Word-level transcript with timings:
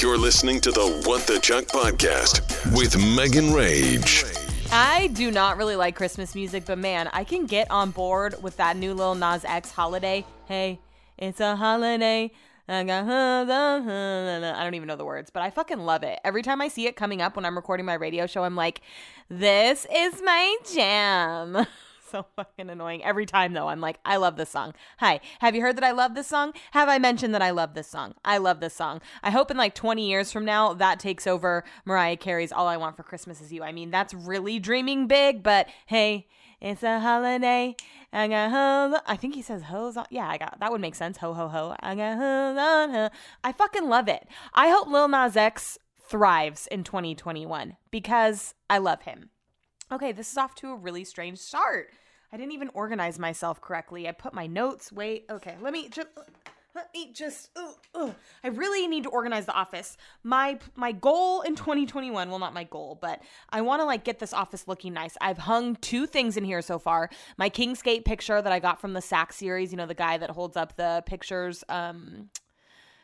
You're 0.00 0.16
listening 0.16 0.62
to 0.62 0.70
the 0.70 1.02
What 1.04 1.26
the 1.26 1.38
Chuck 1.40 1.64
podcast 1.64 2.40
with 2.74 2.96
Megan 3.14 3.52
Rage. 3.52 4.24
I 4.72 5.08
do 5.08 5.30
not 5.30 5.58
really 5.58 5.76
like 5.76 5.94
Christmas 5.94 6.34
music, 6.34 6.64
but 6.64 6.78
man, 6.78 7.10
I 7.12 7.22
can 7.22 7.44
get 7.44 7.70
on 7.70 7.90
board 7.90 8.42
with 8.42 8.56
that 8.56 8.78
new 8.78 8.94
Lil 8.94 9.14
Nas 9.14 9.44
X 9.44 9.70
holiday. 9.70 10.24
Hey, 10.46 10.80
it's 11.18 11.38
a 11.38 11.54
holiday. 11.54 12.30
I 12.66 12.82
don't 12.82 14.74
even 14.74 14.88
know 14.88 14.96
the 14.96 15.04
words, 15.04 15.28
but 15.28 15.42
I 15.42 15.50
fucking 15.50 15.80
love 15.80 16.02
it. 16.02 16.18
Every 16.24 16.40
time 16.40 16.62
I 16.62 16.68
see 16.68 16.86
it 16.86 16.96
coming 16.96 17.20
up 17.20 17.36
when 17.36 17.44
I'm 17.44 17.54
recording 17.54 17.84
my 17.84 17.92
radio 17.92 18.26
show, 18.26 18.42
I'm 18.42 18.56
like, 18.56 18.80
this 19.28 19.86
is 19.94 20.22
my 20.22 20.56
jam. 20.72 21.66
so 22.10 22.26
fucking 22.36 22.68
annoying. 22.68 23.04
Every 23.04 23.26
time 23.26 23.52
though, 23.52 23.68
I'm 23.68 23.80
like, 23.80 23.98
I 24.04 24.16
love 24.16 24.36
this 24.36 24.50
song. 24.50 24.74
Hi, 24.98 25.20
have 25.40 25.54
you 25.54 25.60
heard 25.60 25.76
that 25.76 25.84
I 25.84 25.92
love 25.92 26.14
this 26.14 26.26
song? 26.26 26.52
Have 26.72 26.88
I 26.88 26.98
mentioned 26.98 27.34
that 27.34 27.42
I 27.42 27.50
love 27.50 27.74
this 27.74 27.88
song? 27.88 28.14
I 28.24 28.38
love 28.38 28.60
this 28.60 28.74
song. 28.74 29.00
I 29.22 29.30
hope 29.30 29.50
in 29.50 29.56
like 29.56 29.74
20 29.74 30.08
years 30.08 30.32
from 30.32 30.44
now 30.44 30.74
that 30.74 31.00
takes 31.00 31.26
over 31.26 31.64
Mariah 31.84 32.16
Carey's 32.16 32.52
All 32.52 32.66
I 32.66 32.76
Want 32.76 32.96
for 32.96 33.02
Christmas 33.02 33.40
Is 33.40 33.52
You. 33.52 33.62
I 33.62 33.72
mean, 33.72 33.90
that's 33.90 34.14
really 34.14 34.58
dreaming 34.58 35.06
big, 35.06 35.42
but 35.42 35.68
hey, 35.86 36.26
it's 36.60 36.82
a 36.82 37.00
holiday. 37.00 37.74
I 38.12 38.28
got 38.28 38.50
ho. 38.50 39.00
I 39.06 39.16
think 39.16 39.34
he 39.34 39.42
says 39.42 39.62
hoes. 39.62 39.96
Yeah, 40.10 40.28
I 40.28 40.36
got 40.36 40.58
that 40.60 40.70
would 40.70 40.80
make 40.80 40.94
sense. 40.94 41.18
Ho 41.18 41.32
ho 41.32 41.48
ho. 41.48 41.74
I 41.80 41.94
got 41.94 42.18
on 42.18 42.90
her. 42.90 43.10
I 43.42 43.52
fucking 43.52 43.88
love 43.88 44.08
it. 44.08 44.26
I 44.52 44.68
hope 44.68 44.88
Lil 44.88 45.08
Nas 45.08 45.36
X 45.36 45.78
thrives 46.02 46.66
in 46.66 46.84
2021 46.84 47.76
because 47.90 48.54
I 48.68 48.78
love 48.78 49.02
him. 49.02 49.30
Okay, 49.92 50.12
this 50.12 50.30
is 50.30 50.38
off 50.38 50.54
to 50.56 50.70
a 50.70 50.76
really 50.76 51.02
strange 51.02 51.38
start. 51.38 51.90
I 52.32 52.36
didn't 52.36 52.52
even 52.52 52.70
organize 52.74 53.18
myself 53.18 53.60
correctly. 53.60 54.08
I 54.08 54.12
put 54.12 54.32
my 54.32 54.46
notes. 54.46 54.92
Wait, 54.92 55.24
okay, 55.28 55.56
let 55.60 55.72
me 55.72 55.88
just 55.88 56.06
let 56.76 56.94
me 56.94 57.10
just 57.12 57.50
I 57.94 58.48
really 58.48 58.86
need 58.86 59.02
to 59.02 59.08
organize 59.08 59.46
the 59.46 59.52
office. 59.52 59.96
My 60.22 60.60
my 60.76 60.92
goal 60.92 61.40
in 61.40 61.56
2021, 61.56 62.30
well 62.30 62.38
not 62.38 62.54
my 62.54 62.62
goal, 62.62 62.98
but 63.00 63.20
I 63.50 63.62
want 63.62 63.80
to 63.80 63.84
like 63.84 64.04
get 64.04 64.20
this 64.20 64.32
office 64.32 64.68
looking 64.68 64.92
nice. 64.92 65.16
I've 65.20 65.38
hung 65.38 65.74
two 65.76 66.06
things 66.06 66.36
in 66.36 66.44
here 66.44 66.62
so 66.62 66.78
far. 66.78 67.10
My 67.36 67.50
kingsgate 67.50 68.04
picture 68.04 68.40
that 68.40 68.52
I 68.52 68.60
got 68.60 68.80
from 68.80 68.92
the 68.92 69.02
Sack 69.02 69.32
series, 69.32 69.72
you 69.72 69.76
know, 69.76 69.86
the 69.86 69.94
guy 69.94 70.18
that 70.18 70.30
holds 70.30 70.56
up 70.56 70.76
the 70.76 71.02
pictures 71.04 71.64
um 71.68 72.30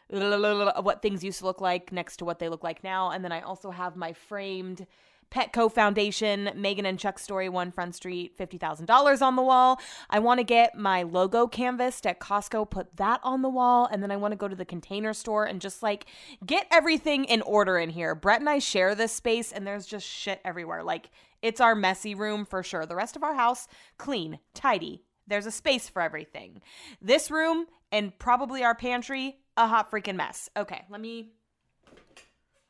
what 0.09 1.03
things 1.03 1.25
used 1.25 1.41
to 1.41 1.45
look 1.47 1.61
like 1.61 1.91
next 1.91 2.19
to 2.19 2.25
what 2.25 2.39
they 2.39 2.49
look 2.49 2.63
like 2.63 2.85
now, 2.85 3.11
and 3.11 3.25
then 3.25 3.33
I 3.33 3.41
also 3.41 3.73
have 3.73 3.97
my 3.97 4.13
framed 4.13 4.87
Petco 5.31 5.71
Foundation, 5.71 6.51
Megan 6.55 6.87
and 6.87 6.99
Chuck 6.99 7.19
Story, 7.19 7.49
One 7.49 7.73
Front 7.73 7.95
Street, 7.95 8.37
$50,000 8.39 9.23
on 9.23 9.37
the 9.37 9.43
wall. 9.43 9.81
I 10.09 10.19
want 10.19 10.39
to 10.39 10.45
get 10.45 10.77
my 10.77 11.03
logo 11.03 11.47
canvassed 11.47 12.07
at 12.07 12.21
Costco, 12.21 12.71
put 12.71 12.97
that 12.97 13.21
on 13.23 13.43
the 13.43 13.49
wall, 13.49 13.89
and 13.91 14.03
then 14.03 14.11
I 14.11 14.17
want 14.17 14.33
to 14.33 14.37
go 14.37 14.49
to 14.49 14.57
the 14.57 14.65
container 14.65 15.13
store 15.13 15.45
and 15.45 15.61
just 15.61 15.83
like 15.83 16.07
get 16.45 16.67
everything 16.71 17.25
in 17.25 17.43
order 17.43 17.79
in 17.79 17.91
here. 17.91 18.15
Brett 18.15 18.41
and 18.41 18.49
I 18.49 18.59
share 18.59 18.95
this 18.95 19.13
space, 19.13 19.53
and 19.53 19.67
there's 19.67 19.87
just 19.87 20.07
shit 20.07 20.41
everywhere. 20.45 20.83
Like, 20.83 21.11
it's 21.43 21.61
our 21.61 21.75
messy 21.75 22.15
room 22.15 22.45
for 22.45 22.63
sure. 22.63 22.87
The 22.87 22.97
rest 22.97 23.17
of 23.17 23.23
our 23.23 23.35
house, 23.35 23.67
clean, 23.99 24.39
tidy. 24.55 25.03
There's 25.27 25.47
a 25.47 25.51
space 25.51 25.89
for 25.89 26.01
everything. 26.01 26.61
This 27.03 27.31
room 27.31 27.67
and 27.93 28.17
probably 28.19 28.63
our 28.63 28.75
pantry, 28.75 29.39
a 29.57 29.67
hot 29.67 29.91
freaking 29.91 30.17
mess. 30.17 30.49
Okay, 30.57 30.85
let 30.89 31.01
me. 31.01 31.33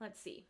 Let's 0.00 0.20
see. 0.20 0.46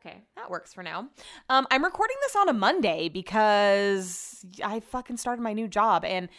Okay, 0.00 0.22
that 0.36 0.50
works 0.50 0.72
for 0.72 0.82
now. 0.82 1.08
Um, 1.50 1.66
I'm 1.70 1.84
recording 1.84 2.16
this 2.22 2.34
on 2.34 2.48
a 2.48 2.54
Monday 2.54 3.10
because 3.10 4.46
I 4.64 4.80
fucking 4.80 5.18
started 5.18 5.42
my 5.42 5.52
new 5.52 5.68
job 5.68 6.06
and 6.06 6.30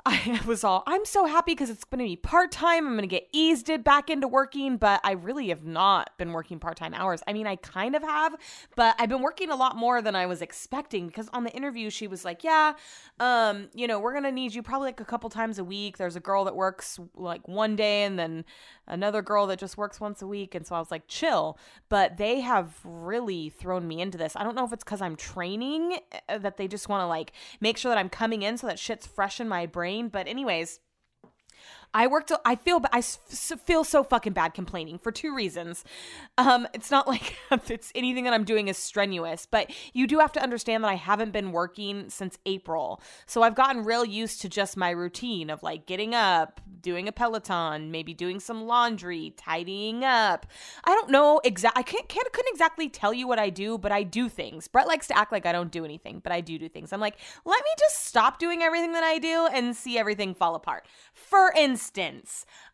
I 0.06 0.40
was 0.46 0.62
all, 0.62 0.84
I'm 0.86 1.04
so 1.04 1.26
happy 1.26 1.52
because 1.52 1.70
it's 1.70 1.82
going 1.84 1.98
to 1.98 2.04
be 2.04 2.16
part 2.16 2.52
time. 2.52 2.86
I'm 2.86 2.92
going 2.92 3.02
to 3.02 3.08
get 3.08 3.28
eased 3.32 3.68
it 3.68 3.82
back 3.82 4.08
into 4.08 4.28
working, 4.28 4.76
but 4.76 5.00
I 5.02 5.12
really 5.12 5.48
have 5.48 5.64
not 5.64 6.16
been 6.18 6.32
working 6.32 6.60
part 6.60 6.76
time 6.76 6.94
hours. 6.94 7.20
I 7.26 7.32
mean, 7.32 7.46
I 7.46 7.56
kind 7.56 7.96
of 7.96 8.02
have, 8.02 8.36
but 8.76 8.94
I've 8.98 9.08
been 9.08 9.22
working 9.22 9.50
a 9.50 9.56
lot 9.56 9.76
more 9.76 10.00
than 10.00 10.14
I 10.14 10.26
was 10.26 10.40
expecting 10.40 11.08
because 11.08 11.28
on 11.32 11.44
the 11.44 11.50
interview, 11.50 11.90
she 11.90 12.06
was 12.06 12.24
like, 12.24 12.44
Yeah, 12.44 12.74
um, 13.18 13.68
you 13.74 13.86
know, 13.86 13.98
we're 13.98 14.12
going 14.12 14.24
to 14.24 14.32
need 14.32 14.54
you 14.54 14.62
probably 14.62 14.86
like 14.88 15.00
a 15.00 15.04
couple 15.04 15.28
times 15.30 15.58
a 15.58 15.64
week. 15.64 15.98
There's 15.98 16.16
a 16.16 16.20
girl 16.20 16.44
that 16.44 16.54
works 16.54 17.00
like 17.16 17.46
one 17.48 17.74
day 17.74 18.04
and 18.04 18.18
then 18.18 18.44
another 18.88 19.22
girl 19.22 19.46
that 19.46 19.58
just 19.58 19.76
works 19.76 20.00
once 20.00 20.20
a 20.22 20.26
week. 20.26 20.54
And 20.54 20.66
so 20.66 20.74
I 20.74 20.78
was 20.80 20.90
like, 20.90 21.06
Chill. 21.06 21.56
But 21.88 22.16
they 22.16 22.40
have 22.40 22.78
really 22.84 23.50
thrown 23.50 23.86
me 23.86 24.00
into 24.00 24.18
this. 24.18 24.34
I 24.34 24.42
don't 24.42 24.56
know 24.56 24.64
if 24.64 24.72
it's 24.72 24.84
because 24.84 25.00
I'm 25.00 25.16
training 25.16 25.98
uh, 26.28 26.38
that 26.38 26.56
they 26.56 26.66
just 26.66 26.88
want 26.88 27.02
to 27.02 27.06
like 27.06 27.32
make 27.60 27.76
sure 27.76 27.90
that 27.90 27.98
I'm 27.98 28.08
coming 28.08 28.42
in 28.42 28.58
so 28.58 28.66
that 28.66 28.78
shit's 28.78 29.06
fresh 29.06 29.40
in 29.40 29.48
my 29.48 29.66
brain. 29.66 30.08
But, 30.08 30.26
anyways, 30.26 30.80
I 31.94 32.06
worked. 32.06 32.30
I 32.44 32.56
feel. 32.56 32.80
I 32.92 33.00
feel 33.00 33.84
so 33.84 34.04
fucking 34.04 34.32
bad 34.32 34.54
complaining 34.54 34.98
for 34.98 35.10
two 35.10 35.34
reasons. 35.34 35.84
Um, 36.36 36.66
it's 36.74 36.90
not 36.90 37.08
like 37.08 37.36
it's 37.70 37.90
anything 37.94 38.24
that 38.24 38.34
I'm 38.34 38.44
doing 38.44 38.68
is 38.68 38.76
strenuous, 38.76 39.46
but 39.46 39.70
you 39.92 40.06
do 40.06 40.18
have 40.18 40.32
to 40.32 40.42
understand 40.42 40.84
that 40.84 40.88
I 40.88 40.96
haven't 40.96 41.32
been 41.32 41.52
working 41.52 42.10
since 42.10 42.38
April, 42.46 43.00
so 43.26 43.42
I've 43.42 43.54
gotten 43.54 43.84
real 43.84 44.04
used 44.04 44.42
to 44.42 44.48
just 44.48 44.76
my 44.76 44.90
routine 44.90 45.50
of 45.50 45.62
like 45.62 45.86
getting 45.86 46.14
up, 46.14 46.60
doing 46.82 47.08
a 47.08 47.12
Peloton, 47.12 47.90
maybe 47.90 48.12
doing 48.12 48.40
some 48.40 48.66
laundry, 48.66 49.32
tidying 49.36 50.04
up. 50.04 50.46
I 50.84 50.94
don't 50.94 51.10
know 51.10 51.40
exactly. 51.42 51.80
I 51.80 51.82
can't, 51.82 52.08
can't 52.08 52.32
couldn't 52.32 52.52
exactly 52.52 52.88
tell 52.88 53.14
you 53.14 53.26
what 53.26 53.38
I 53.38 53.50
do, 53.50 53.78
but 53.78 53.92
I 53.92 54.02
do 54.02 54.28
things. 54.28 54.68
Brett 54.68 54.86
likes 54.86 55.06
to 55.08 55.16
act 55.16 55.32
like 55.32 55.46
I 55.46 55.52
don't 55.52 55.70
do 55.70 55.84
anything, 55.84 56.20
but 56.22 56.32
I 56.32 56.40
do 56.40 56.58
do 56.58 56.68
things. 56.68 56.92
I'm 56.92 57.00
like, 57.00 57.16
let 57.44 57.62
me 57.62 57.70
just 57.78 58.06
stop 58.06 58.38
doing 58.38 58.62
everything 58.62 58.92
that 58.92 59.04
I 59.04 59.18
do 59.18 59.48
and 59.52 59.74
see 59.74 59.98
everything 59.98 60.34
fall 60.34 60.54
apart. 60.54 60.86
For 61.14 61.52
instance, 61.56 61.77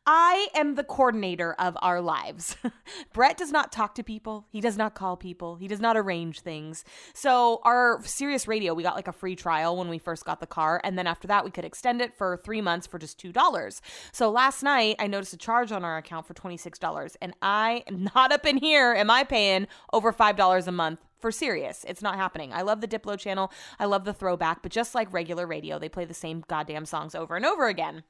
I 0.07 0.49
am 0.55 0.75
the 0.75 0.85
coordinator 0.85 1.55
of 1.55 1.77
our 1.81 2.01
lives. 2.01 2.57
Brett 3.13 3.37
does 3.37 3.51
not 3.51 3.73
talk 3.73 3.95
to 3.95 4.03
people. 4.03 4.47
He 4.51 4.61
does 4.61 4.77
not 4.77 4.95
call 4.95 5.17
people. 5.17 5.57
He 5.57 5.69
does 5.69 5.81
not 5.81 5.97
arrange 5.97 6.41
things. 6.41 6.85
So, 7.15 7.61
our 7.65 8.01
Sirius 8.05 8.47
Radio, 8.47 8.75
we 8.75 8.83
got 8.83 8.97
like 8.97 9.09
a 9.09 9.13
free 9.13 9.35
trial 9.37 9.77
when 9.77 9.89
we 9.89 9.99
first 9.99 10.25
got 10.25 10.41
the 10.41 10.47
car. 10.47 10.81
And 10.85 10.99
then 10.99 11.07
after 11.07 11.27
that, 11.29 11.45
we 11.45 11.51
could 11.51 11.65
extend 11.65 12.03
it 12.03 12.15
for 12.17 12.37
three 12.37 12.61
months 12.61 12.87
for 12.87 12.99
just 12.99 13.19
$2. 13.19 13.81
So, 14.13 14.31
last 14.31 14.63
night, 14.63 14.97
I 14.99 15.07
noticed 15.07 15.33
a 15.33 15.39
charge 15.39 15.73
on 15.73 15.85
our 15.85 15.97
account 15.97 16.27
for 16.27 16.35
$26. 16.35 17.17
And 17.23 17.35
I 17.41 17.85
am 17.87 18.09
not 18.15 18.33
up 18.33 18.45
in 18.45 18.59
here. 18.59 18.95
Am 18.95 19.11
I 19.11 19.25
paying 19.25 19.67
over 19.93 20.13
$5 20.13 20.67
a 20.67 20.73
month 20.73 21.01
for 21.25 21.33
Sirius. 21.33 21.87
It's 21.89 22.03
not 22.03 22.17
happening. 22.17 22.53
I 22.53 22.61
love 22.61 22.83
the 22.83 22.87
Diplo 22.87 23.19
channel. 23.19 23.51
I 23.79 23.87
love 23.87 24.05
the 24.05 24.13
throwback, 24.13 24.61
but 24.61 24.71
just 24.71 24.95
like 24.95 25.11
regular 25.11 25.47
radio, 25.47 25.79
they 25.79 25.89
play 25.89 26.05
the 26.05 26.13
same 26.13 26.45
goddamn 26.49 26.85
songs 26.85 27.15
over 27.15 27.35
and 27.35 27.47
over 27.47 27.67
again 27.67 28.05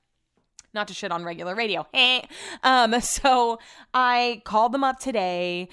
not 0.75 0.89
to 0.89 0.95
shit 0.95 1.12
on 1.12 1.25
regular 1.25 1.55
radio. 1.55 1.87
um, 2.62 3.01
so 3.01 3.59
I 3.93 4.43
called 4.45 4.73
them 4.73 4.85
up 4.85 4.99
today. 4.99 5.69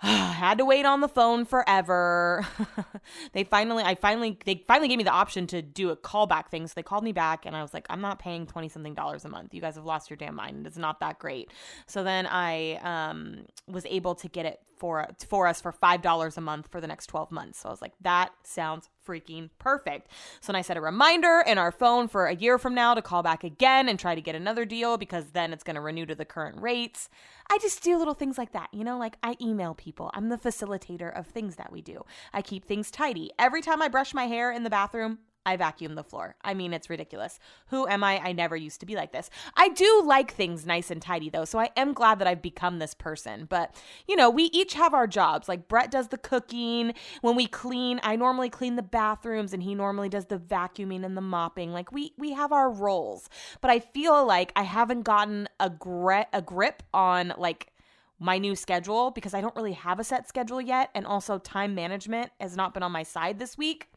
had 0.02 0.56
to 0.56 0.64
wait 0.64 0.86
on 0.86 1.02
the 1.02 1.08
phone 1.08 1.44
forever. 1.44 2.46
they 3.32 3.44
finally, 3.44 3.84
I 3.84 3.96
finally, 3.96 4.38
they 4.46 4.64
finally 4.66 4.88
gave 4.88 4.96
me 4.96 5.04
the 5.04 5.10
option 5.10 5.46
to 5.48 5.60
do 5.60 5.90
a 5.90 5.96
callback 5.96 6.48
thing. 6.48 6.66
So 6.66 6.72
they 6.74 6.82
called 6.82 7.04
me 7.04 7.12
back 7.12 7.44
and 7.44 7.54
I 7.54 7.60
was 7.60 7.74
like, 7.74 7.86
I'm 7.90 8.00
not 8.00 8.18
paying 8.18 8.46
20 8.46 8.70
something 8.70 8.94
dollars 8.94 9.26
a 9.26 9.28
month. 9.28 9.52
You 9.52 9.60
guys 9.60 9.74
have 9.74 9.84
lost 9.84 10.08
your 10.08 10.16
damn 10.16 10.34
mind. 10.34 10.66
It's 10.66 10.78
not 10.78 11.00
that 11.00 11.18
great. 11.18 11.50
So 11.86 12.02
then 12.02 12.26
I 12.26 12.76
um, 12.76 13.44
was 13.66 13.84
able 13.84 14.14
to 14.16 14.28
get 14.28 14.46
it 14.46 14.60
for, 14.78 15.06
for 15.28 15.46
us 15.46 15.60
for 15.60 15.70
$5 15.70 16.36
a 16.36 16.40
month 16.40 16.68
for 16.70 16.80
the 16.80 16.86
next 16.86 17.08
12 17.08 17.30
months. 17.30 17.60
So 17.60 17.68
I 17.68 17.72
was 17.72 17.82
like, 17.82 17.92
that 18.00 18.30
sounds 18.42 18.88
freaking 19.10 19.50
perfect. 19.58 20.08
So 20.40 20.52
then 20.52 20.58
I 20.58 20.62
set 20.62 20.76
a 20.76 20.80
reminder 20.80 21.42
in 21.44 21.58
our 21.58 21.72
phone 21.72 22.06
for 22.06 22.26
a 22.26 22.34
year 22.34 22.58
from 22.58 22.74
now 22.74 22.94
to 22.94 23.02
call 23.02 23.22
back 23.22 23.42
again 23.42 23.88
and 23.88 23.98
try 23.98 24.14
to 24.14 24.20
get 24.20 24.34
another 24.34 24.64
deal 24.64 24.96
because 24.96 25.32
then 25.32 25.52
it's 25.52 25.64
going 25.64 25.74
to 25.74 25.80
renew 25.80 26.06
to 26.06 26.14
the 26.14 26.24
current 26.24 26.60
rates. 26.60 27.08
I 27.50 27.58
just 27.58 27.82
do 27.82 27.98
little 27.98 28.14
things 28.14 28.38
like 28.38 28.52
that, 28.52 28.68
you 28.72 28.84
know, 28.84 28.96
like 28.96 29.16
I 29.22 29.36
email 29.40 29.74
people. 29.74 30.10
I'm 30.14 30.28
the 30.28 30.38
facilitator 30.38 31.16
of 31.18 31.26
things 31.26 31.56
that 31.56 31.72
we 31.72 31.82
do. 31.82 32.04
I 32.32 32.42
keep 32.42 32.64
things 32.64 32.90
tidy. 32.90 33.32
Every 33.38 33.62
time 33.62 33.82
I 33.82 33.88
brush 33.88 34.14
my 34.14 34.26
hair 34.26 34.52
in 34.52 34.62
the 34.62 34.70
bathroom, 34.70 35.18
I 35.46 35.56
vacuum 35.56 35.94
the 35.94 36.04
floor. 36.04 36.36
I 36.42 36.52
mean, 36.52 36.74
it's 36.74 36.90
ridiculous. 36.90 37.38
Who 37.68 37.88
am 37.88 38.04
I? 38.04 38.18
I 38.18 38.32
never 38.32 38.56
used 38.56 38.80
to 38.80 38.86
be 38.86 38.94
like 38.94 39.12
this. 39.12 39.30
I 39.56 39.70
do 39.70 40.02
like 40.04 40.32
things 40.32 40.66
nice 40.66 40.90
and 40.90 41.00
tidy 41.00 41.30
though, 41.30 41.46
so 41.46 41.58
I 41.58 41.70
am 41.76 41.94
glad 41.94 42.18
that 42.18 42.28
I've 42.28 42.42
become 42.42 42.78
this 42.78 42.92
person. 42.92 43.46
But, 43.48 43.74
you 44.06 44.16
know, 44.16 44.28
we 44.28 44.44
each 44.44 44.74
have 44.74 44.92
our 44.92 45.06
jobs. 45.06 45.48
Like 45.48 45.66
Brett 45.66 45.90
does 45.90 46.08
the 46.08 46.18
cooking. 46.18 46.92
When 47.22 47.36
we 47.36 47.46
clean, 47.46 48.00
I 48.02 48.16
normally 48.16 48.50
clean 48.50 48.76
the 48.76 48.82
bathrooms 48.82 49.54
and 49.54 49.62
he 49.62 49.74
normally 49.74 50.10
does 50.10 50.26
the 50.26 50.38
vacuuming 50.38 51.04
and 51.04 51.16
the 51.16 51.22
mopping. 51.22 51.72
Like 51.72 51.90
we 51.90 52.12
we 52.18 52.32
have 52.32 52.52
our 52.52 52.70
roles. 52.70 53.28
But 53.60 53.70
I 53.70 53.80
feel 53.80 54.26
like 54.26 54.52
I 54.56 54.62
haven't 54.62 55.02
gotten 55.02 55.48
a 55.58 55.70
gri- 55.70 56.26
a 56.32 56.42
grip 56.42 56.82
on 56.92 57.32
like 57.38 57.72
my 58.18 58.36
new 58.36 58.54
schedule 58.54 59.10
because 59.10 59.32
I 59.32 59.40
don't 59.40 59.56
really 59.56 59.72
have 59.72 59.98
a 59.98 60.04
set 60.04 60.28
schedule 60.28 60.60
yet 60.60 60.90
and 60.94 61.06
also 61.06 61.38
time 61.38 61.74
management 61.74 62.30
has 62.38 62.54
not 62.54 62.74
been 62.74 62.82
on 62.82 62.92
my 62.92 63.02
side 63.02 63.38
this 63.38 63.56
week. 63.56 63.89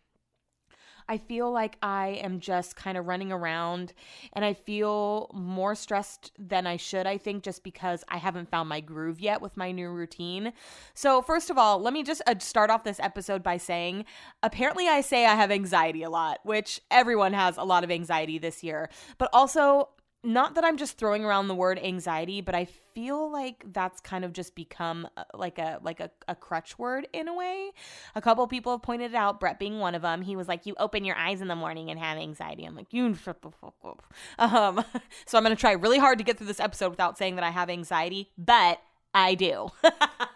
I 1.07 1.17
feel 1.17 1.51
like 1.51 1.77
I 1.81 2.19
am 2.21 2.39
just 2.39 2.75
kind 2.75 2.97
of 2.97 3.07
running 3.07 3.31
around 3.31 3.94
and 4.33 4.44
I 4.44 4.53
feel 4.53 5.29
more 5.33 5.75
stressed 5.75 6.31
than 6.38 6.67
I 6.67 6.77
should, 6.77 7.07
I 7.07 7.17
think, 7.17 7.44
just 7.44 7.63
because 7.63 8.03
I 8.07 8.17
haven't 8.17 8.50
found 8.50 8.69
my 8.69 8.79
groove 8.79 9.19
yet 9.19 9.41
with 9.41 9.57
my 9.57 9.71
new 9.71 9.89
routine. 9.89 10.53
So, 10.94 11.21
first 11.21 11.50
of 11.50 11.57
all, 11.57 11.79
let 11.79 11.94
me 11.94 12.03
just 12.03 12.21
uh, 12.27 12.35
start 12.39 12.69
off 12.69 12.83
this 12.83 13.00
episode 13.00 13.44
by 13.44 13.57
saying 13.57 14.05
apparently 14.41 14.88
I 14.88 15.01
say 15.01 15.25
I 15.25 15.35
have 15.35 15.51
anxiety 15.51 16.03
a 16.03 16.09
lot, 16.09 16.39
which 16.44 16.81
everyone 16.91 17.33
has 17.33 17.57
a 17.57 17.63
lot 17.63 17.83
of 17.83 17.91
anxiety 17.91 18.38
this 18.38 18.63
year, 18.63 18.89
but 19.17 19.29
also 19.33 19.89
not 20.23 20.55
that 20.55 20.63
I'm 20.63 20.77
just 20.77 20.97
throwing 20.97 21.25
around 21.25 21.49
the 21.49 21.55
word 21.55 21.77
anxiety, 21.77 22.39
but 22.39 22.55
I 22.55 22.65
feel 22.93 23.29
like 23.29 23.65
that's 23.73 23.99
kind 23.99 24.23
of 24.23 24.31
just 24.31 24.55
become 24.55 25.07
uh, 25.17 25.23
like 25.33 25.59
a 25.59 25.79
like 25.83 25.99
a, 25.99 26.09
a 26.27 26.35
crutch 26.35 26.79
word 26.79 27.07
in 27.11 27.27
a 27.27 27.33
way. 27.33 27.71
A 28.15 28.21
couple 28.21 28.47
people 28.47 28.71
have 28.71 28.81
pointed 28.81 29.11
it 29.11 29.15
out, 29.15 29.39
Brett 29.39 29.59
being 29.59 29.79
one 29.79 29.95
of 29.95 30.01
them. 30.01 30.21
He 30.21 30.35
was 30.35 30.47
like, 30.47 30.65
"You 30.65 30.75
open 30.79 31.03
your 31.03 31.17
eyes 31.17 31.41
in 31.41 31.49
the 31.49 31.55
morning 31.55 31.89
and 31.89 31.99
have 31.99 32.17
anxiety." 32.17 32.63
I'm 32.63 32.75
like, 32.75 32.93
"You 32.93 33.13
shut 33.23 33.41
the 33.41 33.51
fuck 33.51 33.75
up." 33.83 34.03
Um, 34.39 34.83
so 35.25 35.37
I'm 35.37 35.43
gonna 35.43 35.55
try 35.55 35.73
really 35.73 35.99
hard 35.99 36.17
to 36.19 36.23
get 36.23 36.37
through 36.37 36.47
this 36.47 36.59
episode 36.59 36.89
without 36.89 37.17
saying 37.17 37.35
that 37.35 37.43
I 37.43 37.49
have 37.49 37.69
anxiety, 37.69 38.31
but 38.37 38.79
I 39.13 39.35
do. 39.35 39.69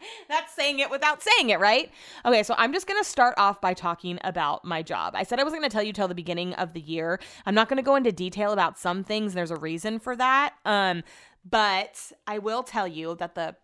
That's 0.28 0.54
saying 0.54 0.78
it 0.80 0.90
without 0.90 1.22
saying 1.22 1.50
it, 1.50 1.60
right? 1.60 1.90
Okay, 2.24 2.42
so 2.42 2.54
I'm 2.58 2.72
just 2.72 2.86
gonna 2.86 3.04
start 3.04 3.34
off 3.38 3.60
by 3.60 3.74
talking 3.74 4.18
about 4.24 4.64
my 4.64 4.82
job. 4.82 5.14
I 5.16 5.22
said 5.22 5.40
I 5.40 5.44
wasn't 5.44 5.62
gonna 5.62 5.70
tell 5.70 5.82
you 5.82 5.92
till 5.92 6.08
the 6.08 6.14
beginning 6.14 6.54
of 6.54 6.72
the 6.72 6.80
year. 6.80 7.20
I'm 7.44 7.54
not 7.54 7.68
gonna 7.68 7.82
go 7.82 7.96
into 7.96 8.12
detail 8.12 8.52
about 8.52 8.78
some 8.78 9.04
things. 9.04 9.34
There's 9.34 9.50
a 9.50 9.56
reason 9.56 9.98
for 9.98 10.16
that. 10.16 10.54
Um, 10.64 11.02
but 11.48 12.12
I 12.26 12.38
will 12.38 12.62
tell 12.62 12.88
you 12.88 13.14
that 13.16 13.34
the 13.34 13.56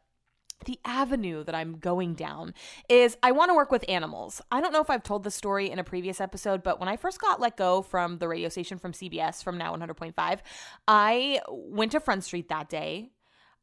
the 0.65 0.79
avenue 0.85 1.43
that 1.45 1.55
I'm 1.55 1.79
going 1.79 2.15
down 2.15 2.55
is 2.89 3.17
I 3.23 3.33
want 3.33 3.51
to 3.51 3.55
work 3.55 3.71
with 3.71 3.85
animals. 3.89 4.41
I 4.51 4.61
don't 4.61 4.73
know 4.73 4.81
if 4.81 4.91
I've 4.91 5.03
told 5.03 5.25
the 5.25 5.31
story 5.31 5.71
in 5.71 5.79
a 5.79 5.85
previous 5.85 6.21
episode, 6.21 6.63
but 6.63 6.79
when 6.79 6.89
I 6.89 6.97
first 6.97 7.21
got 7.21 7.41
let 7.41 7.57
go 7.57 7.83
from 7.83 8.19
the 8.19 8.29
radio 8.29 8.49
station 8.49 8.79
from 8.79 8.93
CBS 8.93 9.43
from 9.43 9.59
now 9.59 9.75
100.5, 9.75 10.39
I 10.87 11.41
went 11.49 11.93
to 11.93 12.01
Front 12.01 12.25
Street 12.25 12.49
that 12.49 12.69
day 12.69 13.11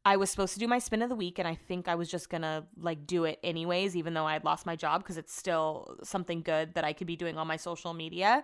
I 0.02 0.16
was 0.16 0.30
supposed 0.30 0.54
to 0.54 0.58
do 0.58 0.66
my 0.66 0.78
spin 0.78 1.02
of 1.02 1.10
the 1.10 1.14
week, 1.14 1.38
and 1.38 1.46
I 1.46 1.54
think 1.54 1.86
I 1.86 1.94
was 1.94 2.10
just 2.10 2.30
gonna 2.30 2.64
like 2.80 3.06
do 3.06 3.24
it 3.24 3.38
anyways, 3.44 3.96
even 3.96 4.14
though 4.14 4.24
I 4.24 4.32
had 4.32 4.44
lost 4.44 4.64
my 4.64 4.74
job 4.74 5.02
because 5.02 5.18
it's 5.18 5.34
still 5.34 5.98
something 6.02 6.40
good 6.40 6.72
that 6.74 6.84
I 6.84 6.94
could 6.94 7.06
be 7.06 7.16
doing 7.16 7.36
on 7.36 7.46
my 7.46 7.56
social 7.56 7.92
media. 7.92 8.42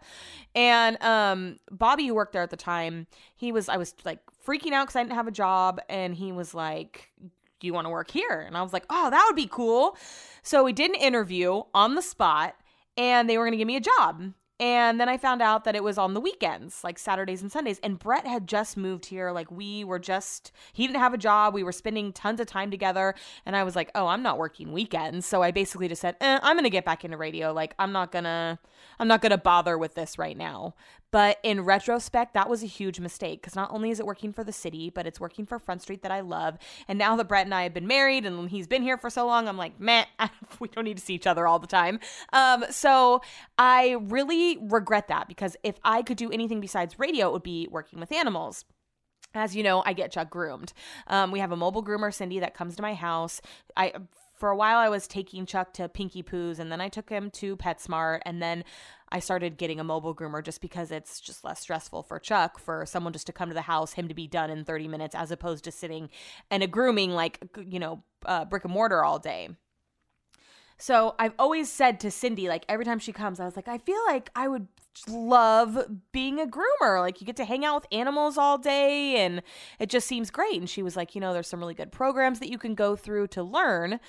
And 0.54 1.02
um, 1.02 1.56
Bobby, 1.70 2.06
who 2.06 2.14
worked 2.14 2.34
there 2.34 2.42
at 2.42 2.50
the 2.50 2.56
time, 2.56 3.06
he 3.34 3.52
was 3.52 3.70
I 3.70 3.78
was 3.78 3.94
like 4.04 4.20
freaking 4.46 4.72
out 4.72 4.86
because 4.86 4.96
I 4.96 5.02
didn't 5.02 5.14
have 5.14 5.28
a 5.28 5.32
job, 5.32 5.80
and 5.88 6.14
he 6.14 6.30
was 6.30 6.52
like, 6.54 7.10
"Do 7.60 7.66
you 7.66 7.72
want 7.72 7.86
to 7.86 7.90
work 7.90 8.10
here?" 8.10 8.44
And 8.46 8.54
I 8.54 8.62
was 8.62 8.74
like, 8.74 8.84
"Oh, 8.90 9.08
that 9.08 9.24
would 9.26 9.36
be 9.36 9.48
cool." 9.50 9.96
So 10.42 10.62
we 10.62 10.74
did 10.74 10.90
an 10.90 10.96
interview 10.96 11.62
on 11.72 11.94
the 11.94 12.02
spot, 12.02 12.54
and 12.98 13.30
they 13.30 13.38
were 13.38 13.46
gonna 13.46 13.56
give 13.56 13.66
me 13.66 13.76
a 13.76 13.80
job. 13.80 14.34
And 14.58 14.98
then 14.98 15.08
I 15.08 15.18
found 15.18 15.42
out 15.42 15.64
that 15.64 15.76
it 15.76 15.84
was 15.84 15.98
on 15.98 16.14
the 16.14 16.20
weekends, 16.20 16.82
like 16.82 16.98
Saturdays 16.98 17.42
and 17.42 17.52
Sundays. 17.52 17.78
And 17.82 17.98
Brett 17.98 18.26
had 18.26 18.46
just 18.46 18.76
moved 18.76 19.06
here. 19.06 19.30
Like 19.30 19.50
we 19.50 19.84
were 19.84 19.98
just, 19.98 20.50
he 20.72 20.86
didn't 20.86 21.00
have 21.00 21.12
a 21.12 21.18
job. 21.18 21.52
We 21.52 21.62
were 21.62 21.72
spending 21.72 22.10
tons 22.10 22.40
of 22.40 22.46
time 22.46 22.70
together. 22.70 23.14
And 23.44 23.54
I 23.54 23.64
was 23.64 23.76
like, 23.76 23.90
oh, 23.94 24.06
I'm 24.06 24.22
not 24.22 24.38
working 24.38 24.72
weekends. 24.72 25.26
So 25.26 25.42
I 25.42 25.50
basically 25.50 25.88
just 25.88 26.00
said, 26.00 26.16
eh, 26.22 26.38
I'm 26.42 26.56
going 26.56 26.64
to 26.64 26.70
get 26.70 26.86
back 26.86 27.04
into 27.04 27.18
radio. 27.18 27.52
Like 27.52 27.74
I'm 27.78 27.92
not 27.92 28.12
going 28.12 28.24
to, 28.24 28.58
I'm 28.98 29.08
not 29.08 29.20
going 29.20 29.30
to 29.30 29.38
bother 29.38 29.76
with 29.76 29.94
this 29.94 30.18
right 30.18 30.36
now. 30.36 30.74
But 31.16 31.38
in 31.42 31.62
retrospect, 31.62 32.34
that 32.34 32.46
was 32.46 32.62
a 32.62 32.66
huge 32.66 33.00
mistake 33.00 33.40
because 33.40 33.56
not 33.56 33.70
only 33.70 33.90
is 33.90 33.98
it 34.00 34.04
working 34.04 34.34
for 34.34 34.44
the 34.44 34.52
city, 34.52 34.90
but 34.90 35.06
it's 35.06 35.18
working 35.18 35.46
for 35.46 35.58
Front 35.58 35.80
Street 35.80 36.02
that 36.02 36.10
I 36.10 36.20
love. 36.20 36.58
And 36.88 36.98
now 36.98 37.16
that 37.16 37.26
Brett 37.26 37.46
and 37.46 37.54
I 37.54 37.62
have 37.62 37.72
been 37.72 37.86
married 37.86 38.26
and 38.26 38.50
he's 38.50 38.66
been 38.66 38.82
here 38.82 38.98
for 38.98 39.08
so 39.08 39.24
long, 39.24 39.48
I'm 39.48 39.56
like, 39.56 39.80
man, 39.80 40.04
we 40.60 40.68
don't 40.68 40.84
need 40.84 40.98
to 40.98 41.02
see 41.02 41.14
each 41.14 41.26
other 41.26 41.46
all 41.46 41.58
the 41.58 41.66
time. 41.66 42.00
Um, 42.34 42.66
so 42.68 43.22
I 43.56 43.96
really 43.98 44.58
regret 44.60 45.08
that 45.08 45.26
because 45.26 45.56
if 45.62 45.76
I 45.82 46.02
could 46.02 46.18
do 46.18 46.30
anything 46.30 46.60
besides 46.60 46.98
radio, 46.98 47.28
it 47.28 47.32
would 47.32 47.42
be 47.42 47.66
working 47.70 47.98
with 47.98 48.12
animals. 48.12 48.66
As 49.32 49.56
you 49.56 49.62
know, 49.62 49.82
I 49.86 49.94
get 49.94 50.12
Chuck 50.12 50.28
groomed. 50.28 50.74
Um, 51.06 51.32
we 51.32 51.38
have 51.38 51.50
a 51.50 51.56
mobile 51.56 51.82
groomer, 51.82 52.12
Cindy, 52.12 52.40
that 52.40 52.52
comes 52.52 52.76
to 52.76 52.82
my 52.82 52.92
house. 52.92 53.40
I 53.74 53.94
for 54.36 54.50
a 54.50 54.56
while 54.56 54.78
I 54.78 54.88
was 54.88 55.06
taking 55.06 55.46
Chuck 55.46 55.72
to 55.74 55.88
Pinky 55.88 56.22
Poo's 56.22 56.58
and 56.58 56.70
then 56.70 56.80
I 56.80 56.88
took 56.88 57.08
him 57.08 57.30
to 57.32 57.56
PetSmart 57.56 58.20
and 58.24 58.42
then 58.42 58.64
I 59.10 59.20
started 59.20 59.56
getting 59.56 59.80
a 59.80 59.84
mobile 59.84 60.14
groomer 60.14 60.44
just 60.44 60.60
because 60.60 60.90
it's 60.90 61.20
just 61.20 61.44
less 61.44 61.60
stressful 61.60 62.02
for 62.02 62.18
Chuck 62.18 62.58
for 62.58 62.84
someone 62.86 63.12
just 63.12 63.26
to 63.26 63.32
come 63.32 63.48
to 63.48 63.54
the 63.54 63.62
house, 63.62 63.94
him 63.94 64.08
to 64.08 64.14
be 64.14 64.26
done 64.26 64.50
in 64.50 64.64
30 64.64 64.88
minutes 64.88 65.14
as 65.14 65.30
opposed 65.30 65.64
to 65.64 65.72
sitting 65.72 66.10
and 66.50 66.62
a 66.62 66.66
grooming 66.66 67.12
like 67.12 67.40
you 67.66 67.78
know 67.78 68.02
uh, 68.24 68.44
brick 68.44 68.64
and 68.64 68.72
mortar 68.72 69.04
all 69.04 69.18
day. 69.18 69.48
So 70.78 71.14
I've 71.18 71.34
always 71.38 71.70
said 71.70 72.00
to 72.00 72.10
Cindy, 72.10 72.48
like 72.48 72.64
every 72.68 72.84
time 72.84 72.98
she 72.98 73.12
comes, 73.12 73.40
I 73.40 73.44
was 73.44 73.56
like, 73.56 73.68
I 73.68 73.78
feel 73.78 74.00
like 74.06 74.30
I 74.34 74.48
would 74.48 74.68
love 75.08 75.78
being 76.12 76.40
a 76.40 76.46
groomer. 76.46 77.00
Like 77.00 77.20
you 77.20 77.26
get 77.26 77.36
to 77.36 77.44
hang 77.44 77.64
out 77.64 77.82
with 77.82 77.86
animals 77.92 78.38
all 78.38 78.58
day 78.58 79.16
and 79.16 79.42
it 79.78 79.90
just 79.90 80.06
seems 80.06 80.30
great. 80.30 80.58
And 80.58 80.68
she 80.68 80.82
was 80.82 80.96
like, 80.96 81.14
you 81.14 81.20
know, 81.20 81.32
there's 81.32 81.48
some 81.48 81.60
really 81.60 81.74
good 81.74 81.92
programs 81.92 82.40
that 82.40 82.50
you 82.50 82.58
can 82.58 82.74
go 82.74 82.96
through 82.96 83.28
to 83.28 83.42
learn. 83.42 84.00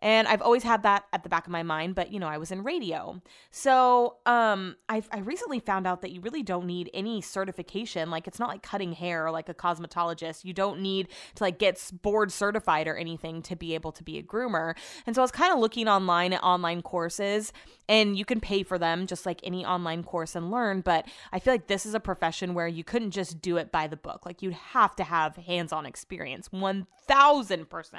And 0.00 0.28
I've 0.28 0.42
always 0.42 0.62
had 0.62 0.82
that 0.84 1.04
at 1.12 1.22
the 1.22 1.28
back 1.28 1.46
of 1.46 1.52
my 1.52 1.62
mind, 1.62 1.94
but 1.94 2.12
you 2.12 2.20
know, 2.20 2.28
I 2.28 2.38
was 2.38 2.50
in 2.50 2.62
radio. 2.62 3.20
So 3.50 4.16
um 4.26 4.76
i 4.88 5.02
I 5.10 5.18
recently 5.20 5.60
found 5.60 5.86
out 5.86 6.02
that 6.02 6.10
you 6.10 6.20
really 6.20 6.42
don't 6.42 6.66
need 6.66 6.90
any 6.94 7.20
certification. 7.20 8.10
Like 8.10 8.26
it's 8.26 8.38
not 8.38 8.48
like 8.48 8.62
cutting 8.62 8.92
hair 8.92 9.30
like 9.30 9.48
a 9.48 9.54
cosmetologist. 9.54 10.44
You 10.44 10.52
don't 10.52 10.80
need 10.80 11.08
to 11.36 11.44
like 11.44 11.58
get 11.58 11.90
board 12.02 12.30
certified 12.32 12.86
or 12.86 12.96
anything 12.96 13.42
to 13.42 13.56
be 13.56 13.74
able 13.74 13.92
to 13.92 14.04
be 14.04 14.18
a 14.18 14.22
groomer. 14.22 14.76
And 15.06 15.14
so 15.14 15.22
I 15.22 15.24
was 15.24 15.30
kind 15.30 15.52
of 15.52 15.58
looking 15.58 15.88
online 15.88 16.15
at 16.16 16.42
online 16.42 16.82
courses 16.82 17.52
and 17.88 18.18
you 18.18 18.24
can 18.24 18.40
pay 18.40 18.62
for 18.62 18.78
them 18.78 19.06
just 19.06 19.26
like 19.26 19.40
any 19.44 19.64
online 19.64 20.02
course 20.02 20.34
and 20.34 20.50
learn. 20.50 20.80
But 20.80 21.06
I 21.32 21.38
feel 21.38 21.52
like 21.52 21.66
this 21.66 21.86
is 21.86 21.94
a 21.94 22.00
profession 22.00 22.54
where 22.54 22.66
you 22.66 22.84
couldn't 22.84 23.12
just 23.12 23.40
do 23.40 23.56
it 23.56 23.70
by 23.70 23.86
the 23.86 23.96
book. 23.96 24.26
Like 24.26 24.42
you'd 24.42 24.54
have 24.54 24.96
to 24.96 25.04
have 25.04 25.36
hands 25.36 25.72
on 25.72 25.86
experience, 25.86 26.48
1000%. 26.48 27.96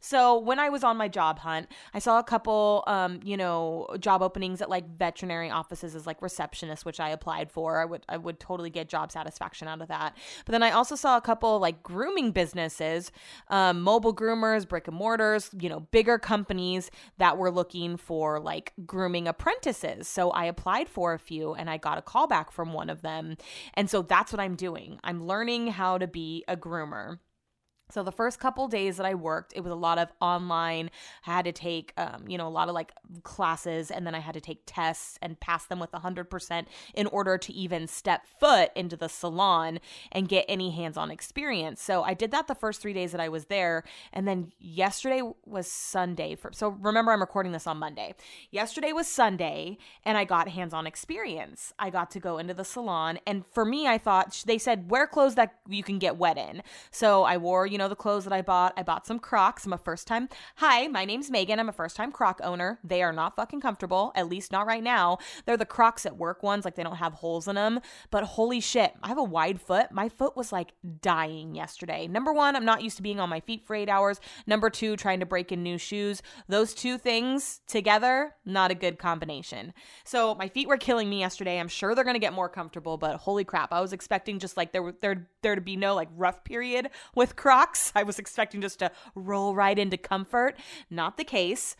So 0.00 0.38
when 0.38 0.58
I 0.58 0.68
was 0.68 0.84
on 0.84 0.96
my 0.96 1.08
job 1.08 1.38
hunt, 1.38 1.68
I 1.94 1.98
saw 1.98 2.18
a 2.18 2.24
couple, 2.24 2.84
um, 2.86 3.20
you 3.24 3.36
know, 3.36 3.88
job 3.98 4.20
openings 4.20 4.60
at 4.60 4.68
like 4.68 4.86
veterinary 4.98 5.50
offices 5.50 5.94
as 5.94 6.06
like 6.06 6.20
receptionists 6.20 6.84
which 6.84 7.00
I 7.00 7.08
applied 7.08 7.50
for. 7.50 7.80
I 7.80 7.86
would, 7.86 8.04
I 8.08 8.18
would 8.18 8.38
totally 8.38 8.70
get 8.70 8.88
job 8.88 9.10
satisfaction 9.10 9.68
out 9.68 9.80
of 9.80 9.88
that. 9.88 10.14
But 10.44 10.52
then 10.52 10.62
I 10.62 10.72
also 10.72 10.94
saw 10.94 11.16
a 11.16 11.22
couple 11.22 11.58
like 11.58 11.82
grooming 11.82 12.32
businesses, 12.32 13.10
um, 13.48 13.80
mobile 13.80 14.14
groomers, 14.14 14.68
brick 14.68 14.88
and 14.88 14.96
mortars, 14.96 15.50
you 15.58 15.70
know, 15.70 15.80
bigger 15.80 16.18
companies 16.18 16.90
that 17.16 17.38
were 17.38 17.43
looking 17.50 17.96
for 17.96 18.40
like 18.40 18.72
grooming 18.86 19.28
apprentices. 19.28 20.08
So 20.08 20.30
I 20.30 20.44
applied 20.44 20.88
for 20.88 21.14
a 21.14 21.18
few 21.18 21.54
and 21.54 21.68
I 21.70 21.76
got 21.76 21.98
a 21.98 22.02
call 22.02 22.26
back 22.26 22.50
from 22.50 22.72
one 22.72 22.90
of 22.90 23.02
them. 23.02 23.36
And 23.74 23.88
so 23.88 24.02
that's 24.02 24.32
what 24.32 24.40
I'm 24.40 24.56
doing. 24.56 24.98
I'm 25.04 25.26
learning 25.26 25.68
how 25.68 25.98
to 25.98 26.06
be 26.06 26.44
a 26.48 26.56
groomer. 26.56 27.18
So 27.94 28.02
the 28.02 28.10
first 28.10 28.40
couple 28.40 28.66
days 28.66 28.96
that 28.96 29.06
I 29.06 29.14
worked, 29.14 29.52
it 29.54 29.60
was 29.60 29.70
a 29.70 29.76
lot 29.76 29.98
of 29.98 30.12
online. 30.20 30.90
I 31.24 31.34
had 31.34 31.44
to 31.44 31.52
take, 31.52 31.92
um, 31.96 32.24
you 32.26 32.36
know, 32.36 32.48
a 32.48 32.50
lot 32.50 32.68
of 32.68 32.74
like 32.74 32.90
classes, 33.22 33.88
and 33.88 34.04
then 34.04 34.16
I 34.16 34.18
had 34.18 34.34
to 34.34 34.40
take 34.40 34.62
tests 34.66 35.16
and 35.22 35.38
pass 35.38 35.66
them 35.66 35.78
with 35.78 35.92
100% 35.92 36.66
in 36.94 37.06
order 37.06 37.38
to 37.38 37.52
even 37.52 37.86
step 37.86 38.26
foot 38.40 38.72
into 38.74 38.96
the 38.96 39.08
salon 39.08 39.78
and 40.10 40.28
get 40.28 40.44
any 40.48 40.72
hands-on 40.72 41.12
experience. 41.12 41.80
So 41.80 42.02
I 42.02 42.14
did 42.14 42.32
that 42.32 42.48
the 42.48 42.56
first 42.56 42.82
three 42.82 42.94
days 42.94 43.12
that 43.12 43.20
I 43.20 43.28
was 43.28 43.44
there, 43.44 43.84
and 44.12 44.26
then 44.26 44.50
yesterday 44.58 45.22
was 45.46 45.70
Sunday. 45.70 46.34
For, 46.34 46.50
so 46.52 46.70
remember, 46.70 47.12
I'm 47.12 47.20
recording 47.20 47.52
this 47.52 47.68
on 47.68 47.76
Monday. 47.76 48.16
Yesterday 48.50 48.92
was 48.92 49.06
Sunday, 49.06 49.78
and 50.04 50.18
I 50.18 50.24
got 50.24 50.48
hands-on 50.48 50.88
experience. 50.88 51.72
I 51.78 51.90
got 51.90 52.10
to 52.10 52.18
go 52.18 52.38
into 52.38 52.54
the 52.54 52.64
salon, 52.64 53.20
and 53.24 53.46
for 53.46 53.64
me, 53.64 53.86
I 53.86 53.98
thought 53.98 54.42
they 54.46 54.58
said 54.58 54.90
wear 54.90 55.06
clothes 55.06 55.36
that 55.36 55.54
you 55.68 55.84
can 55.84 56.00
get 56.00 56.16
wet 56.16 56.36
in. 56.36 56.60
So 56.90 57.22
I 57.22 57.36
wore, 57.36 57.68
you 57.68 57.78
know 57.78 57.83
know 57.84 57.88
the 57.88 57.94
clothes 57.94 58.24
that 58.24 58.32
I 58.32 58.40
bought. 58.40 58.72
I 58.78 58.82
bought 58.82 59.06
some 59.06 59.18
Crocs. 59.18 59.66
I'm 59.66 59.72
a 59.74 59.78
first 59.78 60.06
time. 60.06 60.30
Hi, 60.56 60.88
my 60.88 61.04
name's 61.04 61.30
Megan. 61.30 61.60
I'm 61.60 61.68
a 61.68 61.72
first 61.72 61.96
time 61.96 62.10
Croc 62.10 62.40
owner. 62.42 62.78
They 62.82 63.02
are 63.02 63.12
not 63.12 63.36
fucking 63.36 63.60
comfortable, 63.60 64.10
at 64.14 64.28
least 64.28 64.52
not 64.52 64.66
right 64.66 64.82
now. 64.82 65.18
They're 65.44 65.58
the 65.58 65.66
Crocs 65.66 66.06
at 66.06 66.16
work 66.16 66.42
ones, 66.42 66.64
like 66.64 66.76
they 66.76 66.82
don't 66.82 66.96
have 66.96 67.12
holes 67.12 67.46
in 67.46 67.56
them. 67.56 67.80
But 68.10 68.24
holy 68.24 68.60
shit, 68.60 68.94
I 69.02 69.08
have 69.08 69.18
a 69.18 69.22
wide 69.22 69.60
foot. 69.60 69.92
My 69.92 70.08
foot 70.08 70.34
was 70.34 70.50
like 70.50 70.72
dying 71.02 71.54
yesterday. 71.54 72.06
Number 72.06 72.32
one, 72.32 72.56
I'm 72.56 72.64
not 72.64 72.82
used 72.82 72.96
to 72.96 73.02
being 73.02 73.20
on 73.20 73.28
my 73.28 73.40
feet 73.40 73.66
for 73.66 73.76
eight 73.76 73.90
hours. 73.90 74.18
Number 74.46 74.70
two, 74.70 74.96
trying 74.96 75.20
to 75.20 75.26
break 75.26 75.52
in 75.52 75.62
new 75.62 75.76
shoes. 75.76 76.22
Those 76.48 76.72
two 76.72 76.96
things 76.96 77.60
together, 77.66 78.34
not 78.46 78.70
a 78.70 78.74
good 78.74 78.98
combination. 78.98 79.74
So 80.04 80.34
my 80.36 80.48
feet 80.48 80.68
were 80.68 80.78
killing 80.78 81.10
me 81.10 81.20
yesterday. 81.20 81.60
I'm 81.60 81.68
sure 81.68 81.94
they're 81.94 82.04
gonna 82.04 82.18
get 82.18 82.32
more 82.32 82.48
comfortable, 82.48 82.96
but 82.96 83.16
holy 83.16 83.44
crap, 83.44 83.74
I 83.74 83.82
was 83.82 83.92
expecting 83.92 84.38
just 84.38 84.56
like 84.56 84.72
there 84.72 84.94
there 85.02 85.28
there 85.42 85.54
to 85.54 85.60
be 85.60 85.76
no 85.76 85.94
like 85.94 86.08
rough 86.16 86.44
period 86.44 86.88
with 87.14 87.36
Crocs 87.36 87.63
I 87.94 88.02
was 88.02 88.18
expecting 88.18 88.60
just 88.60 88.78
to 88.80 88.90
roll 89.14 89.54
right 89.54 89.78
into 89.78 89.96
comfort. 89.96 90.56
Not 90.90 91.16
the 91.16 91.24
case. 91.24 91.76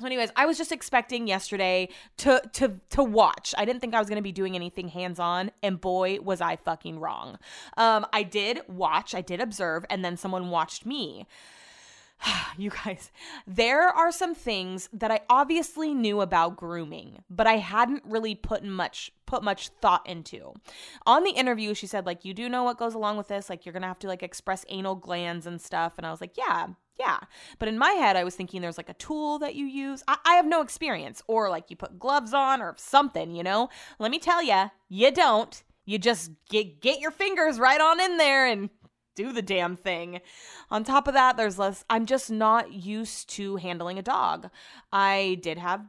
So 0.00 0.06
anyways, 0.06 0.30
I 0.34 0.46
was 0.46 0.58
just 0.58 0.72
expecting 0.72 1.28
yesterday 1.28 1.88
to 2.18 2.42
to 2.54 2.80
to 2.90 3.04
watch. 3.04 3.54
I 3.56 3.64
didn't 3.64 3.80
think 3.80 3.94
I 3.94 4.00
was 4.00 4.08
going 4.08 4.16
to 4.16 4.22
be 4.22 4.32
doing 4.32 4.56
anything 4.56 4.88
hands-on 4.88 5.52
and 5.62 5.80
boy 5.80 6.18
was 6.20 6.40
I 6.40 6.56
fucking 6.56 6.98
wrong. 6.98 7.38
Um 7.76 8.04
I 8.12 8.24
did 8.24 8.62
watch, 8.66 9.14
I 9.14 9.20
did 9.20 9.40
observe 9.40 9.84
and 9.88 10.04
then 10.04 10.16
someone 10.16 10.50
watched 10.50 10.84
me. 10.84 11.26
you 12.58 12.70
guys, 12.70 13.10
there 13.46 13.88
are 13.88 14.12
some 14.12 14.34
things 14.34 14.88
that 14.92 15.10
I 15.10 15.20
obviously 15.28 15.94
knew 15.94 16.20
about 16.20 16.56
grooming, 16.56 17.22
but 17.30 17.46
I 17.46 17.56
hadn't 17.56 18.02
really 18.04 18.34
put 18.34 18.64
much 18.64 19.10
put 19.26 19.42
much 19.42 19.68
thought 19.80 20.06
into. 20.06 20.52
On 21.06 21.24
the 21.24 21.30
interview, 21.30 21.74
she 21.74 21.86
said 21.86 22.06
like 22.06 22.24
you 22.24 22.34
do 22.34 22.48
know 22.48 22.62
what 22.62 22.78
goes 22.78 22.94
along 22.94 23.16
with 23.16 23.28
this, 23.28 23.48
like 23.48 23.64
you're 23.64 23.72
going 23.72 23.82
to 23.82 23.88
have 23.88 23.98
to 24.00 24.08
like 24.08 24.22
express 24.22 24.64
anal 24.68 24.94
glands 24.94 25.46
and 25.46 25.60
stuff, 25.60 25.94
and 25.96 26.06
I 26.06 26.10
was 26.10 26.20
like, 26.20 26.36
yeah, 26.36 26.68
yeah. 26.98 27.18
But 27.58 27.68
in 27.68 27.78
my 27.78 27.90
head, 27.92 28.16
I 28.16 28.24
was 28.24 28.34
thinking 28.34 28.60
there's 28.60 28.78
like 28.78 28.88
a 28.88 28.94
tool 28.94 29.38
that 29.40 29.54
you 29.54 29.66
use. 29.66 30.02
I, 30.06 30.18
I 30.24 30.34
have 30.34 30.46
no 30.46 30.60
experience, 30.60 31.22
or 31.26 31.50
like 31.50 31.70
you 31.70 31.76
put 31.76 31.98
gloves 31.98 32.32
on 32.32 32.62
or 32.62 32.74
something, 32.76 33.34
you 33.34 33.42
know? 33.42 33.68
Let 33.98 34.10
me 34.10 34.18
tell 34.18 34.42
you, 34.42 34.70
you 34.88 35.10
don't. 35.10 35.62
You 35.86 35.98
just 35.98 36.30
get 36.48 36.80
get 36.80 37.00
your 37.00 37.10
fingers 37.10 37.58
right 37.58 37.80
on 37.80 38.00
in 38.00 38.16
there 38.16 38.46
and 38.46 38.70
do 39.14 39.32
the 39.32 39.42
damn 39.42 39.76
thing. 39.76 40.20
On 40.70 40.84
top 40.84 41.08
of 41.08 41.14
that, 41.14 41.36
there's 41.36 41.58
less 41.58 41.84
I'm 41.88 42.06
just 42.06 42.30
not 42.30 42.72
used 42.72 43.28
to 43.30 43.56
handling 43.56 43.98
a 43.98 44.02
dog. 44.02 44.50
I 44.92 45.38
did 45.42 45.58
have 45.58 45.84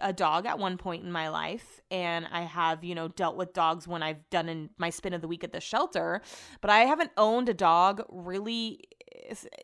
a 0.00 0.12
dog 0.12 0.46
at 0.46 0.58
one 0.58 0.78
point 0.78 1.04
in 1.04 1.12
my 1.12 1.28
life 1.28 1.80
and 1.90 2.26
I 2.30 2.42
have, 2.42 2.84
you 2.84 2.94
know, 2.94 3.08
dealt 3.08 3.36
with 3.36 3.52
dogs 3.52 3.86
when 3.86 4.02
I've 4.02 4.28
done 4.30 4.48
in 4.48 4.70
my 4.78 4.90
spin 4.90 5.12
of 5.12 5.20
the 5.20 5.28
week 5.28 5.44
at 5.44 5.52
the 5.52 5.60
shelter, 5.60 6.22
but 6.60 6.70
I 6.70 6.80
haven't 6.80 7.10
owned 7.16 7.48
a 7.48 7.54
dog 7.54 8.02
really 8.08 8.84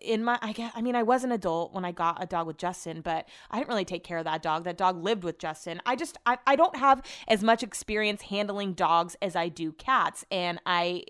in 0.00 0.25
my 0.25 0.38
I 0.43 0.53
guess 0.53 0.73
I 0.75 0.83
mean 0.83 0.95
I 0.95 1.03
was 1.03 1.25
an 1.25 1.33
adult 1.33 1.73
when 1.73 1.85
I 1.85 1.93
got 1.93 2.23
a 2.23 2.26
dog 2.26 2.47
with 2.47 2.57
Justin, 2.57 3.00
but 3.00 3.29
I 3.50 3.59
didn't 3.59 3.69
really 3.69 3.85
take 3.85 4.05
care 4.05 4.19
of 4.19 4.25
that 4.25 4.43
dog. 4.43 4.65
That 4.65 4.76
dog 4.76 5.03
lived 5.03 5.25
with 5.25 5.38
Justin. 5.38 5.81
I 5.87 5.97
just 5.97 6.19
I, 6.26 6.38
I 6.47 6.57
don't 6.57 6.76
have 6.76 7.03
as 7.29 7.43
much 7.43 7.62
experience 7.62 8.23
handling 8.23 8.75
dogs 8.75 9.17
as 9.21 9.37
I 9.37 9.49
do 9.49 9.73
cats 9.73 10.25
and 10.31 10.61
I 10.67 11.05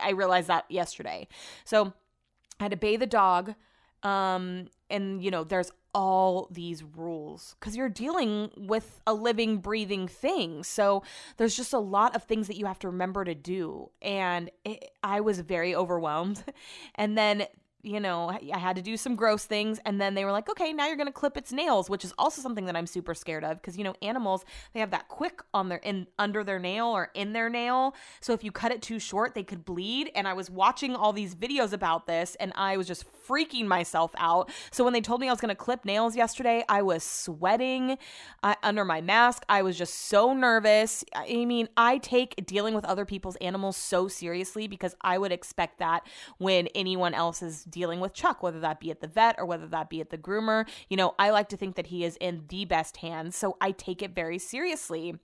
I 0.00 0.10
realized 0.10 0.48
that 0.48 0.70
yesterday. 0.70 1.28
So 1.64 1.92
I 2.58 2.64
had 2.64 2.70
to 2.70 2.76
bathe 2.76 3.00
the 3.00 3.06
dog 3.06 3.54
um 4.02 4.68
and 4.90 5.22
you 5.22 5.30
know 5.30 5.44
there's 5.44 5.70
all 5.94 6.48
these 6.50 6.82
rules 6.82 7.56
because 7.58 7.76
you're 7.76 7.88
dealing 7.88 8.50
with 8.56 9.00
a 9.06 9.14
living, 9.14 9.58
breathing 9.58 10.06
thing. 10.06 10.62
So 10.62 11.02
there's 11.36 11.56
just 11.56 11.72
a 11.72 11.78
lot 11.78 12.14
of 12.14 12.24
things 12.24 12.46
that 12.46 12.56
you 12.56 12.66
have 12.66 12.78
to 12.80 12.88
remember 12.88 13.24
to 13.24 13.34
do. 13.34 13.90
And 14.00 14.50
it, 14.64 14.90
I 15.02 15.20
was 15.20 15.40
very 15.40 15.74
overwhelmed. 15.74 16.44
And 16.94 17.16
then 17.16 17.46
you 17.82 18.00
know, 18.00 18.30
I 18.30 18.58
had 18.58 18.76
to 18.76 18.82
do 18.82 18.96
some 18.96 19.16
gross 19.16 19.44
things. 19.44 19.80
And 19.86 20.00
then 20.00 20.14
they 20.14 20.24
were 20.24 20.32
like, 20.32 20.50
okay, 20.50 20.72
now 20.72 20.86
you're 20.86 20.96
going 20.96 21.06
to 21.06 21.12
clip 21.12 21.36
its 21.36 21.52
nails, 21.52 21.88
which 21.88 22.04
is 22.04 22.12
also 22.18 22.42
something 22.42 22.66
that 22.66 22.76
I'm 22.76 22.86
super 22.86 23.14
scared 23.14 23.44
of 23.44 23.60
because, 23.60 23.78
you 23.78 23.84
know, 23.84 23.94
animals, 24.02 24.44
they 24.72 24.80
have 24.80 24.90
that 24.90 25.08
quick 25.08 25.42
on 25.54 25.68
their, 25.68 25.78
in 25.78 26.06
under 26.18 26.44
their 26.44 26.58
nail 26.58 26.86
or 26.86 27.10
in 27.14 27.32
their 27.32 27.48
nail. 27.48 27.94
So 28.20 28.32
if 28.32 28.44
you 28.44 28.52
cut 28.52 28.72
it 28.72 28.82
too 28.82 28.98
short, 28.98 29.34
they 29.34 29.42
could 29.42 29.64
bleed. 29.64 30.10
And 30.14 30.28
I 30.28 30.34
was 30.34 30.50
watching 30.50 30.94
all 30.94 31.12
these 31.12 31.34
videos 31.34 31.72
about 31.72 32.06
this 32.06 32.36
and 32.36 32.52
I 32.54 32.76
was 32.76 32.86
just 32.86 33.04
freaking 33.26 33.66
myself 33.66 34.12
out. 34.18 34.50
So 34.70 34.84
when 34.84 34.92
they 34.92 35.00
told 35.00 35.20
me 35.20 35.28
I 35.28 35.32
was 35.32 35.40
going 35.40 35.50
to 35.50 35.54
clip 35.54 35.84
nails 35.84 36.16
yesterday, 36.16 36.64
I 36.68 36.82
was 36.82 37.02
sweating 37.02 37.96
under 38.62 38.84
my 38.84 39.00
mask. 39.00 39.44
I 39.48 39.62
was 39.62 39.78
just 39.78 39.94
so 39.94 40.34
nervous. 40.34 41.04
I 41.14 41.44
mean, 41.44 41.68
I 41.76 41.98
take 41.98 42.44
dealing 42.44 42.74
with 42.74 42.84
other 42.84 43.04
people's 43.04 43.36
animals 43.36 43.76
so 43.76 44.08
seriously 44.08 44.68
because 44.68 44.94
I 45.00 45.16
would 45.16 45.32
expect 45.32 45.78
that 45.78 46.06
when 46.38 46.66
anyone 46.74 47.14
else 47.14 47.40
is 47.42 47.64
dealing 47.70 48.00
with 48.00 48.14
Chuck, 48.14 48.42
whether 48.42 48.60
that 48.60 48.80
be 48.80 48.90
at 48.90 49.00
the 49.00 49.06
vet 49.06 49.36
or 49.38 49.46
whether 49.46 49.66
that 49.66 49.90
be 49.90 50.00
at 50.00 50.10
the 50.10 50.18
groomer. 50.18 50.68
You 50.88 50.96
know, 50.96 51.14
I 51.18 51.30
like 51.30 51.48
to 51.50 51.56
think 51.56 51.76
that 51.76 51.88
he 51.88 52.04
is 52.04 52.16
in 52.20 52.44
the 52.48 52.64
best 52.64 52.98
hands, 52.98 53.36
so 53.36 53.56
I 53.60 53.72
take 53.72 54.02
it 54.02 54.14
very 54.14 54.38
seriously. 54.38 55.16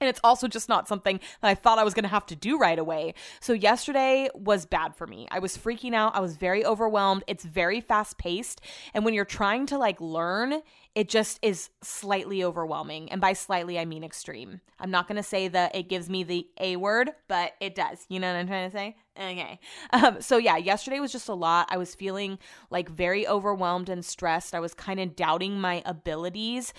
And 0.00 0.08
it's 0.08 0.20
also 0.24 0.48
just 0.48 0.68
not 0.68 0.88
something 0.88 1.20
that 1.40 1.48
I 1.48 1.54
thought 1.54 1.78
I 1.78 1.84
was 1.84 1.94
going 1.94 2.04
to 2.04 2.08
have 2.08 2.26
to 2.26 2.36
do 2.36 2.58
right 2.58 2.78
away. 2.78 3.14
So, 3.40 3.52
yesterday 3.52 4.28
was 4.34 4.66
bad 4.66 4.96
for 4.96 5.06
me. 5.06 5.28
I 5.30 5.38
was 5.38 5.56
freaking 5.56 5.94
out. 5.94 6.16
I 6.16 6.20
was 6.20 6.36
very 6.36 6.64
overwhelmed. 6.64 7.24
It's 7.26 7.44
very 7.44 7.80
fast 7.80 8.18
paced. 8.18 8.60
And 8.92 9.04
when 9.04 9.14
you're 9.14 9.24
trying 9.24 9.66
to 9.66 9.78
like 9.78 10.00
learn, 10.00 10.62
it 10.94 11.08
just 11.08 11.38
is 11.42 11.70
slightly 11.82 12.44
overwhelming. 12.44 13.10
And 13.10 13.20
by 13.20 13.32
slightly, 13.32 13.78
I 13.78 13.84
mean 13.84 14.04
extreme. 14.04 14.60
I'm 14.78 14.90
not 14.90 15.08
going 15.08 15.16
to 15.16 15.22
say 15.22 15.48
that 15.48 15.74
it 15.74 15.88
gives 15.88 16.08
me 16.08 16.22
the 16.22 16.46
A 16.60 16.76
word, 16.76 17.10
but 17.28 17.52
it 17.60 17.74
does. 17.74 18.04
You 18.08 18.20
know 18.20 18.32
what 18.32 18.38
I'm 18.38 18.46
trying 18.46 18.70
to 18.70 18.76
say? 18.76 18.96
Okay. 19.16 19.60
Um, 19.92 20.20
so, 20.20 20.38
yeah, 20.38 20.56
yesterday 20.56 20.98
was 20.98 21.12
just 21.12 21.28
a 21.28 21.34
lot. 21.34 21.68
I 21.70 21.76
was 21.76 21.94
feeling 21.94 22.38
like 22.70 22.88
very 22.88 23.26
overwhelmed 23.26 23.88
and 23.88 24.04
stressed. 24.04 24.54
I 24.54 24.60
was 24.60 24.74
kind 24.74 24.98
of 24.98 25.14
doubting 25.14 25.60
my 25.60 25.82
abilities. 25.86 26.72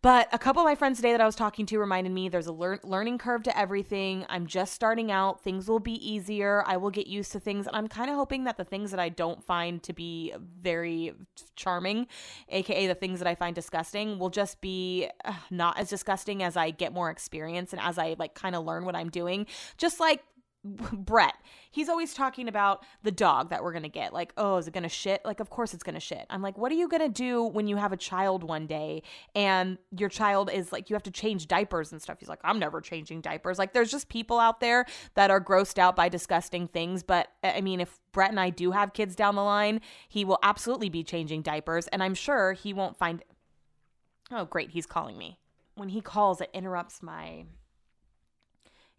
But 0.00 0.28
a 0.32 0.38
couple 0.38 0.62
of 0.62 0.66
my 0.66 0.76
friends 0.76 0.98
today 0.98 1.10
that 1.10 1.20
I 1.20 1.26
was 1.26 1.34
talking 1.34 1.66
to 1.66 1.78
reminded 1.78 2.12
me 2.12 2.28
there's 2.28 2.46
a 2.46 2.52
lear- 2.52 2.78
learning 2.84 3.18
curve 3.18 3.42
to 3.44 3.58
everything. 3.58 4.24
I'm 4.28 4.46
just 4.46 4.72
starting 4.72 5.10
out. 5.10 5.42
Things 5.42 5.68
will 5.68 5.80
be 5.80 5.94
easier. 5.94 6.62
I 6.66 6.76
will 6.76 6.90
get 6.90 7.08
used 7.08 7.32
to 7.32 7.40
things. 7.40 7.66
And 7.66 7.74
I'm 7.74 7.88
kind 7.88 8.08
of 8.08 8.14
hoping 8.14 8.44
that 8.44 8.56
the 8.56 8.64
things 8.64 8.92
that 8.92 9.00
I 9.00 9.08
don't 9.08 9.42
find 9.42 9.82
to 9.82 9.92
be 9.92 10.32
very 10.60 11.14
charming, 11.56 12.06
aka 12.48 12.86
the 12.86 12.94
things 12.94 13.18
that 13.18 13.26
I 13.26 13.34
find 13.34 13.56
disgusting, 13.56 14.20
will 14.20 14.30
just 14.30 14.60
be 14.60 15.08
uh, 15.24 15.32
not 15.50 15.78
as 15.78 15.88
disgusting 15.88 16.44
as 16.44 16.56
I 16.56 16.70
get 16.70 16.92
more 16.92 17.10
experience 17.10 17.72
and 17.72 17.82
as 17.82 17.98
I 17.98 18.14
like 18.18 18.34
kind 18.34 18.54
of 18.54 18.64
learn 18.64 18.84
what 18.84 18.94
I'm 18.94 19.10
doing. 19.10 19.46
Just 19.78 19.98
like 19.98 20.22
Brett, 20.64 21.34
he's 21.70 21.88
always 21.88 22.14
talking 22.14 22.48
about 22.48 22.84
the 23.02 23.12
dog 23.12 23.50
that 23.50 23.62
we're 23.62 23.72
going 23.72 23.84
to 23.84 23.88
get. 23.88 24.12
Like, 24.12 24.32
oh, 24.36 24.56
is 24.56 24.66
it 24.66 24.74
going 24.74 24.82
to 24.82 24.88
shit? 24.88 25.24
Like, 25.24 25.40
of 25.40 25.50
course 25.50 25.72
it's 25.72 25.84
going 25.84 25.94
to 25.94 26.00
shit. 26.00 26.26
I'm 26.30 26.42
like, 26.42 26.58
what 26.58 26.72
are 26.72 26.74
you 26.74 26.88
going 26.88 27.02
to 27.02 27.08
do 27.08 27.44
when 27.44 27.68
you 27.68 27.76
have 27.76 27.92
a 27.92 27.96
child 27.96 28.42
one 28.42 28.66
day 28.66 29.02
and 29.34 29.78
your 29.96 30.08
child 30.08 30.50
is 30.52 30.72
like, 30.72 30.90
you 30.90 30.94
have 30.94 31.02
to 31.04 31.10
change 31.10 31.46
diapers 31.46 31.92
and 31.92 32.02
stuff? 32.02 32.18
He's 32.18 32.28
like, 32.28 32.40
I'm 32.42 32.58
never 32.58 32.80
changing 32.80 33.20
diapers. 33.20 33.58
Like, 33.58 33.72
there's 33.72 33.90
just 33.90 34.08
people 34.08 34.38
out 34.38 34.60
there 34.60 34.84
that 35.14 35.30
are 35.30 35.40
grossed 35.40 35.78
out 35.78 35.94
by 35.94 36.08
disgusting 36.08 36.66
things. 36.66 37.02
But 37.02 37.28
I 37.44 37.60
mean, 37.60 37.80
if 37.80 38.00
Brett 38.12 38.30
and 38.30 38.40
I 38.40 38.50
do 38.50 38.72
have 38.72 38.92
kids 38.92 39.14
down 39.14 39.36
the 39.36 39.44
line, 39.44 39.80
he 40.08 40.24
will 40.24 40.38
absolutely 40.42 40.88
be 40.88 41.04
changing 41.04 41.42
diapers. 41.42 41.86
And 41.88 42.02
I'm 42.02 42.14
sure 42.14 42.52
he 42.52 42.72
won't 42.72 42.96
find. 42.96 43.22
Oh, 44.30 44.44
great. 44.44 44.70
He's 44.70 44.86
calling 44.86 45.16
me. 45.16 45.38
When 45.74 45.90
he 45.90 46.00
calls, 46.00 46.40
it 46.40 46.50
interrupts 46.52 47.02
my 47.02 47.44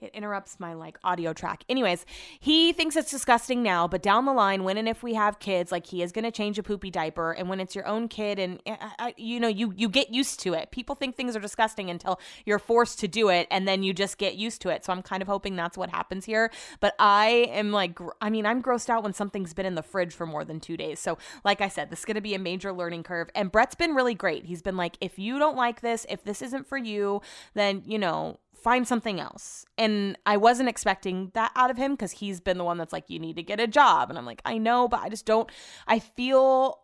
it 0.01 0.11
interrupts 0.13 0.59
my 0.59 0.73
like 0.73 0.97
audio 1.03 1.33
track. 1.33 1.63
Anyways, 1.69 2.05
he 2.39 2.73
thinks 2.73 2.95
it's 2.95 3.11
disgusting 3.11 3.61
now, 3.63 3.87
but 3.87 4.01
down 4.01 4.25
the 4.25 4.33
line, 4.33 4.63
when 4.63 4.77
and 4.77 4.87
if 4.87 5.03
we 5.03 5.13
have 5.13 5.39
kids, 5.39 5.71
like 5.71 5.87
he 5.87 6.01
is 6.01 6.11
going 6.11 6.25
to 6.25 6.31
change 6.31 6.57
a 6.57 6.63
poopy 6.63 6.89
diaper, 6.89 7.31
and 7.31 7.49
when 7.49 7.59
it's 7.59 7.75
your 7.75 7.87
own 7.87 8.07
kid, 8.07 8.39
and 8.39 8.61
I, 8.65 8.71
uh, 8.71 8.89
I, 8.99 9.13
you 9.17 9.39
know, 9.39 9.47
you 9.47 9.73
you 9.75 9.89
get 9.89 10.13
used 10.13 10.39
to 10.41 10.53
it. 10.53 10.71
People 10.71 10.95
think 10.95 11.15
things 11.15 11.35
are 11.35 11.39
disgusting 11.39 11.89
until 11.89 12.19
you're 12.45 12.59
forced 12.59 12.99
to 12.99 13.07
do 13.07 13.29
it, 13.29 13.47
and 13.51 13.67
then 13.67 13.83
you 13.83 13.93
just 13.93 14.17
get 14.17 14.35
used 14.35 14.61
to 14.61 14.69
it. 14.69 14.85
So 14.85 14.93
I'm 14.93 15.01
kind 15.01 15.21
of 15.21 15.27
hoping 15.27 15.55
that's 15.55 15.77
what 15.77 15.89
happens 15.89 16.25
here. 16.25 16.51
But 16.79 16.95
I 16.99 17.49
am 17.51 17.71
like, 17.71 17.99
I 18.21 18.29
mean, 18.29 18.45
I'm 18.45 18.61
grossed 18.61 18.89
out 18.89 19.03
when 19.03 19.13
something's 19.13 19.53
been 19.53 19.65
in 19.65 19.75
the 19.75 19.83
fridge 19.83 20.13
for 20.13 20.25
more 20.25 20.45
than 20.45 20.59
two 20.59 20.77
days. 20.77 20.99
So 20.99 21.17
like 21.43 21.61
I 21.61 21.67
said, 21.67 21.89
this 21.89 21.99
is 21.99 22.05
going 22.05 22.15
to 22.15 22.21
be 22.21 22.35
a 22.35 22.39
major 22.39 22.71
learning 22.71 23.03
curve. 23.03 23.29
And 23.35 23.51
Brett's 23.51 23.75
been 23.75 23.95
really 23.95 24.15
great. 24.15 24.45
He's 24.45 24.61
been 24.61 24.77
like, 24.77 24.97
if 25.01 25.19
you 25.19 25.39
don't 25.39 25.57
like 25.57 25.81
this, 25.81 26.05
if 26.09 26.23
this 26.23 26.41
isn't 26.41 26.67
for 26.67 26.77
you, 26.77 27.21
then 27.53 27.83
you 27.85 27.99
know 27.99 28.39
find 28.63 28.87
something 28.87 29.19
else. 29.19 29.65
And 29.77 30.17
I 30.25 30.37
wasn't 30.37 30.69
expecting 30.69 31.31
that 31.33 31.51
out 31.55 31.71
of 31.71 31.77
him 31.77 31.93
because 31.93 32.11
he's 32.11 32.39
been 32.39 32.57
the 32.57 32.63
one 32.63 32.77
that's 32.77 32.93
like, 32.93 33.09
you 33.09 33.19
need 33.19 33.35
to 33.37 33.43
get 33.43 33.59
a 33.59 33.67
job. 33.67 34.09
And 34.09 34.17
I'm 34.17 34.25
like, 34.25 34.41
I 34.45 34.57
know, 34.57 34.87
but 34.87 35.01
I 35.01 35.09
just 35.09 35.25
don't, 35.25 35.49
I 35.87 35.99
feel. 35.99 36.81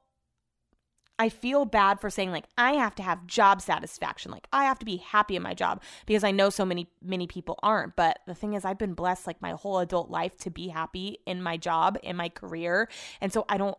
I 1.18 1.30
feel 1.30 1.64
bad 1.64 2.02
for 2.02 2.10
saying 2.10 2.32
like 2.32 2.44
I 2.58 2.74
have 2.74 2.94
to 2.96 3.04
have 3.04 3.26
job 3.26 3.62
satisfaction. 3.62 4.32
Like 4.32 4.48
I 4.52 4.66
have 4.66 4.80
to 4.80 4.86
be 4.86 4.98
happy 4.98 5.38
in 5.38 5.44
my 5.44 5.54
job 5.54 5.82
because 6.06 6.26
I 6.26 6.32
know 6.32 6.50
so 6.50 6.66
many 6.66 6.90
many 7.02 7.26
people 7.26 7.58
aren't. 7.64 7.96
But 7.96 8.20
the 8.28 8.36
thing 8.36 8.54
is 8.54 8.66
I've 8.66 8.78
been 8.78 8.96
blessed 8.96 9.26
like 9.26 9.42
my 9.42 9.52
whole 9.52 9.80
adult 9.80 10.10
life 10.10 10.36
to 10.40 10.50
be 10.50 10.68
happy 10.68 11.20
in 11.26 11.42
my 11.42 11.56
job, 11.56 11.98
in 12.04 12.18
my 12.18 12.28
career. 12.28 12.90
And 13.22 13.32
so 13.32 13.46
I 13.48 13.58
don't 13.58 13.78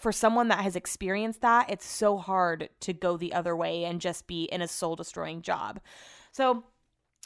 for 0.00 0.12
someone 0.12 0.48
that 0.48 0.60
has 0.60 0.76
experienced 0.76 1.42
that, 1.42 1.68
it's 1.68 1.86
so 1.86 2.16
hard 2.16 2.70
to 2.80 2.94
go 2.94 3.18
the 3.18 3.34
other 3.34 3.54
way 3.54 3.84
and 3.84 4.00
just 4.00 4.26
be 4.26 4.44
in 4.44 4.62
a 4.62 4.68
soul 4.68 4.96
destroying 4.96 5.42
job. 5.42 5.80
So 6.32 6.64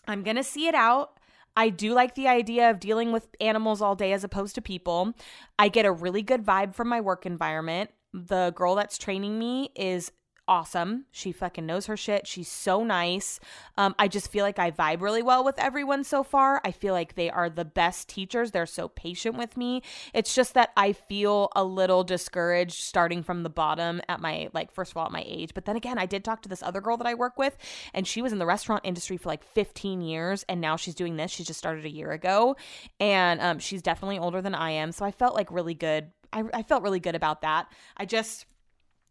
I'm 0.06 0.22
going 0.22 0.36
to 0.36 0.44
see 0.44 0.66
it 0.66 0.74
out. 0.74 1.18
I 1.56 1.68
do 1.68 1.92
like 1.92 2.14
the 2.14 2.28
idea 2.28 2.70
of 2.70 2.80
dealing 2.80 3.12
with 3.12 3.28
animals 3.40 3.82
all 3.82 3.94
day 3.94 4.12
as 4.12 4.24
opposed 4.24 4.54
to 4.54 4.62
people. 4.62 5.14
I 5.58 5.68
get 5.68 5.84
a 5.84 5.92
really 5.92 6.22
good 6.22 6.44
vibe 6.44 6.74
from 6.74 6.88
my 6.88 7.00
work 7.00 7.26
environment. 7.26 7.90
The 8.14 8.52
girl 8.56 8.74
that's 8.74 8.98
training 8.98 9.38
me 9.38 9.70
is 9.76 10.12
awesome. 10.48 11.06
She 11.10 11.32
fucking 11.32 11.64
knows 11.64 11.86
her 11.86 11.96
shit. 11.96 12.26
She's 12.26 12.48
so 12.48 12.82
nice. 12.82 13.38
Um, 13.76 13.94
I 13.98 14.08
just 14.08 14.30
feel 14.30 14.44
like 14.44 14.58
I 14.58 14.70
vibe 14.70 15.00
really 15.00 15.22
well 15.22 15.44
with 15.44 15.58
everyone 15.58 16.04
so 16.04 16.22
far. 16.22 16.60
I 16.64 16.72
feel 16.72 16.94
like 16.94 17.14
they 17.14 17.30
are 17.30 17.48
the 17.48 17.64
best 17.64 18.08
teachers. 18.08 18.50
They're 18.50 18.66
so 18.66 18.88
patient 18.88 19.36
with 19.36 19.56
me. 19.56 19.82
It's 20.12 20.34
just 20.34 20.54
that 20.54 20.70
I 20.76 20.92
feel 20.92 21.50
a 21.54 21.64
little 21.64 22.04
discouraged 22.04 22.82
starting 22.82 23.22
from 23.22 23.42
the 23.42 23.50
bottom 23.50 24.00
at 24.08 24.20
my, 24.20 24.48
like, 24.52 24.72
first 24.72 24.92
of 24.92 24.96
all, 24.96 25.06
at 25.06 25.12
my 25.12 25.24
age. 25.26 25.54
But 25.54 25.64
then 25.64 25.76
again, 25.76 25.98
I 25.98 26.06
did 26.06 26.24
talk 26.24 26.42
to 26.42 26.48
this 26.48 26.62
other 26.62 26.80
girl 26.80 26.96
that 26.96 27.06
I 27.06 27.14
work 27.14 27.38
with, 27.38 27.56
and 27.94 28.06
she 28.06 28.20
was 28.20 28.32
in 28.32 28.38
the 28.38 28.46
restaurant 28.46 28.82
industry 28.84 29.16
for 29.16 29.28
like 29.28 29.44
15 29.44 30.00
years, 30.00 30.44
and 30.48 30.60
now 30.60 30.76
she's 30.76 30.94
doing 30.94 31.16
this. 31.16 31.30
She 31.30 31.44
just 31.44 31.58
started 31.58 31.84
a 31.84 31.90
year 31.90 32.10
ago, 32.10 32.56
and 32.98 33.40
um, 33.40 33.58
she's 33.58 33.82
definitely 33.82 34.18
older 34.18 34.42
than 34.42 34.54
I 34.54 34.72
am. 34.72 34.92
So 34.92 35.04
I 35.04 35.12
felt 35.12 35.34
like 35.34 35.50
really 35.50 35.74
good. 35.74 36.10
I, 36.32 36.44
I 36.52 36.62
felt 36.62 36.82
really 36.82 37.00
good 37.00 37.14
about 37.14 37.42
that. 37.42 37.70
I 37.96 38.06
just 38.06 38.46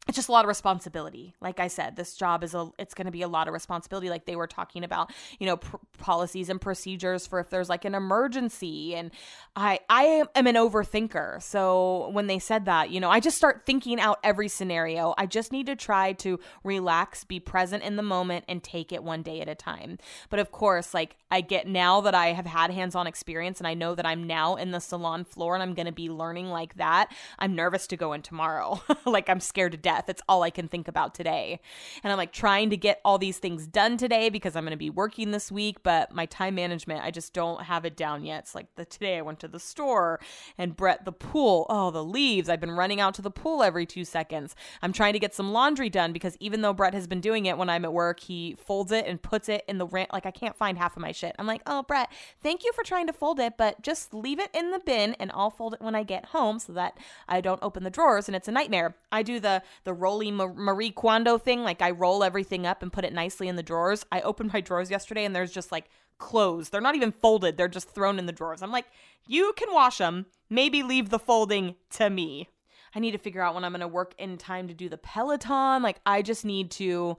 it's 0.07 0.15
just 0.15 0.29
a 0.29 0.31
lot 0.31 0.43
of 0.43 0.49
responsibility. 0.49 1.35
Like 1.41 1.59
i 1.59 1.67
said 1.67 1.95
this 1.95 2.15
job 2.15 2.43
is 2.43 2.55
a 2.55 2.69
it's 2.79 2.93
going 2.93 3.05
to 3.05 3.11
be 3.11 3.21
a 3.21 3.27
lot 3.27 3.47
of 3.47 3.53
responsibility 3.53 4.09
like 4.09 4.25
they 4.25 4.35
were 4.35 4.47
talking 4.47 4.83
about 4.83 5.11
you 5.39 5.45
know 5.45 5.57
pr- 5.57 5.77
policies 5.99 6.49
and 6.49 6.59
procedures 6.59 7.27
for 7.27 7.39
if 7.39 7.49
there's 7.49 7.69
like 7.69 7.85
an 7.85 7.93
emergency 7.93 8.95
and 8.95 9.11
i 9.55 9.79
i 9.89 10.23
am 10.35 10.47
an 10.47 10.55
overthinker. 10.55 11.41
So 11.41 12.09
when 12.09 12.27
they 12.27 12.39
said 12.39 12.65
that 12.65 12.89
you 12.89 12.99
know 12.99 13.09
i 13.09 13.19
just 13.19 13.37
start 13.37 13.63
thinking 13.65 13.99
out 13.99 14.19
every 14.23 14.47
scenario. 14.47 15.13
I 15.17 15.27
just 15.27 15.51
need 15.51 15.67
to 15.67 15.75
try 15.75 16.13
to 16.13 16.39
relax 16.63 17.23
be 17.23 17.39
present 17.39 17.83
in 17.83 17.95
the 17.95 18.03
moment 18.03 18.45
and 18.47 18.63
take 18.63 18.91
it 18.91 19.03
one 19.03 19.21
day 19.21 19.39
at 19.39 19.49
a 19.49 19.55
time. 19.55 19.99
But 20.29 20.39
of 20.39 20.51
course 20.51 20.93
like 20.95 21.15
i 21.29 21.41
get 21.41 21.67
now 21.67 22.01
that 22.01 22.15
i 22.15 22.27
have 22.33 22.47
had 22.47 22.71
hands-on 22.71 23.05
experience 23.05 23.59
and 23.59 23.67
i 23.67 23.75
know 23.75 23.93
that 23.93 24.05
i'm 24.05 24.25
now 24.25 24.55
in 24.55 24.71
the 24.71 24.79
salon 24.79 25.23
floor 25.25 25.53
and 25.53 25.61
i'm 25.61 25.73
going 25.73 25.85
to 25.85 25.91
be 25.91 26.09
learning 26.09 26.49
like 26.49 26.75
that 26.75 27.13
i'm 27.37 27.55
nervous 27.55 27.87
to 27.87 27.97
go 27.97 28.13
in 28.13 28.21
tomorrow. 28.21 28.81
Like 29.05 29.29
i'm 29.29 29.39
scared 29.39 29.71
to 29.73 29.77
death 29.77 29.90
death. 29.91 30.09
It's 30.09 30.21
all 30.27 30.43
I 30.43 30.49
can 30.49 30.67
think 30.67 30.87
about 30.87 31.13
today. 31.13 31.59
And 32.03 32.11
I'm 32.11 32.17
like 32.17 32.31
trying 32.31 32.69
to 32.69 32.77
get 32.77 33.01
all 33.03 33.17
these 33.17 33.37
things 33.37 33.67
done 33.67 33.97
today 33.97 34.29
because 34.29 34.55
I'm 34.55 34.63
going 34.63 34.71
to 34.71 34.77
be 34.77 34.89
working 34.89 35.31
this 35.31 35.51
week, 35.51 35.83
but 35.83 36.13
my 36.13 36.25
time 36.25 36.55
management, 36.55 37.03
I 37.03 37.11
just 37.11 37.33
don't 37.33 37.63
have 37.63 37.85
it 37.85 37.97
down 37.97 38.23
yet. 38.23 38.43
It's 38.43 38.55
like 38.55 38.67
the 38.75 38.85
today 38.85 39.17
I 39.17 39.21
went 39.21 39.39
to 39.41 39.47
the 39.47 39.59
store 39.59 40.19
and 40.57 40.75
Brett 40.75 41.05
the 41.05 41.11
pool. 41.11 41.65
Oh, 41.69 41.91
the 41.91 42.03
leaves. 42.03 42.49
I've 42.49 42.61
been 42.61 42.71
running 42.71 42.99
out 42.99 43.13
to 43.15 43.21
the 43.21 43.31
pool 43.31 43.63
every 43.63 43.85
2 43.85 44.05
seconds. 44.05 44.55
I'm 44.81 44.93
trying 44.93 45.13
to 45.13 45.19
get 45.19 45.35
some 45.35 45.51
laundry 45.51 45.89
done 45.89 46.13
because 46.13 46.37
even 46.39 46.61
though 46.61 46.73
Brett 46.73 46.93
has 46.93 47.07
been 47.07 47.21
doing 47.21 47.45
it 47.45 47.57
when 47.57 47.69
I'm 47.69 47.85
at 47.85 47.93
work, 47.93 48.21
he 48.21 48.55
folds 48.55 48.91
it 48.91 49.05
and 49.05 49.21
puts 49.21 49.49
it 49.49 49.63
in 49.67 49.77
the 49.77 49.85
rant 49.85 50.13
like 50.13 50.25
I 50.25 50.31
can't 50.31 50.55
find 50.55 50.77
half 50.77 50.95
of 50.95 51.01
my 51.01 51.11
shit. 51.11 51.35
I'm 51.37 51.47
like, 51.47 51.61
"Oh, 51.65 51.83
Brett, 51.83 52.11
thank 52.41 52.63
you 52.63 52.71
for 52.73 52.83
trying 52.83 53.07
to 53.07 53.13
fold 53.13 53.39
it, 53.39 53.57
but 53.57 53.81
just 53.81 54.13
leave 54.13 54.39
it 54.39 54.49
in 54.53 54.71
the 54.71 54.79
bin 54.79 55.15
and 55.19 55.31
I'll 55.33 55.49
fold 55.49 55.73
it 55.73 55.81
when 55.81 55.95
I 55.95 56.03
get 56.03 56.25
home 56.25 56.59
so 56.59 56.73
that 56.73 56.97
I 57.27 57.41
don't 57.41 57.61
open 57.61 57.83
the 57.83 57.89
drawers 57.89 58.27
and 58.27 58.35
it's 58.35 58.47
a 58.47 58.51
nightmare." 58.51 58.95
I 59.11 59.23
do 59.23 59.39
the 59.39 59.61
the 59.83 59.93
roly 59.93 60.31
Marie 60.31 60.91
Kondo 60.91 61.37
thing, 61.37 61.63
like 61.63 61.81
I 61.81 61.91
roll 61.91 62.23
everything 62.23 62.65
up 62.65 62.81
and 62.81 62.93
put 62.93 63.05
it 63.05 63.13
nicely 63.13 63.47
in 63.47 63.55
the 63.55 63.63
drawers. 63.63 64.05
I 64.11 64.21
opened 64.21 64.53
my 64.53 64.61
drawers 64.61 64.91
yesterday 64.91 65.25
and 65.25 65.35
there's 65.35 65.51
just 65.51 65.71
like 65.71 65.89
clothes. 66.17 66.69
They're 66.69 66.81
not 66.81 66.95
even 66.95 67.11
folded. 67.11 67.57
They're 67.57 67.67
just 67.67 67.89
thrown 67.89 68.19
in 68.19 68.25
the 68.25 68.31
drawers. 68.31 68.61
I'm 68.61 68.71
like, 68.71 68.85
"You 69.27 69.53
can 69.57 69.73
wash 69.73 69.97
them. 69.97 70.27
Maybe 70.49 70.83
leave 70.83 71.09
the 71.09 71.19
folding 71.19 71.75
to 71.91 72.09
me." 72.09 72.49
I 72.93 72.99
need 72.99 73.11
to 73.11 73.17
figure 73.17 73.41
out 73.41 73.55
when 73.55 73.63
I'm 73.63 73.71
going 73.71 73.81
to 73.81 73.87
work 73.87 74.13
in 74.17 74.37
time 74.37 74.67
to 74.67 74.73
do 74.73 74.89
the 74.89 74.97
Peloton. 74.97 75.81
Like 75.81 76.01
I 76.05 76.21
just 76.21 76.45
need 76.45 76.71
to 76.71 77.17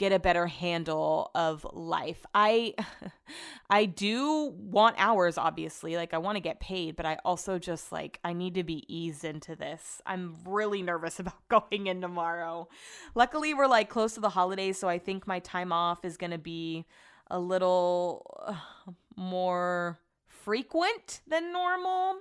get 0.00 0.12
a 0.12 0.18
better 0.18 0.46
handle 0.46 1.30
of 1.34 1.64
life. 1.74 2.24
I 2.34 2.74
I 3.70 3.84
do 3.84 4.54
want 4.56 4.96
hours 4.98 5.36
obviously. 5.36 5.94
Like 5.94 6.14
I 6.14 6.18
want 6.18 6.36
to 6.36 6.40
get 6.40 6.58
paid, 6.58 6.96
but 6.96 7.04
I 7.04 7.18
also 7.22 7.58
just 7.58 7.92
like 7.92 8.18
I 8.24 8.32
need 8.32 8.54
to 8.54 8.64
be 8.64 8.82
eased 8.88 9.26
into 9.26 9.54
this. 9.54 10.00
I'm 10.06 10.38
really 10.46 10.82
nervous 10.82 11.20
about 11.20 11.46
going 11.48 11.86
in 11.86 12.00
tomorrow. 12.00 12.68
Luckily 13.14 13.52
we're 13.52 13.66
like 13.66 13.90
close 13.90 14.14
to 14.14 14.20
the 14.20 14.30
holidays, 14.30 14.78
so 14.78 14.88
I 14.88 14.98
think 14.98 15.26
my 15.26 15.38
time 15.38 15.70
off 15.70 16.02
is 16.02 16.16
going 16.16 16.32
to 16.32 16.38
be 16.38 16.86
a 17.30 17.38
little 17.38 18.26
uh, 18.46 18.92
more 19.16 19.98
frequent 20.26 21.20
than 21.28 21.52
normal. 21.52 22.16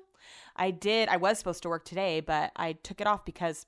I 0.57 0.71
did 0.71 1.07
I 1.07 1.15
was 1.15 1.37
supposed 1.37 1.63
to 1.63 1.69
work 1.69 1.85
today, 1.85 2.19
but 2.19 2.51
I 2.57 2.73
took 2.73 2.99
it 2.99 3.07
off 3.07 3.23
because 3.23 3.65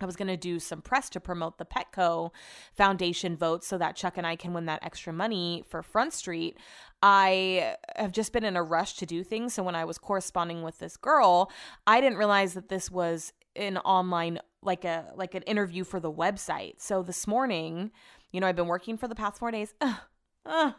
I 0.00 0.06
was 0.06 0.16
going 0.16 0.28
to 0.28 0.36
do 0.36 0.58
some 0.58 0.82
press 0.82 1.08
to 1.10 1.20
promote 1.20 1.58
the 1.58 1.64
Petco 1.64 2.30
Foundation 2.74 3.36
vote 3.36 3.64
so 3.64 3.78
that 3.78 3.96
Chuck 3.96 4.16
and 4.16 4.26
I 4.26 4.36
can 4.36 4.52
win 4.52 4.66
that 4.66 4.84
extra 4.84 5.12
money 5.12 5.64
for 5.68 5.82
Front 5.82 6.12
Street. 6.12 6.56
I 7.02 7.76
have 7.96 8.12
just 8.12 8.32
been 8.32 8.44
in 8.44 8.56
a 8.56 8.62
rush 8.62 8.94
to 8.96 9.06
do 9.06 9.24
things. 9.24 9.54
So 9.54 9.62
when 9.62 9.74
I 9.74 9.84
was 9.84 9.98
corresponding 9.98 10.62
with 10.62 10.78
this 10.78 10.96
girl, 10.96 11.50
I 11.86 12.00
didn't 12.00 12.18
realize 12.18 12.54
that 12.54 12.68
this 12.68 12.90
was 12.90 13.32
an 13.56 13.78
online 13.78 14.38
like 14.62 14.84
a 14.84 15.12
like 15.16 15.34
an 15.34 15.42
interview 15.42 15.84
for 15.84 16.00
the 16.00 16.12
website. 16.12 16.74
So 16.80 17.02
this 17.02 17.26
morning, 17.26 17.90
you 18.30 18.40
know, 18.40 18.46
I've 18.46 18.56
been 18.56 18.66
working 18.66 18.96
for 18.96 19.08
the 19.08 19.14
past 19.14 19.38
4 19.38 19.50
days. 19.50 19.74
Ugh, 19.80 19.96
ugh, 20.46 20.74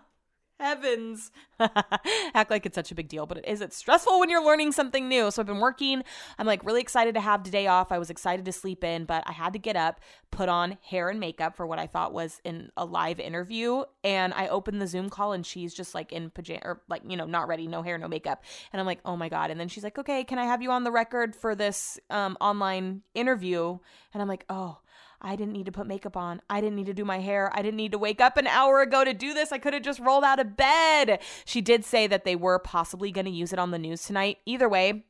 heavens. 0.61 1.31
Act 1.59 2.49
like 2.49 2.65
it's 2.65 2.75
such 2.75 2.91
a 2.91 2.95
big 2.95 3.09
deal, 3.09 3.25
but 3.25 3.37
it 3.37 3.45
is. 3.45 3.61
It's 3.61 3.75
stressful 3.75 4.19
when 4.19 4.29
you're 4.29 4.43
learning 4.43 4.71
something 4.71 5.09
new. 5.09 5.29
So 5.31 5.41
I've 5.41 5.47
been 5.47 5.59
working. 5.59 6.03
I'm 6.37 6.47
like 6.47 6.63
really 6.65 6.81
excited 6.81 7.15
to 7.15 7.21
have 7.21 7.43
today 7.43 7.67
off. 7.67 7.91
I 7.91 7.97
was 7.97 8.09
excited 8.09 8.45
to 8.45 8.51
sleep 8.51 8.83
in, 8.83 9.05
but 9.05 9.23
I 9.25 9.33
had 9.33 9.53
to 9.53 9.59
get 9.59 9.75
up, 9.75 9.99
put 10.29 10.49
on 10.49 10.77
hair 10.81 11.09
and 11.09 11.19
makeup 11.19 11.55
for 11.55 11.65
what 11.65 11.79
I 11.79 11.87
thought 11.87 12.13
was 12.13 12.39
in 12.43 12.71
a 12.77 12.85
live 12.85 13.19
interview. 13.19 13.83
And 14.03 14.33
I 14.33 14.47
opened 14.47 14.81
the 14.81 14.87
Zoom 14.87 15.09
call 15.09 15.33
and 15.33 15.45
she's 15.45 15.73
just 15.73 15.93
like 15.93 16.11
in 16.11 16.29
pajama 16.29 16.61
or 16.63 16.81
like, 16.87 17.01
you 17.07 17.17
know, 17.17 17.25
not 17.25 17.47
ready, 17.47 17.67
no 17.67 17.81
hair, 17.81 17.97
no 17.97 18.07
makeup. 18.07 18.43
And 18.71 18.79
I'm 18.79 18.85
like, 18.85 18.99
oh 19.03 19.17
my 19.17 19.29
God. 19.29 19.51
And 19.51 19.59
then 19.59 19.67
she's 19.67 19.83
like, 19.83 19.97
okay, 19.97 20.23
can 20.23 20.39
I 20.39 20.45
have 20.45 20.61
you 20.61 20.71
on 20.71 20.83
the 20.83 20.91
record 20.91 21.35
for 21.35 21.55
this 21.55 21.99
um, 22.09 22.37
online 22.39 23.01
interview? 23.13 23.77
And 24.13 24.21
I'm 24.21 24.27
like, 24.27 24.45
oh, 24.49 24.77
I 25.21 25.35
didn't 25.35 25.53
need 25.53 25.67
to 25.67 25.71
put 25.71 25.87
makeup 25.87 26.17
on. 26.17 26.41
I 26.49 26.61
didn't 26.61 26.75
need 26.75 26.87
to 26.87 26.93
do 26.93 27.05
my 27.05 27.19
hair. 27.19 27.51
I 27.53 27.61
didn't 27.61 27.77
need 27.77 27.91
to 27.91 27.97
wake 27.97 28.19
up 28.19 28.37
an 28.37 28.47
hour 28.47 28.81
ago 28.81 29.03
to 29.03 29.13
do 29.13 29.33
this. 29.33 29.51
I 29.51 29.59
could 29.59 29.73
have 29.73 29.83
just 29.83 29.99
rolled 29.99 30.23
out 30.23 30.39
of 30.39 30.57
bed. 30.57 31.21
She 31.45 31.61
did 31.61 31.85
say 31.85 32.07
that 32.07 32.25
they 32.25 32.35
were 32.35 32.57
possibly 32.59 33.11
going 33.11 33.25
to 33.25 33.31
use 33.31 33.53
it 33.53 33.59
on 33.59 33.71
the 33.71 33.79
news 33.79 34.03
tonight. 34.03 34.39
Either 34.45 34.67
way, 34.67 35.03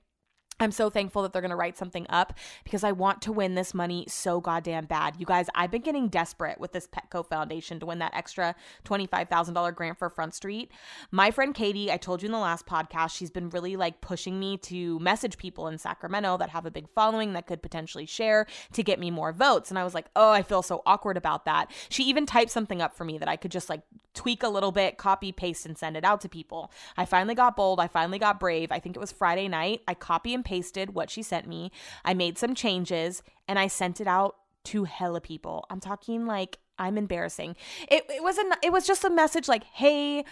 I'm 0.61 0.71
so 0.71 0.91
thankful 0.91 1.23
that 1.23 1.33
they're 1.33 1.41
going 1.41 1.49
to 1.49 1.55
write 1.55 1.75
something 1.75 2.05
up 2.09 2.37
because 2.63 2.83
I 2.83 2.91
want 2.91 3.23
to 3.23 3.31
win 3.31 3.55
this 3.55 3.73
money 3.73 4.05
so 4.07 4.39
goddamn 4.39 4.85
bad. 4.85 5.15
You 5.17 5.25
guys, 5.25 5.47
I've 5.55 5.71
been 5.71 5.81
getting 5.81 6.07
desperate 6.07 6.59
with 6.59 6.71
this 6.71 6.87
Petco 6.87 7.25
Foundation 7.27 7.79
to 7.79 7.87
win 7.87 7.97
that 7.99 8.13
extra 8.13 8.55
$25,000 8.85 9.75
grant 9.75 9.97
for 9.97 10.09
Front 10.09 10.35
Street. 10.35 10.71
My 11.09 11.31
friend 11.31 11.55
Katie, 11.55 11.91
I 11.91 11.97
told 11.97 12.21
you 12.21 12.27
in 12.27 12.31
the 12.31 12.37
last 12.37 12.67
podcast, 12.67 13.09
she's 13.09 13.31
been 13.31 13.49
really 13.49 13.75
like 13.75 14.01
pushing 14.01 14.39
me 14.39 14.57
to 14.57 14.99
message 14.99 15.39
people 15.39 15.67
in 15.67 15.79
Sacramento 15.79 16.37
that 16.37 16.49
have 16.49 16.67
a 16.67 16.71
big 16.71 16.87
following 16.93 17.33
that 17.33 17.47
could 17.47 17.63
potentially 17.63 18.05
share 18.05 18.45
to 18.73 18.83
get 18.83 18.99
me 18.99 19.09
more 19.09 19.33
votes. 19.33 19.71
And 19.71 19.79
I 19.79 19.83
was 19.83 19.95
like, 19.95 20.05
oh, 20.15 20.29
I 20.29 20.43
feel 20.43 20.61
so 20.61 20.83
awkward 20.85 21.17
about 21.17 21.45
that. 21.45 21.71
She 21.89 22.03
even 22.03 22.27
typed 22.27 22.51
something 22.51 22.83
up 22.83 22.95
for 22.95 23.03
me 23.03 23.17
that 23.17 23.27
I 23.27 23.35
could 23.35 23.51
just 23.51 23.67
like 23.67 23.81
tweak 24.13 24.43
a 24.43 24.49
little 24.49 24.71
bit, 24.71 24.97
copy, 24.97 25.31
paste, 25.31 25.65
and 25.65 25.77
send 25.77 25.95
it 25.95 26.03
out 26.03 26.21
to 26.21 26.29
people. 26.29 26.71
I 26.97 27.05
finally 27.05 27.35
got 27.35 27.55
bold. 27.55 27.79
I 27.79 27.87
finally 27.87 28.19
got 28.19 28.39
brave. 28.39 28.71
I 28.71 28.79
think 28.79 28.95
it 28.95 28.99
was 28.99 29.11
Friday 29.11 29.47
night. 29.47 29.81
I 29.87 29.93
copy 29.93 30.33
and 30.33 30.43
pasted 30.51 30.93
what 30.93 31.09
she 31.09 31.23
sent 31.23 31.47
me. 31.47 31.71
I 32.03 32.13
made 32.13 32.37
some 32.37 32.53
changes 32.53 33.23
and 33.47 33.57
I 33.57 33.67
sent 33.67 34.01
it 34.01 34.07
out 34.07 34.35
to 34.65 34.83
hella 34.83 35.21
people. 35.21 35.65
I'm 35.69 35.79
talking 35.79 36.25
like 36.25 36.57
I'm 36.77 36.97
embarrassing. 36.97 37.55
It, 37.89 38.03
it 38.09 38.21
was 38.21 38.37
a 38.37 38.43
it 38.61 38.73
was 38.73 38.85
just 38.85 39.05
a 39.05 39.09
message 39.09 39.47
like, 39.47 39.63
"Hey, 39.63 40.25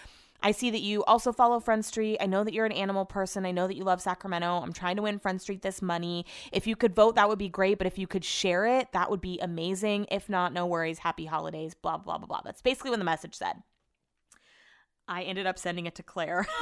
I 0.44 0.52
see 0.52 0.72
that 0.72 0.82
you 0.82 1.06
also 1.06 1.32
follow 1.32 1.62
Front 1.62 1.86
Street. 1.86 2.18
I 2.20 2.26
know 2.26 2.44
that 2.44 2.54
you're 2.54 2.66
an 2.66 2.74
animal 2.74 3.06
person. 3.06 3.46
I 3.46 3.52
know 3.52 3.66
that 3.66 3.78
you 3.78 3.86
love 3.86 4.02
Sacramento. 4.02 4.60
I'm 4.62 4.74
trying 4.74 4.98
to 4.98 5.02
win 5.02 5.20
Front 5.20 5.42
Street 5.42 5.62
this 5.62 5.82
money. 5.82 6.26
If 6.52 6.68
you 6.68 6.76
could 6.76 6.94
vote, 6.94 7.16
that 7.16 7.30
would 7.30 7.40
be 7.40 7.48
great. 7.48 7.78
But 7.78 7.88
if 7.88 7.98
you 7.98 8.06
could 8.06 8.26
share 8.26 8.66
it, 8.66 8.92
that 8.92 9.10
would 9.10 9.22
be 9.22 9.40
amazing. 9.40 10.06
If 10.12 10.28
not, 10.28 10.52
no 10.52 10.66
worries. 10.66 11.00
Happy 11.00 11.28
holidays. 11.28 11.76
Blah, 11.76 12.00
blah, 12.00 12.18
blah, 12.18 12.28
blah. 12.28 12.42
That's 12.44 12.62
basically 12.62 12.90
what 12.92 13.00
the 13.00 13.06
message 13.06 13.36
said. 13.36 13.64
I 15.08 15.24
ended 15.24 15.48
up 15.48 15.58
sending 15.58 15.86
it 15.86 15.96
to 15.96 16.04
Claire. 16.04 16.46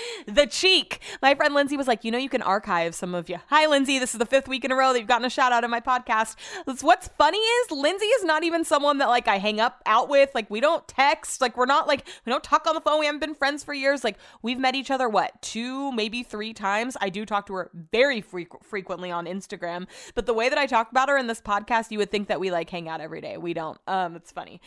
the 0.26 0.46
cheek. 0.46 1.00
My 1.20 1.34
friend 1.34 1.54
Lindsay 1.54 1.76
was 1.76 1.86
like, 1.86 2.04
you 2.04 2.10
know, 2.10 2.18
you 2.18 2.28
can 2.28 2.42
archive 2.42 2.94
some 2.94 3.14
of 3.14 3.28
you. 3.28 3.38
Hi, 3.48 3.66
Lindsay. 3.66 3.98
This 3.98 4.14
is 4.14 4.18
the 4.18 4.26
fifth 4.26 4.48
week 4.48 4.64
in 4.64 4.72
a 4.72 4.76
row 4.76 4.92
that 4.92 4.98
you've 4.98 5.08
gotten 5.08 5.24
a 5.24 5.30
shout 5.30 5.52
out 5.52 5.64
in 5.64 5.70
my 5.70 5.80
podcast. 5.80 6.36
What's 6.80 7.08
funny 7.08 7.38
is 7.38 7.70
Lindsay 7.70 8.06
is 8.06 8.24
not 8.24 8.44
even 8.44 8.64
someone 8.64 8.98
that 8.98 9.08
like 9.08 9.28
I 9.28 9.38
hang 9.38 9.60
up 9.60 9.82
out 9.86 10.08
with. 10.08 10.30
Like 10.34 10.50
we 10.50 10.60
don't 10.60 10.86
text. 10.88 11.40
Like 11.40 11.56
we're 11.56 11.66
not 11.66 11.86
like 11.86 12.06
we 12.24 12.30
don't 12.30 12.44
talk 12.44 12.66
on 12.66 12.74
the 12.74 12.80
phone. 12.80 13.00
We 13.00 13.06
haven't 13.06 13.20
been 13.20 13.34
friends 13.34 13.64
for 13.64 13.74
years. 13.74 14.04
Like 14.04 14.18
we've 14.42 14.58
met 14.58 14.74
each 14.74 14.90
other 14.90 15.08
what 15.08 15.40
two, 15.42 15.92
maybe 15.92 16.22
three 16.22 16.52
times. 16.52 16.96
I 17.00 17.08
do 17.08 17.24
talk 17.24 17.46
to 17.46 17.54
her 17.54 17.70
very 17.74 18.20
fre- 18.20 18.42
frequently 18.62 19.10
on 19.10 19.26
Instagram, 19.26 19.86
but 20.14 20.26
the 20.26 20.34
way 20.34 20.48
that 20.48 20.58
I 20.58 20.66
talk 20.66 20.90
about 20.90 21.08
her 21.08 21.18
in 21.18 21.26
this 21.26 21.40
podcast, 21.40 21.90
you 21.90 21.98
would 21.98 22.10
think 22.10 22.28
that 22.28 22.40
we 22.40 22.50
like 22.50 22.70
hang 22.70 22.88
out 22.88 23.00
every 23.00 23.20
day. 23.20 23.36
We 23.36 23.54
don't. 23.54 23.78
Um, 23.86 24.16
it's 24.16 24.32
funny 24.32 24.60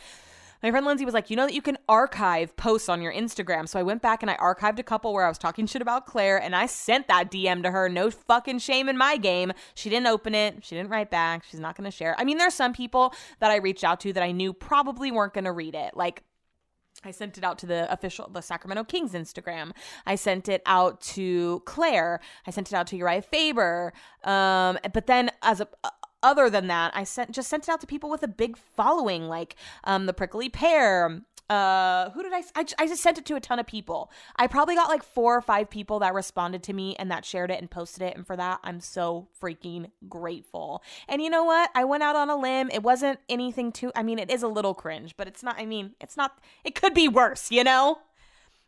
my 0.63 0.71
friend 0.71 0.85
Lindsay 0.85 1.05
was 1.05 1.13
like, 1.13 1.29
you 1.29 1.35
know 1.35 1.45
that 1.45 1.53
you 1.53 1.61
can 1.61 1.77
archive 1.87 2.55
posts 2.55 2.89
on 2.89 3.01
your 3.01 3.13
Instagram. 3.13 3.67
So 3.67 3.79
I 3.79 3.83
went 3.83 4.01
back 4.01 4.23
and 4.23 4.29
I 4.29 4.35
archived 4.37 4.79
a 4.79 4.83
couple 4.83 5.13
where 5.13 5.25
I 5.25 5.29
was 5.29 5.37
talking 5.37 5.67
shit 5.67 5.81
about 5.81 6.05
Claire 6.05 6.41
and 6.41 6.55
I 6.55 6.65
sent 6.65 7.07
that 7.07 7.31
DM 7.31 7.63
to 7.63 7.71
her. 7.71 7.89
No 7.89 8.09
fucking 8.09 8.59
shame 8.59 8.89
in 8.89 8.97
my 8.97 9.17
game. 9.17 9.53
She 9.73 9.89
didn't 9.89 10.07
open 10.07 10.33
it. 10.33 10.63
She 10.63 10.75
didn't 10.75 10.89
write 10.89 11.11
back. 11.11 11.43
She's 11.49 11.59
not 11.59 11.75
going 11.75 11.89
to 11.89 11.95
share. 11.95 12.15
I 12.17 12.23
mean, 12.23 12.37
there's 12.37 12.53
some 12.53 12.73
people 12.73 13.13
that 13.39 13.51
I 13.51 13.57
reached 13.57 13.83
out 13.83 13.99
to 14.01 14.13
that 14.13 14.23
I 14.23 14.31
knew 14.31 14.53
probably 14.53 15.11
weren't 15.11 15.33
going 15.33 15.45
to 15.45 15.51
read 15.51 15.75
it. 15.75 15.95
Like, 15.95 16.23
I 17.03 17.11
sent 17.11 17.37
it 17.37 17.43
out 17.43 17.59
to 17.59 17.65
the 17.65 17.91
official, 17.91 18.29
the 18.31 18.41
Sacramento 18.41 18.85
Kings 18.85 19.13
Instagram. 19.13 19.71
I 20.05 20.15
sent 20.15 20.49
it 20.49 20.61
out 20.65 21.01
to 21.01 21.61
Claire. 21.65 22.19
I 22.47 22.51
sent 22.51 22.71
it 22.71 22.75
out 22.75 22.87
to 22.87 22.97
Uriah 22.97 23.21
Faber. 23.21 23.93
Um, 24.23 24.79
but 24.93 25.05
then 25.05 25.29
as 25.41 25.61
a, 25.61 25.67
other 26.23 26.49
than 26.49 26.67
that, 26.67 26.95
I 26.95 27.03
sent 27.03 27.31
just 27.31 27.49
sent 27.49 27.63
it 27.63 27.69
out 27.69 27.81
to 27.81 27.87
people 27.87 28.09
with 28.09 28.23
a 28.23 28.27
big 28.27 28.57
following, 28.57 29.27
like 29.27 29.55
um, 29.83 30.05
the 30.05 30.13
Prickly 30.13 30.49
Pear. 30.49 31.21
Uh, 31.47 32.09
who 32.09 32.23
did 32.23 32.33
I, 32.33 32.41
I? 32.55 32.65
I 32.79 32.87
just 32.87 33.03
sent 33.03 33.19
it 33.19 33.25
to 33.25 33.35
a 33.35 33.39
ton 33.39 33.59
of 33.59 33.67
people. 33.67 34.11
I 34.35 34.47
probably 34.47 34.73
got 34.73 34.89
like 34.89 35.03
four 35.03 35.35
or 35.35 35.41
five 35.41 35.69
people 35.69 35.99
that 35.99 36.15
responded 36.15 36.63
to 36.63 36.73
me 36.73 36.95
and 36.97 37.11
that 37.11 37.23
shared 37.23 37.51
it 37.51 37.59
and 37.59 37.69
posted 37.69 38.01
it. 38.01 38.15
And 38.15 38.25
for 38.25 38.35
that, 38.35 38.59
I'm 38.63 38.79
so 38.79 39.27
freaking 39.39 39.91
grateful. 40.09 40.81
And 41.07 41.21
you 41.21 41.29
know 41.29 41.43
what? 41.43 41.69
I 41.75 41.83
went 41.83 42.01
out 42.01 42.15
on 42.15 42.31
a 42.31 42.35
limb. 42.35 42.71
It 42.73 42.81
wasn't 42.81 43.19
anything 43.29 43.71
too. 43.71 43.91
I 43.95 44.01
mean, 44.01 44.17
it 44.17 44.31
is 44.31 44.41
a 44.41 44.47
little 44.47 44.73
cringe, 44.73 45.15
but 45.17 45.27
it's 45.27 45.43
not. 45.43 45.55
I 45.59 45.67
mean, 45.67 45.91
it's 46.01 46.17
not. 46.17 46.39
It 46.63 46.73
could 46.73 46.95
be 46.95 47.07
worse, 47.07 47.51
you 47.51 47.63
know. 47.63 47.99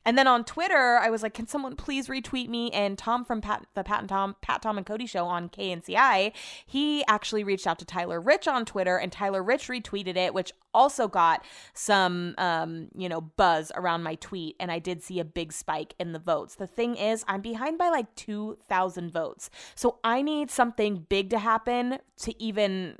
And 0.07 0.17
then 0.17 0.25
on 0.25 0.45
Twitter, 0.45 0.97
I 1.01 1.09
was 1.09 1.21
like, 1.21 1.33
can 1.33 1.47
someone 1.47 1.75
please 1.75 2.07
retweet 2.07 2.47
me? 2.47 2.71
And 2.71 2.97
Tom 2.97 3.25
from 3.25 3.41
Pat, 3.41 3.65
the 3.73 3.83
Pat 3.83 3.99
and 3.99 4.07
Tom, 4.07 4.37
Pat, 4.41 4.61
Tom, 4.61 4.77
and 4.77 4.85
Cody 4.85 5.05
show 5.05 5.25
on 5.25 5.49
KNCI, 5.49 6.31
he 6.65 7.03
actually 7.09 7.43
reached 7.43 7.67
out 7.67 7.77
to 7.79 7.85
Tyler 7.85 8.21
Rich 8.21 8.47
on 8.47 8.63
Twitter, 8.63 8.95
and 8.95 9.11
Tyler 9.11 9.43
Rich 9.43 9.67
retweeted 9.67 10.15
it, 10.15 10.33
which 10.33 10.53
also 10.73 11.09
got 11.09 11.43
some, 11.73 12.35
um, 12.37 12.87
you 12.95 13.09
know, 13.09 13.19
buzz 13.19 13.69
around 13.75 14.01
my 14.03 14.15
tweet. 14.15 14.55
And 14.61 14.71
I 14.71 14.79
did 14.79 15.03
see 15.03 15.19
a 15.19 15.25
big 15.25 15.51
spike 15.51 15.93
in 15.99 16.13
the 16.13 16.19
votes. 16.19 16.55
The 16.55 16.67
thing 16.67 16.95
is, 16.95 17.25
I'm 17.27 17.41
behind 17.41 17.77
by 17.77 17.89
like 17.89 18.15
2,000 18.15 19.11
votes. 19.11 19.49
So 19.75 19.99
I 20.05 20.21
need 20.21 20.49
something 20.49 21.05
big 21.09 21.31
to 21.31 21.39
happen 21.39 21.97
to 22.21 22.41
even, 22.41 22.95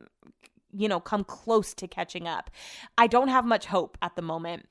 you 0.74 0.90
know, 0.90 1.00
come 1.00 1.24
close 1.24 1.74
to 1.76 1.88
catching 1.88 2.28
up. 2.28 2.52
I 2.98 3.08
don't 3.08 3.30
have 3.30 3.46
much 3.46 3.68
hope 3.68 3.98
at 4.02 4.18
the 4.18 4.22
moment. 4.22 4.68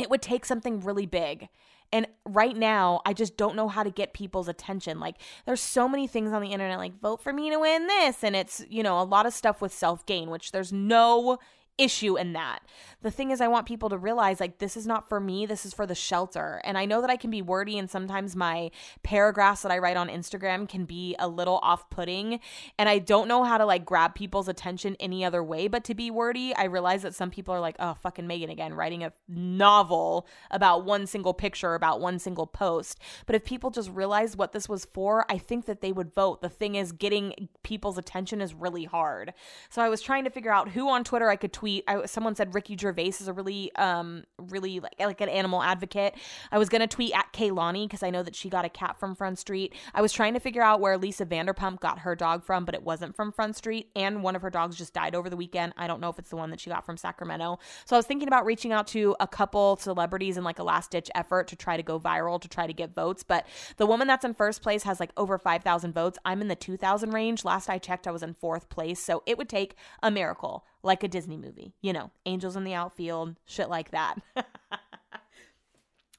It 0.00 0.10
would 0.10 0.22
take 0.22 0.44
something 0.46 0.80
really 0.80 1.06
big 1.06 1.48
And 1.92 2.06
right 2.24 2.56
now, 2.56 3.00
I 3.04 3.12
just 3.12 3.36
don't 3.36 3.56
know 3.56 3.68
how 3.68 3.82
to 3.82 3.90
get 3.90 4.12
people's 4.14 4.48
attention. 4.48 5.00
Like, 5.00 5.16
there's 5.44 5.60
so 5.60 5.88
many 5.88 6.06
things 6.06 6.32
on 6.32 6.40
the 6.40 6.52
internet, 6.52 6.78
like, 6.78 7.00
vote 7.00 7.20
for 7.20 7.32
me 7.32 7.50
to 7.50 7.58
win 7.58 7.88
this. 7.88 8.22
And 8.22 8.36
it's, 8.36 8.64
you 8.68 8.82
know, 8.84 9.00
a 9.00 9.02
lot 9.02 9.26
of 9.26 9.32
stuff 9.32 9.60
with 9.60 9.72
self 9.74 10.06
gain, 10.06 10.30
which 10.30 10.52
there's 10.52 10.72
no 10.72 11.38
issue 11.78 12.16
in 12.16 12.32
that. 12.34 12.60
The 13.02 13.10
thing 13.10 13.30
is, 13.30 13.40
I 13.40 13.48
want 13.48 13.66
people 13.66 13.88
to 13.88 13.96
realize 13.96 14.40
like 14.40 14.58
this 14.58 14.76
is 14.76 14.86
not 14.86 15.08
for 15.08 15.20
me, 15.20 15.46
this 15.46 15.64
is 15.64 15.72
for 15.72 15.86
the 15.86 15.94
shelter. 15.94 16.60
And 16.64 16.76
I 16.76 16.84
know 16.84 17.00
that 17.00 17.08
I 17.08 17.16
can 17.16 17.30
be 17.30 17.40
wordy, 17.40 17.78
and 17.78 17.88
sometimes 17.88 18.36
my 18.36 18.70
paragraphs 19.02 19.62
that 19.62 19.72
I 19.72 19.78
write 19.78 19.96
on 19.96 20.08
Instagram 20.08 20.68
can 20.68 20.84
be 20.84 21.16
a 21.18 21.26
little 21.26 21.58
off 21.62 21.88
putting. 21.88 22.40
And 22.78 22.88
I 22.88 22.98
don't 22.98 23.28
know 23.28 23.44
how 23.44 23.56
to 23.56 23.64
like 23.64 23.84
grab 23.84 24.14
people's 24.14 24.48
attention 24.48 24.96
any 25.00 25.24
other 25.24 25.42
way 25.42 25.68
but 25.68 25.84
to 25.84 25.94
be 25.94 26.10
wordy. 26.10 26.54
I 26.54 26.64
realize 26.64 27.02
that 27.02 27.14
some 27.14 27.30
people 27.30 27.54
are 27.54 27.60
like, 27.60 27.76
oh, 27.78 27.94
fucking 27.94 28.26
Megan 28.26 28.50
again, 28.50 28.74
writing 28.74 29.02
a 29.02 29.12
novel 29.28 30.26
about 30.50 30.84
one 30.84 31.06
single 31.06 31.32
picture, 31.32 31.74
about 31.74 32.00
one 32.00 32.18
single 32.18 32.46
post. 32.46 33.00
But 33.26 33.36
if 33.36 33.44
people 33.44 33.70
just 33.70 33.90
realize 33.90 34.36
what 34.36 34.52
this 34.52 34.68
was 34.68 34.84
for, 34.84 35.24
I 35.30 35.38
think 35.38 35.64
that 35.66 35.80
they 35.80 35.92
would 35.92 36.12
vote. 36.14 36.42
The 36.42 36.48
thing 36.48 36.74
is, 36.74 36.92
getting 36.92 37.48
people's 37.62 37.98
attention 37.98 38.40
is 38.40 38.52
really 38.52 38.84
hard. 38.84 39.32
So 39.70 39.80
I 39.80 39.88
was 39.88 40.02
trying 40.02 40.24
to 40.24 40.30
figure 40.30 40.52
out 40.52 40.70
who 40.70 40.88
on 40.90 41.04
Twitter 41.04 41.30
I 41.30 41.36
could 41.36 41.52
tweet. 41.60 41.84
I, 41.86 42.06
someone 42.06 42.34
said 42.34 42.54
Ricky 42.54 42.74
Gervais 42.74 43.08
is 43.20 43.28
a 43.28 43.34
really, 43.34 43.70
um, 43.76 44.24
really 44.38 44.80
like, 44.80 44.94
like 44.98 45.20
an 45.20 45.28
animal 45.28 45.62
advocate. 45.62 46.14
I 46.50 46.56
was 46.56 46.70
gonna 46.70 46.86
tweet 46.86 47.14
at 47.14 47.30
Kehlani 47.34 47.84
because 47.84 48.02
I 48.02 48.08
know 48.08 48.22
that 48.22 48.34
she 48.34 48.48
got 48.48 48.64
a 48.64 48.70
cat 48.70 48.98
from 48.98 49.14
Front 49.14 49.38
Street. 49.38 49.74
I 49.92 50.00
was 50.00 50.10
trying 50.10 50.32
to 50.32 50.40
figure 50.40 50.62
out 50.62 50.80
where 50.80 50.96
Lisa 50.96 51.26
Vanderpump 51.26 51.80
got 51.80 51.98
her 52.00 52.16
dog 52.16 52.44
from, 52.44 52.64
but 52.64 52.74
it 52.74 52.82
wasn't 52.82 53.14
from 53.14 53.30
Front 53.30 53.56
Street. 53.56 53.90
And 53.94 54.22
one 54.22 54.34
of 54.36 54.40
her 54.40 54.48
dogs 54.48 54.78
just 54.78 54.94
died 54.94 55.14
over 55.14 55.28
the 55.28 55.36
weekend. 55.36 55.74
I 55.76 55.86
don't 55.86 56.00
know 56.00 56.08
if 56.08 56.18
it's 56.18 56.30
the 56.30 56.36
one 56.36 56.48
that 56.50 56.60
she 56.60 56.70
got 56.70 56.86
from 56.86 56.96
Sacramento. 56.96 57.58
So 57.84 57.94
I 57.94 57.98
was 57.98 58.06
thinking 58.06 58.28
about 58.28 58.46
reaching 58.46 58.72
out 58.72 58.86
to 58.88 59.14
a 59.20 59.28
couple 59.28 59.76
celebrities 59.76 60.38
in 60.38 60.44
like 60.44 60.60
a 60.60 60.64
last 60.64 60.90
ditch 60.90 61.10
effort 61.14 61.48
to 61.48 61.56
try 61.56 61.76
to 61.76 61.82
go 61.82 62.00
viral 62.00 62.40
to 62.40 62.48
try 62.48 62.66
to 62.66 62.72
get 62.72 62.94
votes. 62.94 63.22
But 63.22 63.46
the 63.76 63.84
woman 63.84 64.08
that's 64.08 64.24
in 64.24 64.32
first 64.32 64.62
place 64.62 64.84
has 64.84 64.98
like 64.98 65.12
over 65.18 65.36
5,000 65.36 65.92
votes. 65.92 66.18
I'm 66.24 66.40
in 66.40 66.48
the 66.48 66.56
2,000 66.56 67.10
range. 67.10 67.44
Last 67.44 67.68
I 67.68 67.76
checked, 67.76 68.06
I 68.06 68.12
was 68.12 68.22
in 68.22 68.32
fourth 68.32 68.70
place. 68.70 68.98
So 68.98 69.22
it 69.26 69.36
would 69.36 69.50
take 69.50 69.76
a 70.02 70.10
miracle 70.10 70.64
like 70.82 71.02
a 71.02 71.08
Disney 71.08 71.36
movie. 71.36 71.74
You 71.80 71.92
know, 71.92 72.10
angels 72.26 72.56
in 72.56 72.64
the 72.64 72.74
outfield, 72.74 73.36
shit 73.44 73.68
like 73.68 73.90
that. 73.90 74.16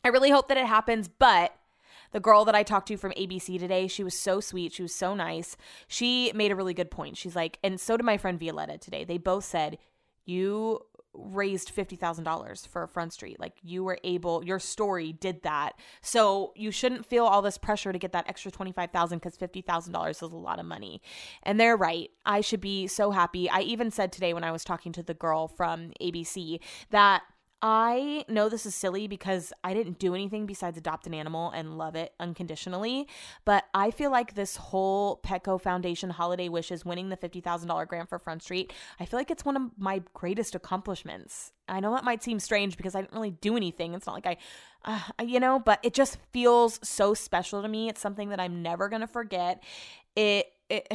I 0.04 0.08
really 0.08 0.32
hope 0.32 0.48
that 0.48 0.58
it 0.58 0.66
happens, 0.66 1.08
but 1.08 1.54
the 2.12 2.20
girl 2.20 2.46
that 2.46 2.56
I 2.56 2.64
talked 2.64 2.88
to 2.90 2.98
from 2.98 3.12
ABC 3.14 3.60
today, 3.60 3.88
she 3.88 4.04
was 4.04 4.18
so 4.18 4.40
sweet. 4.40 4.74
She 4.74 4.82
was 4.82 4.94
so 4.94 5.14
nice. 5.14 5.56
She 5.88 6.32
made 6.36 6.52
a 6.52 6.56
really 6.56 6.74
good 6.74 6.92
point. 6.92 7.18
She's 7.18 7.36
like, 7.36 7.58
and 7.64 7.80
so 7.80 7.98
did 7.98 8.04
my 8.04 8.18
friend 8.18 8.40
Violetta 8.40 8.78
today. 8.78 9.04
They 9.04 9.18
both 9.18 9.46
said, 9.46 9.78
You 10.26 10.82
raised 11.14 11.76
$50,000 11.76 12.68
for 12.68 12.88
Front 12.88 13.14
Street. 13.14 13.40
Like 13.40 13.54
you 13.62 13.84
were 13.84 14.00
able, 14.04 14.44
your 14.44 14.60
story 14.60 15.12
did 15.12 15.44
that. 15.44 15.74
So 16.02 16.54
you 16.56 16.72
shouldn't 16.72 17.06
feel 17.06 17.26
all 17.26 17.42
this 17.42 17.58
pressure 17.58 17.92
to 17.92 18.00
get 18.00 18.14
that 18.14 18.30
extra 18.30 18.52
25,000 18.52 19.20
cuz 19.20 19.38
$50,000 19.38 20.10
is 20.10 20.22
a 20.22 20.28
lot 20.28 20.60
of 20.60 20.66
money. 20.66 21.02
And 21.44 21.60
they're 21.60 21.78
right. 21.78 22.12
I 22.26 22.42
should 22.42 22.62
be 22.62 22.88
so 22.88 23.12
happy. 23.12 23.50
I 23.50 23.62
even 23.62 23.92
said 23.92 24.12
today 24.12 24.34
when 24.34 24.44
I 24.44 24.52
was 24.52 24.64
talking 24.64 24.92
to 24.94 25.04
the 25.04 25.14
girl 25.14 25.48
from 25.48 25.92
ABC 26.02 26.60
that 26.92 27.24
I 27.64 28.26
know 28.28 28.50
this 28.50 28.66
is 28.66 28.74
silly 28.74 29.08
because 29.08 29.54
I 29.64 29.76
didn't 29.76 30.00
do 30.00 30.16
anything 30.16 30.48
besides 30.48 30.80
adopt 30.80 31.06
an 31.06 31.14
animal 31.14 31.52
and 31.52 31.78
love 31.78 31.96
it 31.96 32.14
unconditionally. 32.20 33.08
But 33.46 33.66
I 33.76 33.92
feel 33.92 34.10
like 34.10 34.34
this 34.34 34.56
whole 34.56 35.22
Petco 35.24 35.62
Foundation 35.62 36.10
Holiday 36.10 36.50
Wishes 36.50 36.84
winning 36.84 37.10
the 37.10 37.18
$50,000 37.18 37.88
grant 37.88 38.10
for 38.10 38.18
Front 38.18 38.42
Street, 38.42 38.74
I 39.00 39.06
feel 39.06 39.20
like 39.20 39.30
it's 39.30 39.46
one 39.46 39.56
of 39.56 39.64
my 39.78 40.02
greatest 40.14 40.56
accomplishments. 40.56 41.52
I 41.68 41.80
know 41.80 41.94
that 41.94 42.04
might 42.04 42.24
seem 42.24 42.40
strange 42.40 42.78
because 42.78 42.96
I 42.96 43.02
didn't 43.02 43.14
really 43.14 43.32
do 43.32 43.56
anything. 43.56 43.94
It's 43.94 44.08
not 44.08 44.16
like 44.16 44.26
I, 44.26 44.38
uh, 44.84 45.24
you 45.24 45.40
know, 45.40 45.60
but 45.60 45.80
it 45.84 45.94
just 45.94 46.18
feels 46.34 46.80
so 46.84 47.14
special 47.14 47.62
to 47.62 47.68
me. 47.68 47.90
It's 47.90 48.02
something 48.02 48.30
that 48.30 48.40
I'm 48.40 48.64
never 48.64 48.90
going 48.90 49.02
to 49.02 49.08
forget. 49.08 49.64
It, 50.16 50.48
it, 50.68 50.92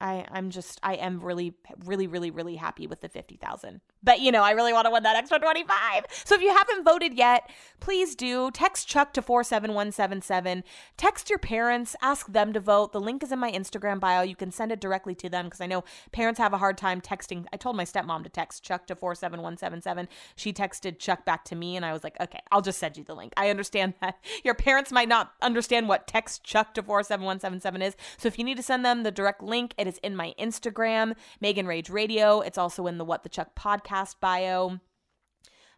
I, 0.00 0.26
I'm 0.30 0.50
just, 0.50 0.80
I 0.82 0.94
am 0.94 1.20
really, 1.20 1.54
really, 1.84 2.06
really, 2.06 2.30
really 2.30 2.56
happy 2.56 2.86
with 2.86 3.00
the 3.00 3.08
50,000. 3.08 3.80
But, 4.02 4.20
you 4.20 4.32
know, 4.32 4.42
I 4.42 4.52
really 4.52 4.72
want 4.72 4.86
to 4.86 4.90
win 4.90 5.02
that 5.02 5.16
extra 5.16 5.38
25. 5.38 6.04
So 6.24 6.34
if 6.34 6.40
you 6.40 6.54
haven't 6.54 6.84
voted 6.84 7.14
yet, 7.14 7.50
please 7.80 8.14
do. 8.14 8.50
Text 8.50 8.88
Chuck 8.88 9.12
to 9.12 9.22
47177. 9.22 10.64
Text 10.96 11.28
your 11.28 11.38
parents, 11.38 11.94
ask 12.00 12.26
them 12.28 12.52
to 12.54 12.60
vote. 12.60 12.92
The 12.92 13.00
link 13.00 13.22
is 13.22 13.30
in 13.30 13.38
my 13.38 13.52
Instagram 13.52 14.00
bio. 14.00 14.22
You 14.22 14.36
can 14.36 14.50
send 14.50 14.72
it 14.72 14.80
directly 14.80 15.14
to 15.16 15.28
them 15.28 15.46
because 15.46 15.60
I 15.60 15.66
know 15.66 15.84
parents 16.12 16.38
have 16.38 16.54
a 16.54 16.58
hard 16.58 16.78
time 16.78 17.00
texting. 17.00 17.44
I 17.52 17.58
told 17.58 17.76
my 17.76 17.84
stepmom 17.84 18.22
to 18.22 18.30
text 18.30 18.64
Chuck 18.64 18.86
to 18.86 18.94
47177. 18.94 20.08
She 20.34 20.52
texted 20.52 20.98
Chuck 20.98 21.26
back 21.26 21.44
to 21.46 21.54
me, 21.54 21.76
and 21.76 21.84
I 21.84 21.92
was 21.92 22.02
like, 22.02 22.18
okay, 22.20 22.40
I'll 22.50 22.62
just 22.62 22.78
send 22.78 22.96
you 22.96 23.04
the 23.04 23.14
link. 23.14 23.34
I 23.36 23.50
understand 23.50 23.94
that 24.00 24.18
your 24.44 24.54
parents 24.54 24.92
might 24.92 25.08
not 25.08 25.32
understand 25.42 25.88
what 25.88 26.06
text 26.06 26.42
Chuck 26.42 26.72
to 26.74 26.82
47177 26.82 27.82
is. 27.82 27.96
So 28.16 28.28
if 28.28 28.38
you 28.38 28.44
need 28.44 28.56
to 28.56 28.62
send 28.62 28.84
them 28.84 29.02
the 29.02 29.10
direct 29.10 29.42
link, 29.42 29.74
it 29.76 29.89
is 29.90 29.98
in 29.98 30.16
my 30.16 30.34
Instagram, 30.38 31.14
Megan 31.40 31.66
Rage 31.66 31.90
Radio. 31.90 32.40
It's 32.40 32.58
also 32.58 32.86
in 32.86 32.98
the 32.98 33.04
What 33.04 33.22
the 33.22 33.28
Chuck 33.28 33.54
podcast 33.54 34.16
bio. 34.20 34.80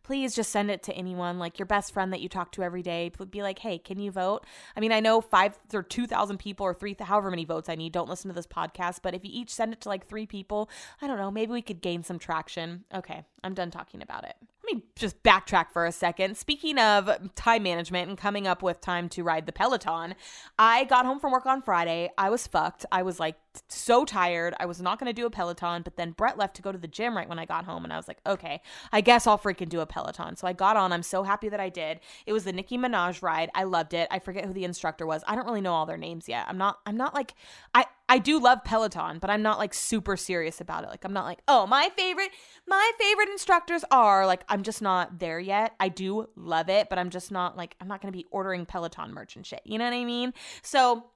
Please 0.02 0.34
just 0.34 0.50
send 0.50 0.70
it 0.70 0.82
to 0.82 0.92
anyone 0.94 1.38
like 1.38 1.58
your 1.58 1.66
best 1.66 1.92
friend 1.92 2.12
that 2.12 2.20
you 2.20 2.28
talk 2.28 2.50
to 2.52 2.62
every 2.62 2.82
day. 2.82 3.10
Be 3.30 3.42
like 3.42 3.60
hey 3.60 3.78
can 3.78 3.98
you 3.98 4.10
vote? 4.10 4.44
I 4.76 4.80
mean 4.80 4.92
i 4.92 5.00
know 5.00 5.20
five 5.20 5.58
or 5.72 5.82
2000 5.82 6.38
people 6.38 6.66
or 6.66 6.74
three 6.74 6.96
however 6.98 7.30
many 7.30 7.44
votes 7.44 7.68
i 7.68 7.76
need 7.76 7.92
don't 7.92 8.08
listen 8.08 8.28
to 8.28 8.34
this 8.34 8.46
podcast 8.46 8.98
but 9.02 9.14
if 9.14 9.24
you 9.24 9.30
each 9.32 9.50
send 9.50 9.72
it 9.72 9.80
to 9.82 9.88
like 9.88 10.06
three 10.06 10.26
people 10.26 10.68
i 11.00 11.06
don't 11.06 11.18
know 11.18 11.30
maybe 11.30 11.52
we 11.52 11.62
could 11.62 11.80
gain 11.80 12.02
some 12.02 12.18
traction. 12.18 12.84
Okay 12.92 13.24
i'm 13.44 13.54
done 13.54 13.70
talking 13.70 14.02
about 14.02 14.24
it 14.24 14.36
let 14.64 14.76
me 14.76 14.84
just 14.94 15.22
backtrack 15.22 15.72
for 15.72 15.86
a 15.86 15.92
second. 15.92 16.36
Speaking 16.36 16.78
of 16.78 17.34
time 17.34 17.64
management 17.64 18.08
and 18.08 18.16
coming 18.16 18.46
up 18.46 18.62
with 18.62 18.80
time 18.80 19.08
to 19.10 19.22
ride 19.22 19.46
the 19.46 19.52
Peloton, 19.52 20.14
I 20.58 20.84
got 20.84 21.04
home 21.04 21.18
from 21.18 21.32
work 21.32 21.46
on 21.46 21.62
Friday. 21.62 22.10
I 22.16 22.30
was 22.30 22.46
fucked. 22.46 22.86
I 22.92 23.02
was 23.02 23.18
like 23.18 23.36
so 23.68 24.04
tired. 24.04 24.54
I 24.60 24.66
was 24.66 24.80
not 24.80 24.98
going 25.00 25.08
to 25.08 25.12
do 25.12 25.26
a 25.26 25.30
Peloton, 25.30 25.82
but 25.82 25.96
then 25.96 26.12
Brett 26.12 26.38
left 26.38 26.56
to 26.56 26.62
go 26.62 26.70
to 26.70 26.78
the 26.78 26.86
gym 26.86 27.16
right 27.16 27.28
when 27.28 27.40
I 27.40 27.44
got 27.44 27.64
home. 27.64 27.82
And 27.82 27.92
I 27.92 27.96
was 27.96 28.06
like, 28.06 28.18
okay, 28.24 28.62
I 28.92 29.00
guess 29.00 29.26
I'll 29.26 29.38
freaking 29.38 29.68
do 29.68 29.80
a 29.80 29.86
Peloton. 29.86 30.36
So 30.36 30.46
I 30.46 30.52
got 30.52 30.76
on. 30.76 30.92
I'm 30.92 31.02
so 31.02 31.24
happy 31.24 31.48
that 31.48 31.60
I 31.60 31.68
did. 31.68 32.00
It 32.26 32.32
was 32.32 32.44
the 32.44 32.52
Nicki 32.52 32.78
Minaj 32.78 33.20
ride. 33.20 33.50
I 33.54 33.64
loved 33.64 33.94
it. 33.94 34.06
I 34.10 34.20
forget 34.20 34.44
who 34.44 34.52
the 34.52 34.64
instructor 34.64 35.06
was. 35.06 35.24
I 35.26 35.34
don't 35.34 35.46
really 35.46 35.60
know 35.60 35.74
all 35.74 35.86
their 35.86 35.96
names 35.96 36.28
yet. 36.28 36.46
I'm 36.48 36.58
not, 36.58 36.78
I'm 36.86 36.96
not 36.96 37.14
like, 37.14 37.34
I, 37.74 37.86
I 38.12 38.18
do 38.18 38.38
love 38.38 38.62
Peloton, 38.62 39.20
but 39.20 39.30
I'm 39.30 39.40
not 39.40 39.56
like 39.56 39.72
super 39.72 40.18
serious 40.18 40.60
about 40.60 40.84
it. 40.84 40.88
Like 40.88 41.02
I'm 41.02 41.14
not 41.14 41.24
like, 41.24 41.38
"Oh, 41.48 41.66
my 41.66 41.88
favorite 41.96 42.28
my 42.68 42.92
favorite 42.98 43.30
instructors 43.30 43.86
are." 43.90 44.26
Like 44.26 44.44
I'm 44.50 44.62
just 44.62 44.82
not 44.82 45.18
there 45.18 45.40
yet. 45.40 45.74
I 45.80 45.88
do 45.88 46.28
love 46.36 46.68
it, 46.68 46.90
but 46.90 46.98
I'm 46.98 47.08
just 47.08 47.32
not 47.32 47.56
like 47.56 47.74
I'm 47.80 47.88
not 47.88 48.02
going 48.02 48.12
to 48.12 48.16
be 48.16 48.26
ordering 48.30 48.66
Peloton 48.66 49.14
merch 49.14 49.34
and 49.34 49.46
shit. 49.46 49.62
You 49.64 49.78
know 49.78 49.86
what 49.86 49.94
I 49.94 50.04
mean? 50.04 50.34
So 50.60 51.06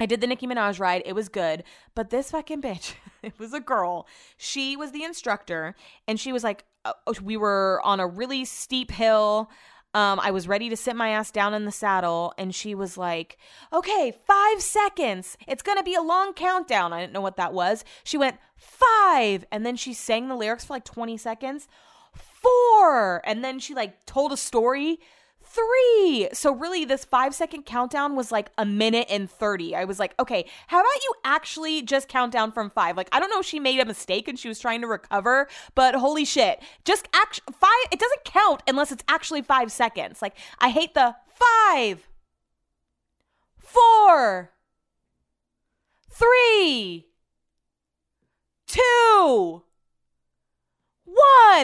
I 0.00 0.06
did 0.06 0.20
the 0.20 0.26
Nicki 0.26 0.48
Minaj 0.48 0.80
ride. 0.80 1.04
It 1.06 1.12
was 1.12 1.28
good. 1.28 1.62
But 1.94 2.10
this 2.10 2.32
fucking 2.32 2.62
bitch, 2.62 2.94
it 3.22 3.38
was 3.38 3.52
a 3.52 3.60
girl. 3.60 4.08
She 4.36 4.76
was 4.76 4.90
the 4.90 5.04
instructor 5.04 5.76
and 6.08 6.18
she 6.18 6.32
was 6.32 6.42
like, 6.42 6.64
uh, 6.84 6.94
we 7.22 7.36
were 7.36 7.80
on 7.84 8.00
a 8.00 8.08
really 8.08 8.44
steep 8.44 8.90
hill. 8.90 9.52
Um, 9.94 10.18
I 10.20 10.32
was 10.32 10.48
ready 10.48 10.68
to 10.68 10.76
sit 10.76 10.96
my 10.96 11.10
ass 11.10 11.30
down 11.30 11.54
in 11.54 11.64
the 11.64 11.72
saddle, 11.72 12.34
and 12.36 12.52
she 12.54 12.74
was 12.74 12.98
like, 12.98 13.38
Okay, 13.72 14.12
five 14.26 14.60
seconds. 14.60 15.36
It's 15.46 15.62
going 15.62 15.78
to 15.78 15.84
be 15.84 15.94
a 15.94 16.02
long 16.02 16.34
countdown. 16.34 16.92
I 16.92 17.00
didn't 17.00 17.12
know 17.12 17.20
what 17.20 17.36
that 17.36 17.54
was. 17.54 17.84
She 18.02 18.18
went, 18.18 18.38
Five. 18.56 19.44
And 19.52 19.64
then 19.64 19.76
she 19.76 19.94
sang 19.94 20.28
the 20.28 20.36
lyrics 20.36 20.64
for 20.64 20.74
like 20.74 20.84
20 20.84 21.16
seconds. 21.16 21.68
Four. 22.12 23.22
And 23.26 23.44
then 23.44 23.58
she 23.58 23.74
like 23.74 24.04
told 24.04 24.32
a 24.32 24.36
story 24.36 24.98
three. 25.54 26.28
So 26.32 26.52
really, 26.52 26.84
this 26.84 27.04
five 27.04 27.34
second 27.34 27.64
countdown 27.64 28.16
was 28.16 28.32
like 28.32 28.50
a 28.58 28.66
minute 28.66 29.06
and 29.08 29.30
30. 29.30 29.76
I 29.76 29.84
was 29.84 29.98
like, 29.98 30.14
okay, 30.18 30.46
how 30.66 30.80
about 30.80 31.02
you 31.02 31.14
actually 31.24 31.82
just 31.82 32.08
count 32.08 32.32
down 32.32 32.52
from 32.52 32.70
five? 32.70 32.96
Like, 32.96 33.08
I 33.12 33.20
don't 33.20 33.30
know 33.30 33.40
if 33.40 33.46
she 33.46 33.60
made 33.60 33.80
a 33.80 33.84
mistake 33.84 34.28
and 34.28 34.38
she 34.38 34.48
was 34.48 34.58
trying 34.58 34.80
to 34.80 34.86
recover, 34.86 35.48
but 35.74 35.94
holy 35.94 36.24
shit. 36.24 36.62
Just 36.84 37.08
act 37.14 37.40
five, 37.52 37.70
it 37.92 38.00
doesn't 38.00 38.24
count 38.24 38.62
unless 38.66 38.90
it's 38.90 39.04
actually 39.08 39.42
five 39.42 39.70
seconds. 39.70 40.20
Like, 40.20 40.36
I 40.58 40.70
hate 40.70 40.94
the 40.94 41.14
five, 41.28 42.08
four, 43.58 44.52
three, 46.10 47.06
two, 48.66 49.62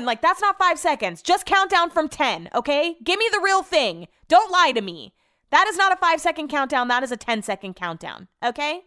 Like, 0.05 0.23
that's 0.23 0.41
not 0.41 0.59
five 0.59 0.79
seconds. 0.79 1.23
Just 1.23 1.47
count 1.47 1.71
down 1.71 1.91
from 1.91 2.09
10, 2.09 2.51
okay? 2.55 2.97
Give 3.03 3.19
me 3.19 3.29
the 3.33 3.41
real 3.41 3.63
thing. 3.63 4.09
Don't 4.29 4.51
lie 4.53 4.73
to 4.73 4.81
me. 4.81 5.15
That 5.51 5.67
is 5.69 5.77
not 5.77 5.93
a 5.93 5.97
five 5.97 6.21
second 6.21 6.49
countdown. 6.49 6.89
That 6.89 7.03
is 7.03 7.13
a 7.13 7.17
10 7.17 7.43
second 7.43 7.75
countdown, 7.75 8.29
okay? 8.45 8.83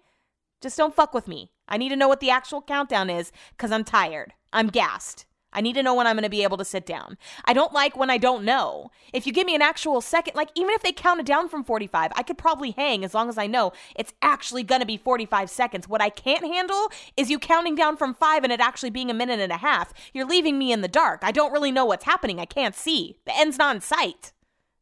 Just 0.62 0.78
don't 0.78 0.96
fuck 0.96 1.14
with 1.14 1.28
me. 1.28 1.52
I 1.68 1.78
need 1.78 1.90
to 1.90 1.96
know 1.96 2.08
what 2.08 2.20
the 2.20 2.30
actual 2.30 2.62
countdown 2.62 3.10
is 3.10 3.32
because 3.52 3.72
I'm 3.72 3.84
tired. 3.84 4.34
I'm 4.54 4.68
gassed. 4.68 5.26
I 5.54 5.62
need 5.62 5.74
to 5.74 5.84
know 5.84 5.94
when 5.94 6.08
I'm 6.08 6.16
going 6.16 6.24
to 6.24 6.30
be 6.30 6.44
able 6.44 6.58
to 6.58 6.66
sit 6.66 6.86
down. 6.86 7.18
I 7.46 7.54
don't 7.54 7.74
like 7.74 7.96
when 7.96 8.10
I 8.10 8.18
don't 8.18 8.44
know. 8.44 8.92
If 9.14 9.26
you 9.26 9.34
give 9.34 9.46
me 9.46 9.56
an 9.56 9.62
actual 9.62 10.02
second, 10.02 10.36
like 10.36 10.50
even 10.56 10.72
if 10.72 10.82
they 10.82 10.92
counted 10.92 11.26
down 11.26 11.50
from 11.50 11.64
45, 11.64 12.12
I 12.16 12.24
could 12.24 12.38
probably 12.38 12.72
hang 12.72 13.04
as 13.04 13.14
long 13.14 13.30
as 13.30 13.38
I 13.38 13.48
know 13.48 13.74
it's 13.96 14.14
actually 14.22 14.64
going 14.64 14.82
to 14.82 14.88
be 14.88 14.98
45 14.98 15.50
seconds. 15.50 15.88
What 15.88 16.02
I 16.02 16.10
can't 16.10 16.46
handle 16.46 16.92
is 17.16 17.30
you 17.30 17.40
counting 17.40 17.76
down 17.76 17.98
from 17.98 18.14
five 18.14 18.44
and 18.44 18.52
it 18.52 18.60
actually 18.60 18.90
being 18.90 19.10
a 19.10 19.14
minute 19.14 19.40
and 19.40 19.52
a 19.52 19.58
half. 19.58 19.94
You're 20.14 20.28
leaving 20.28 20.58
me 20.58 20.72
in 20.72 20.82
the 20.82 20.88
dark. 20.88 21.22
I 21.24 21.32
don't 21.32 21.54
really 21.54 21.72
know 21.72 21.86
what's 21.86 22.06
happening. 22.06 22.40
I 22.40 22.46
can't 22.46 22.76
see. 22.76 23.18
The 23.26 23.38
end's 23.38 23.58
not 23.58 23.76
in 23.76 23.82
sight. 23.82 24.34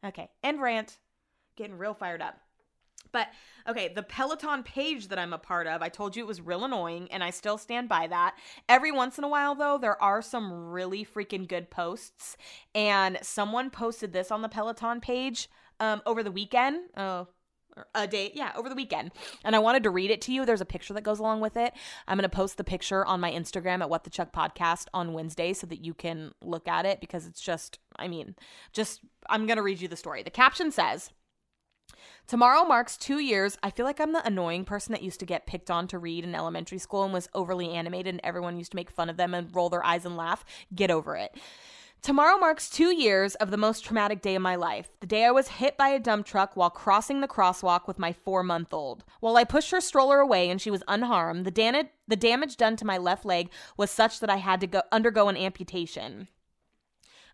Okay, 0.06 0.30
end 0.44 0.62
rant. 0.62 0.98
getting 1.56 1.78
real 1.78 1.94
fired 1.94 2.22
up. 2.22 2.40
But 3.12 3.28
okay, 3.68 3.92
the 3.94 4.04
Peloton 4.04 4.64
page 4.64 5.08
that 5.10 5.20
I'm 5.20 5.34
a 5.34 5.38
part 5.38 5.68
of, 5.68 5.82
I 5.82 5.90
told 5.90 6.16
you 6.16 6.24
it 6.24 6.28
was 6.28 6.42
real 6.42 6.66
annoying, 6.66 7.08
and 7.12 7.24
I 7.24 7.30
still 7.30 7.58
stand 7.58 7.90
by 7.90 8.08
that. 8.08 8.36
Every 8.70 8.92
once 8.92 9.18
in 9.18 9.24
a 9.24 9.30
while, 9.30 9.56
though, 9.56 9.78
there 9.78 10.02
are 10.02 10.22
some 10.22 10.70
really 10.70 11.06
freaking 11.06 11.48
good 11.48 11.70
posts. 11.70 12.38
And 12.74 13.18
someone 13.22 13.70
posted 13.70 14.14
this 14.14 14.32
on 14.32 14.42
the 14.42 14.50
Peloton 14.50 15.02
page 15.02 15.50
um, 15.80 16.02
over 16.06 16.24
the 16.24 16.32
weekend. 16.32 16.80
Oh, 16.98 17.28
a 17.96 18.08
day 18.08 18.32
yeah 18.36 18.52
over 18.56 18.68
the 18.68 18.76
weekend 18.76 19.12
and 19.44 19.56
i 19.56 19.60
wanted 19.60 19.84
to 19.84 19.90
read 19.90 20.12
it 20.12 20.20
to 20.22 20.34
you 20.34 20.46
there's 20.46 20.62
a 20.62 20.66
picture 20.66 20.94
that 20.94 21.04
goes 21.04 21.20
along 21.20 21.40
with 21.40 21.56
it 21.56 21.74
i'm 22.08 22.18
going 22.18 22.30
to 22.30 22.36
post 22.36 22.58
the 22.58 22.64
picture 22.64 23.06
on 23.06 23.20
my 23.20 23.32
instagram 23.32 23.80
at 23.80 23.90
what 23.90 24.04
the 24.04 24.10
chuck 24.10 24.34
podcast 24.34 24.88
on 24.94 25.14
wednesday 25.14 25.54
so 25.54 25.66
that 25.66 25.84
you 25.84 25.94
can 25.94 26.34
look 26.42 26.68
at 26.68 26.86
it 26.86 27.00
because 27.00 27.26
it's 27.26 27.42
just 27.42 27.80
i 27.96 28.08
mean 28.08 28.36
just 28.74 29.02
i'm 29.30 29.46
going 29.46 29.58
to 29.58 29.64
read 29.64 29.80
you 29.80 29.88
the 29.88 29.96
story 29.96 30.22
the 30.22 30.30
caption 30.30 30.72
says 30.72 31.12
Tomorrow 32.28 32.64
marks 32.64 32.98
two 32.98 33.20
years. 33.20 33.58
I 33.62 33.70
feel 33.70 33.86
like 33.86 34.00
I'm 34.00 34.14
the 34.14 34.26
annoying 34.26 34.66
person 34.66 34.94
that 34.94 35.04
used 35.04 35.20
to 35.20 35.26
get 35.26 35.46
picked 35.46 35.70
on 35.70 35.88
to 35.88 36.00
read 36.00 36.24
in 36.24 36.36
elementary 36.36 36.78
school 36.78 37.04
and 37.04 37.14
was 37.14 37.30
overly 37.34 37.72
animated, 37.72 38.14
and 38.14 38.22
everyone 38.24 38.58
used 38.58 38.72
to 38.72 38.78
make 38.78 38.90
fun 38.90 39.10
of 39.10 39.18
them 39.18 39.34
and 39.34 39.54
roll 39.56 39.70
their 39.70 39.86
eyes 39.86 40.06
and 40.06 40.16
laugh. 40.16 40.46
Get 40.74 40.92
over 40.92 41.16
it. 41.16 41.36
Tomorrow 42.02 42.40
marks 42.40 42.68
two 42.68 42.92
years 42.96 43.36
of 43.36 43.52
the 43.52 43.58
most 43.58 43.86
traumatic 43.86 44.24
day 44.24 44.34
of 44.34 44.42
my 44.42 44.56
life. 44.56 44.90
The 45.02 45.08
day 45.08 45.24
I 45.24 45.30
was 45.30 45.48
hit 45.48 45.78
by 45.78 45.90
a 45.90 46.00
dump 46.00 46.26
truck 46.26 46.58
while 46.58 46.72
crossing 46.72 47.22
the 47.22 47.28
crosswalk 47.28 47.86
with 47.86 48.00
my 48.00 48.12
four 48.12 48.42
month 48.42 48.74
old. 48.74 49.04
While 49.20 49.38
I 49.38 49.44
pushed 49.44 49.70
her 49.70 49.80
stroller 49.80 50.20
away 50.20 50.50
and 50.50 50.60
she 50.60 50.72
was 50.72 50.82
unharmed, 50.88 51.46
the, 51.46 51.52
dan- 51.52 51.90
the 52.08 52.16
damage 52.16 52.58
done 52.58 52.76
to 52.78 52.86
my 52.86 52.98
left 52.98 53.24
leg 53.24 53.52
was 53.78 53.92
such 53.92 54.20
that 54.20 54.32
I 54.32 54.38
had 54.38 54.62
to 54.62 54.68
go- 54.68 54.82
undergo 54.92 55.28
an 55.28 55.38
amputation. 55.38 56.28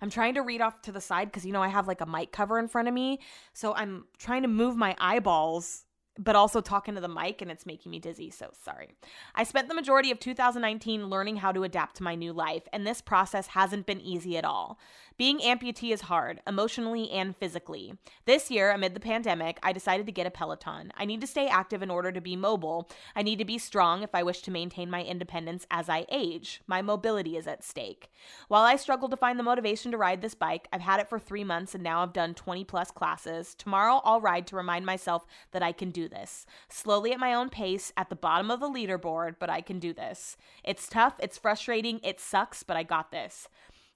I'm 0.02 0.10
trying 0.10 0.36
to 0.36 0.42
read 0.42 0.62
off 0.62 0.82
to 0.84 0.92
the 0.92 1.02
side 1.02 1.30
because, 1.30 1.46
you 1.46 1.52
know, 1.52 1.64
I 1.64 1.70
have 1.70 1.88
like 1.88 2.02
a 2.02 2.06
mic 2.06 2.32
cover 2.32 2.60
in 2.60 2.68
front 2.68 2.88
of 2.88 2.94
me. 2.94 3.20
So 3.54 3.74
I'm 3.74 4.06
trying 4.18 4.44
to 4.44 4.48
move 4.48 4.76
my 4.76 4.96
eyeballs 5.00 5.86
but 6.18 6.36
also 6.36 6.62
talking 6.62 6.96
to 6.96 7.02
the 7.02 7.08
mic 7.08 7.42
and 7.42 7.52
it's 7.52 7.66
making 7.66 7.92
me 7.92 8.00
dizzy, 8.00 8.30
so 8.30 8.50
sorry. 8.64 8.90
I 9.36 9.44
spent 9.44 9.68
the 9.68 9.76
majority 9.76 10.12
of 10.12 10.20
2019 10.20 11.10
learning 11.10 11.38
how 11.38 11.52
to 11.52 11.64
adapt 11.64 11.98
to 11.98 12.04
my 12.04 12.16
new 12.16 12.34
life, 12.34 12.68
and 12.74 12.86
this 12.86 13.02
process 13.02 13.48
hasn't 13.48 13.86
been 13.86 14.02
easy 14.02 14.38
at 14.38 14.46
all. 14.46 14.80
Being 15.18 15.40
amputee 15.40 15.92
is 15.92 16.02
hard, 16.02 16.42
emotionally 16.46 17.10
and 17.10 17.36
physically. 17.36 17.96
This 18.26 18.52
year, 18.52 18.70
amid 18.70 18.94
the 18.94 19.00
pandemic, 19.00 19.58
I 19.64 19.74
decided 19.74 20.06
to 20.06 20.12
get 20.12 20.28
a 20.28 20.32
Peloton. 20.32 20.94
I 20.96 21.06
need 21.06 21.22
to 21.22 21.28
stay 21.28 21.48
active 21.48 21.82
in 21.82 21.90
order 21.90 22.12
to 22.12 22.22
be 22.22 22.36
mobile. 22.36 22.88
I 23.16 23.24
need 23.24 23.40
to 23.40 23.46
be 23.46 23.58
strong 23.58 24.04
if 24.04 24.14
I 24.14 24.22
wish 24.22 24.44
to 24.44 24.52
maintain 24.52 24.92
my 24.92 25.04
independence 25.04 25.66
as 25.72 25.90
I 25.90 26.06
age. 26.12 26.62
My 26.68 26.84
mobility 26.84 27.36
is 27.36 27.48
at 27.48 27.64
stake. 27.64 28.12
While 28.48 28.62
I 28.62 28.76
struggle 28.76 29.10
to 29.10 29.18
find 29.18 29.40
the 29.40 29.44
motivation 29.44 29.92
to 29.92 29.98
ride 29.98 30.22
this 30.22 30.36
bike, 30.36 30.68
I've 30.72 30.82
had 30.82 31.00
it 31.00 31.10
for 31.10 31.18
three 31.18 31.44
months 31.44 31.74
and 31.74 31.84
now 31.84 32.04
I've 32.04 32.14
done 32.14 32.36
20 32.36 32.64
plus 32.66 32.92
classes. 32.92 33.56
Tomorrow, 33.56 34.02
I'll 34.04 34.22
ride 34.22 34.46
to 34.48 34.56
remind 34.56 34.86
myself 34.86 35.26
that 35.52 35.64
I 35.64 35.72
can 35.72 35.90
do 35.90 36.07
this. 36.08 36.46
Slowly 36.70 37.12
at 37.12 37.20
my 37.20 37.34
own 37.34 37.50
pace, 37.50 37.92
at 37.98 38.10
the 38.10 38.16
bottom 38.16 38.52
of 38.52 38.60
the 38.60 38.70
leaderboard, 38.70 39.36
but 39.40 39.50
I 39.50 39.62
can 39.62 39.80
do 39.80 39.94
this. 39.94 40.38
It's 40.64 40.88
tough, 40.88 41.16
it's 41.20 41.38
frustrating, 41.38 42.00
it 42.04 42.20
sucks, 42.20 42.64
but 42.64 42.78
I 42.78 42.84
got 42.84 43.12
this. 43.12 43.48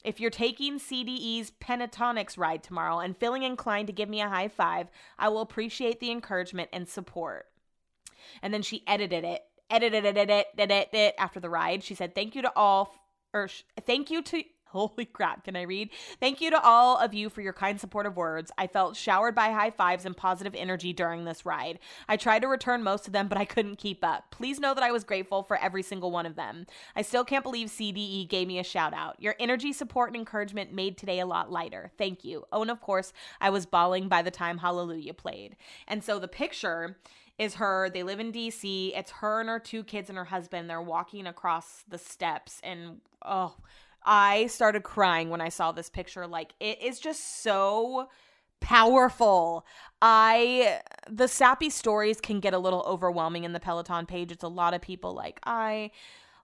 If 0.03 0.19
you're 0.19 0.31
taking 0.31 0.79
CDE's 0.79 1.51
Pentatonix 1.51 2.37
ride 2.37 2.63
tomorrow 2.63 2.99
and 2.99 3.15
feeling 3.15 3.43
inclined 3.43 3.87
to 3.87 3.93
give 3.93 4.09
me 4.09 4.21
a 4.21 4.29
high 4.29 4.47
five, 4.47 4.87
I 5.19 5.29
will 5.29 5.41
appreciate 5.41 5.99
the 5.99 6.11
encouragement 6.11 6.69
and 6.73 6.87
support. 6.87 7.45
And 8.41 8.53
then 8.53 8.63
she 8.63 8.83
edited 8.87 9.23
it, 9.23 9.41
edited 9.69 10.05
it, 10.05 10.17
edited 10.17 10.29
it, 10.29 10.47
edited 10.57 10.93
it 10.93 11.15
after 11.17 11.39
the 11.39 11.49
ride. 11.49 11.83
She 11.83 11.95
said, 11.95 12.15
"Thank 12.15 12.35
you 12.35 12.41
to 12.41 12.51
all, 12.55 12.95
or 13.33 13.47
thank 13.85 14.09
you 14.09 14.21
to 14.23 14.43
Holy 14.71 15.03
crap, 15.03 15.43
can 15.43 15.57
I 15.57 15.63
read? 15.63 15.89
Thank 16.21 16.39
you 16.39 16.49
to 16.49 16.63
all 16.63 16.97
of 16.97 17.13
you 17.13 17.29
for 17.29 17.41
your 17.41 17.51
kind, 17.51 17.77
supportive 17.77 18.15
words. 18.15 18.53
I 18.57 18.67
felt 18.67 18.95
showered 18.95 19.35
by 19.35 19.51
high 19.51 19.71
fives 19.71 20.05
and 20.05 20.15
positive 20.15 20.55
energy 20.55 20.93
during 20.93 21.25
this 21.25 21.45
ride. 21.45 21.77
I 22.07 22.15
tried 22.15 22.43
to 22.43 22.47
return 22.47 22.81
most 22.81 23.05
of 23.05 23.11
them, 23.11 23.27
but 23.27 23.37
I 23.37 23.43
couldn't 23.43 23.79
keep 23.79 24.01
up. 24.01 24.31
Please 24.31 24.61
know 24.61 24.73
that 24.73 24.83
I 24.83 24.91
was 24.91 25.03
grateful 25.03 25.43
for 25.43 25.57
every 25.57 25.83
single 25.83 26.09
one 26.09 26.25
of 26.25 26.37
them. 26.37 26.67
I 26.95 27.01
still 27.01 27.25
can't 27.25 27.43
believe 27.43 27.67
CDE 27.67 28.29
gave 28.29 28.47
me 28.47 28.59
a 28.59 28.63
shout 28.63 28.93
out. 28.93 29.21
Your 29.21 29.35
energy, 29.41 29.73
support, 29.73 30.09
and 30.09 30.15
encouragement 30.15 30.71
made 30.71 30.97
today 30.97 31.19
a 31.19 31.25
lot 31.25 31.51
lighter. 31.51 31.91
Thank 31.97 32.23
you. 32.23 32.45
Oh, 32.53 32.61
and 32.61 32.71
of 32.71 32.79
course, 32.79 33.11
I 33.41 33.49
was 33.49 33.65
bawling 33.65 34.07
by 34.07 34.21
the 34.21 34.31
time 34.31 34.59
Hallelujah 34.59 35.13
played. 35.13 35.57
And 35.85 36.01
so 36.01 36.17
the 36.17 36.29
picture 36.29 36.95
is 37.41 37.55
her. 37.55 37.89
They 37.89 38.03
live 38.03 38.19
in 38.19 38.31
DC. 38.31 38.95
It's 38.95 39.11
her 39.11 39.39
and 39.39 39.49
her 39.49 39.59
two 39.59 39.83
kids 39.83 40.09
and 40.09 40.17
her 40.17 40.25
husband. 40.25 40.69
They're 40.69 40.81
walking 40.81 41.25
across 41.25 41.83
the 41.87 41.97
steps, 41.97 42.61
and 42.63 43.01
oh, 43.25 43.55
I 44.03 44.47
started 44.47 44.83
crying 44.83 45.29
when 45.29 45.41
I 45.41 45.49
saw 45.49 45.71
this 45.71 45.89
picture. 45.89 46.27
Like, 46.27 46.53
it 46.59 46.81
is 46.81 46.99
just 46.99 47.43
so 47.43 48.09
powerful. 48.59 49.65
I 50.01 50.79
the 51.09 51.27
sappy 51.27 51.69
stories 51.69 52.21
can 52.21 52.39
get 52.39 52.53
a 52.53 52.59
little 52.59 52.83
overwhelming 52.87 53.43
in 53.43 53.53
the 53.53 53.59
Peloton 53.59 54.05
page. 54.05 54.31
It's 54.31 54.43
a 54.43 54.47
lot 54.47 54.73
of 54.73 54.81
people 54.81 55.13
like 55.13 55.39
I 55.45 55.91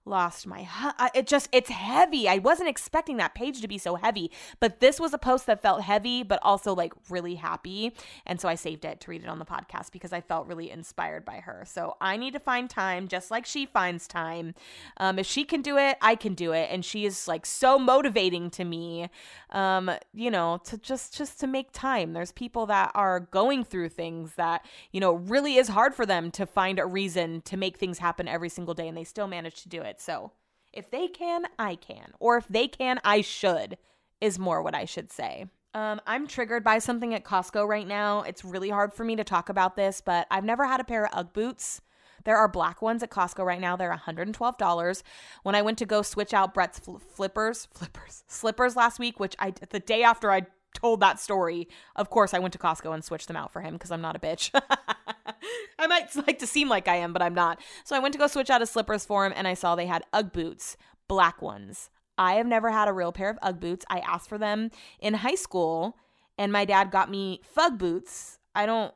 lost 0.08 0.46
my 0.46 0.64
hu- 0.64 1.08
it 1.14 1.26
just 1.26 1.48
it's 1.52 1.70
heavy. 1.70 2.28
I 2.28 2.38
wasn't 2.38 2.68
expecting 2.68 3.16
that 3.18 3.34
page 3.34 3.60
to 3.60 3.68
be 3.68 3.78
so 3.78 3.96
heavy 3.96 4.30
but 4.60 4.80
this 4.80 4.98
was 4.98 5.12
a 5.12 5.18
post 5.18 5.46
that 5.46 5.62
felt 5.62 5.82
heavy 5.82 6.22
but 6.22 6.38
also 6.42 6.74
like 6.74 6.92
really 7.08 7.36
happy 7.36 7.92
and 8.26 8.40
so 8.40 8.48
i 8.48 8.54
saved 8.54 8.84
it 8.84 9.00
to 9.00 9.10
read 9.10 9.22
it 9.22 9.28
on 9.28 9.38
the 9.38 9.44
podcast 9.44 9.92
because 9.92 10.12
i 10.12 10.20
felt 10.20 10.46
really 10.46 10.70
inspired 10.70 11.24
by 11.24 11.36
her. 11.36 11.64
So 11.66 11.96
i 12.00 12.16
need 12.16 12.32
to 12.32 12.40
find 12.40 12.68
time 12.68 13.08
just 13.08 13.30
like 13.30 13.46
she 13.46 13.66
finds 13.66 14.06
time. 14.06 14.54
Um, 14.96 15.18
if 15.18 15.26
she 15.26 15.44
can 15.44 15.62
do 15.62 15.76
it 15.76 15.96
i 16.00 16.14
can 16.14 16.34
do 16.34 16.52
it 16.52 16.68
and 16.70 16.84
she 16.84 17.04
is 17.04 17.28
like 17.28 17.46
so 17.46 17.78
motivating 17.78 18.50
to 18.50 18.64
me 18.64 19.08
um, 19.50 19.90
you 20.12 20.30
know 20.30 20.60
to 20.64 20.78
just 20.78 21.16
just 21.16 21.40
to 21.40 21.46
make 21.46 21.72
time. 21.72 22.12
There's 22.12 22.32
people 22.32 22.66
that 22.66 22.90
are 22.94 23.20
going 23.20 23.64
through 23.64 23.90
things 23.90 24.34
that 24.34 24.64
you 24.92 25.00
know 25.00 25.14
really 25.14 25.56
is 25.56 25.68
hard 25.68 25.94
for 25.94 26.06
them 26.06 26.30
to 26.32 26.46
find 26.46 26.78
a 26.78 26.86
reason 26.86 27.40
to 27.42 27.56
make 27.56 27.76
things 27.76 27.98
happen 27.98 28.28
every 28.28 28.48
single 28.48 28.74
day 28.74 28.88
and 28.88 28.96
they 28.96 29.04
still 29.04 29.26
manage 29.26 29.62
to 29.62 29.68
do 29.68 29.80
it 29.80 29.97
so 30.00 30.32
if 30.72 30.90
they 30.90 31.08
can, 31.08 31.46
I 31.58 31.74
can. 31.74 32.12
Or 32.20 32.36
if 32.36 32.46
they 32.48 32.68
can, 32.68 33.00
I 33.04 33.20
should, 33.20 33.78
is 34.20 34.38
more 34.38 34.62
what 34.62 34.74
I 34.74 34.84
should 34.84 35.10
say. 35.10 35.46
Um, 35.74 36.00
I'm 36.06 36.26
triggered 36.26 36.64
by 36.64 36.78
something 36.78 37.14
at 37.14 37.24
Costco 37.24 37.66
right 37.66 37.86
now. 37.86 38.22
It's 38.22 38.44
really 38.44 38.70
hard 38.70 38.92
for 38.92 39.04
me 39.04 39.16
to 39.16 39.24
talk 39.24 39.48
about 39.48 39.76
this, 39.76 40.00
but 40.00 40.26
I've 40.30 40.44
never 40.44 40.66
had 40.66 40.80
a 40.80 40.84
pair 40.84 41.04
of 41.06 41.10
Ugg 41.12 41.32
boots. 41.32 41.80
There 42.24 42.36
are 42.36 42.48
black 42.48 42.82
ones 42.82 43.02
at 43.02 43.10
Costco 43.10 43.44
right 43.44 43.60
now. 43.60 43.76
They're 43.76 43.94
$112. 43.94 45.02
When 45.42 45.54
I 45.54 45.62
went 45.62 45.78
to 45.78 45.86
go 45.86 46.02
switch 46.02 46.34
out 46.34 46.52
Brett's 46.52 46.78
fl- 46.78 46.96
flippers, 46.96 47.68
flippers, 47.74 48.24
slippers 48.26 48.76
last 48.76 48.98
week, 48.98 49.20
which 49.20 49.36
I 49.38 49.52
the 49.70 49.80
day 49.80 50.02
after 50.02 50.30
I 50.30 50.42
told 50.78 51.00
that 51.00 51.20
story, 51.20 51.68
of 51.96 52.10
course 52.10 52.34
I 52.34 52.38
went 52.38 52.52
to 52.52 52.58
Costco 52.58 52.94
and 52.94 53.04
switched 53.04 53.28
them 53.28 53.36
out 53.36 53.52
for 53.52 53.60
him 53.60 53.74
because 53.74 53.90
I'm 53.90 54.00
not 54.00 54.16
a 54.16 54.18
bitch. 54.18 54.50
I 55.78 55.86
might 55.86 56.14
like 56.26 56.38
to 56.40 56.46
seem 56.46 56.68
like 56.68 56.88
I 56.88 56.96
am, 56.96 57.12
but 57.12 57.22
I'm 57.22 57.34
not. 57.34 57.60
So 57.84 57.96
I 57.96 57.98
went 57.98 58.12
to 58.12 58.18
go 58.18 58.26
switch 58.26 58.50
out 58.50 58.60
his 58.60 58.70
slippers 58.70 59.04
for 59.04 59.26
him 59.26 59.32
and 59.34 59.46
I 59.46 59.54
saw 59.54 59.74
they 59.74 59.86
had 59.86 60.04
Ugg 60.12 60.32
boots, 60.32 60.76
black 61.06 61.40
ones. 61.42 61.90
I 62.16 62.34
have 62.34 62.46
never 62.46 62.70
had 62.70 62.88
a 62.88 62.92
real 62.92 63.12
pair 63.12 63.30
of 63.30 63.38
Ugg 63.42 63.60
boots. 63.60 63.84
I 63.88 64.00
asked 64.00 64.28
for 64.28 64.38
them 64.38 64.70
in 65.00 65.14
high 65.14 65.36
school 65.36 65.96
and 66.36 66.52
my 66.52 66.64
dad 66.64 66.90
got 66.90 67.10
me 67.10 67.40
Fugg 67.44 67.78
boots. 67.78 68.38
I 68.54 68.66
don't 68.66 68.94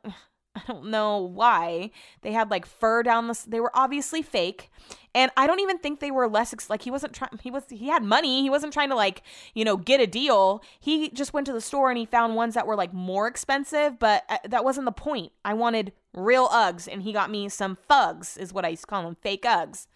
I 0.63 0.73
don't 0.73 0.87
know 0.87 1.19
why. 1.19 1.91
They 2.23 2.33
had 2.33 2.51
like 2.51 2.67
fur 2.67 3.03
down 3.03 3.29
the 3.29 3.45
they 3.47 3.61
were 3.61 3.71
obviously 3.75 4.23
fake. 4.23 4.71
And 5.15 5.31
I 5.37 5.47
don't 5.47 5.61
even 5.61 5.79
think 5.79 6.01
they 6.01 6.11
were 6.11 6.27
less 6.27 6.53
ex- 6.53 6.71
like 6.71 6.83
he 6.83 6.91
wasn't 6.91 7.13
trying 7.13 7.39
he 7.43 7.51
was 7.51 7.65
he 7.69 7.89
had 7.89 8.03
money. 8.03 8.43
He 8.43 8.51
wasn't 8.51 8.73
trying 8.73 8.89
to 8.91 8.95
like, 8.95 9.23
you 9.55 9.65
know, 9.65 9.77
get 9.77 10.01
a 10.01 10.07
deal. 10.07 10.63
He 10.81 11.11
just 11.11 11.35
went 11.35 11.47
to 11.47 11.53
the 11.53 11.61
store 11.61 11.91
and 11.91 11.99
he 11.99 12.07
found 12.07 12.35
ones 12.35 12.55
that 12.55 12.67
were 12.67 12.77
like 12.77 12.93
more 12.93 13.27
expensive, 13.27 13.99
but 13.99 14.25
uh, 14.29 14.39
that 14.49 14.65
wasn't 14.65 14.87
the 14.87 14.93
point. 14.93 15.33
I 15.45 15.55
wanted 15.55 15.93
real 16.15 16.49
Uggs 16.49 16.89
and 16.91 17.03
he 17.03 17.13
got 17.13 17.31
me 17.31 17.49
some 17.49 17.77
Fugs 17.89 18.39
is 18.39 18.53
what 18.53 18.65
I 18.65 18.69
used 18.69 18.83
to 18.83 18.87
call 18.87 19.03
them, 19.03 19.17
fake 19.21 19.43
Uggs. 19.43 19.87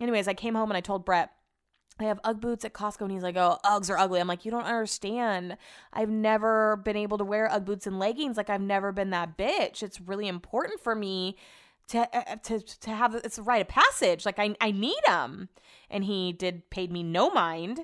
Anyways, 0.00 0.28
I 0.28 0.34
came 0.34 0.54
home 0.54 0.70
and 0.70 0.76
I 0.76 0.80
told 0.80 1.04
Brett 1.04 1.32
I 2.00 2.04
have 2.04 2.20
Ugg 2.24 2.40
boots 2.40 2.64
at 2.64 2.72
Costco 2.72 3.02
and 3.02 3.12
he's 3.12 3.22
like, 3.22 3.36
oh, 3.36 3.58
Uggs 3.64 3.90
are 3.90 3.98
ugly. 3.98 4.20
I'm 4.20 4.28
like, 4.28 4.44
you 4.44 4.50
don't 4.50 4.64
understand. 4.64 5.56
I've 5.92 6.08
never 6.08 6.76
been 6.76 6.96
able 6.96 7.18
to 7.18 7.24
wear 7.24 7.50
Ugg 7.50 7.64
boots 7.64 7.86
and 7.86 7.98
leggings. 7.98 8.36
Like, 8.36 8.50
I've 8.50 8.60
never 8.60 8.92
been 8.92 9.10
that 9.10 9.36
bitch. 9.36 9.82
It's 9.82 10.00
really 10.00 10.28
important 10.28 10.80
for 10.80 10.94
me 10.94 11.36
to 11.88 12.00
uh, 12.16 12.22
uh 12.26 12.36
to 12.44 12.60
to 12.60 12.90
have 12.90 13.14
it's 13.16 13.38
a 13.38 13.42
rite 13.42 13.62
of 13.62 13.68
passage. 13.68 14.24
Like, 14.24 14.38
I 14.38 14.54
I 14.60 14.70
need 14.70 15.00
them. 15.06 15.48
And 15.90 16.04
he 16.04 16.32
did 16.32 16.68
paid 16.70 16.92
me 16.92 17.02
no 17.02 17.30
mind. 17.30 17.80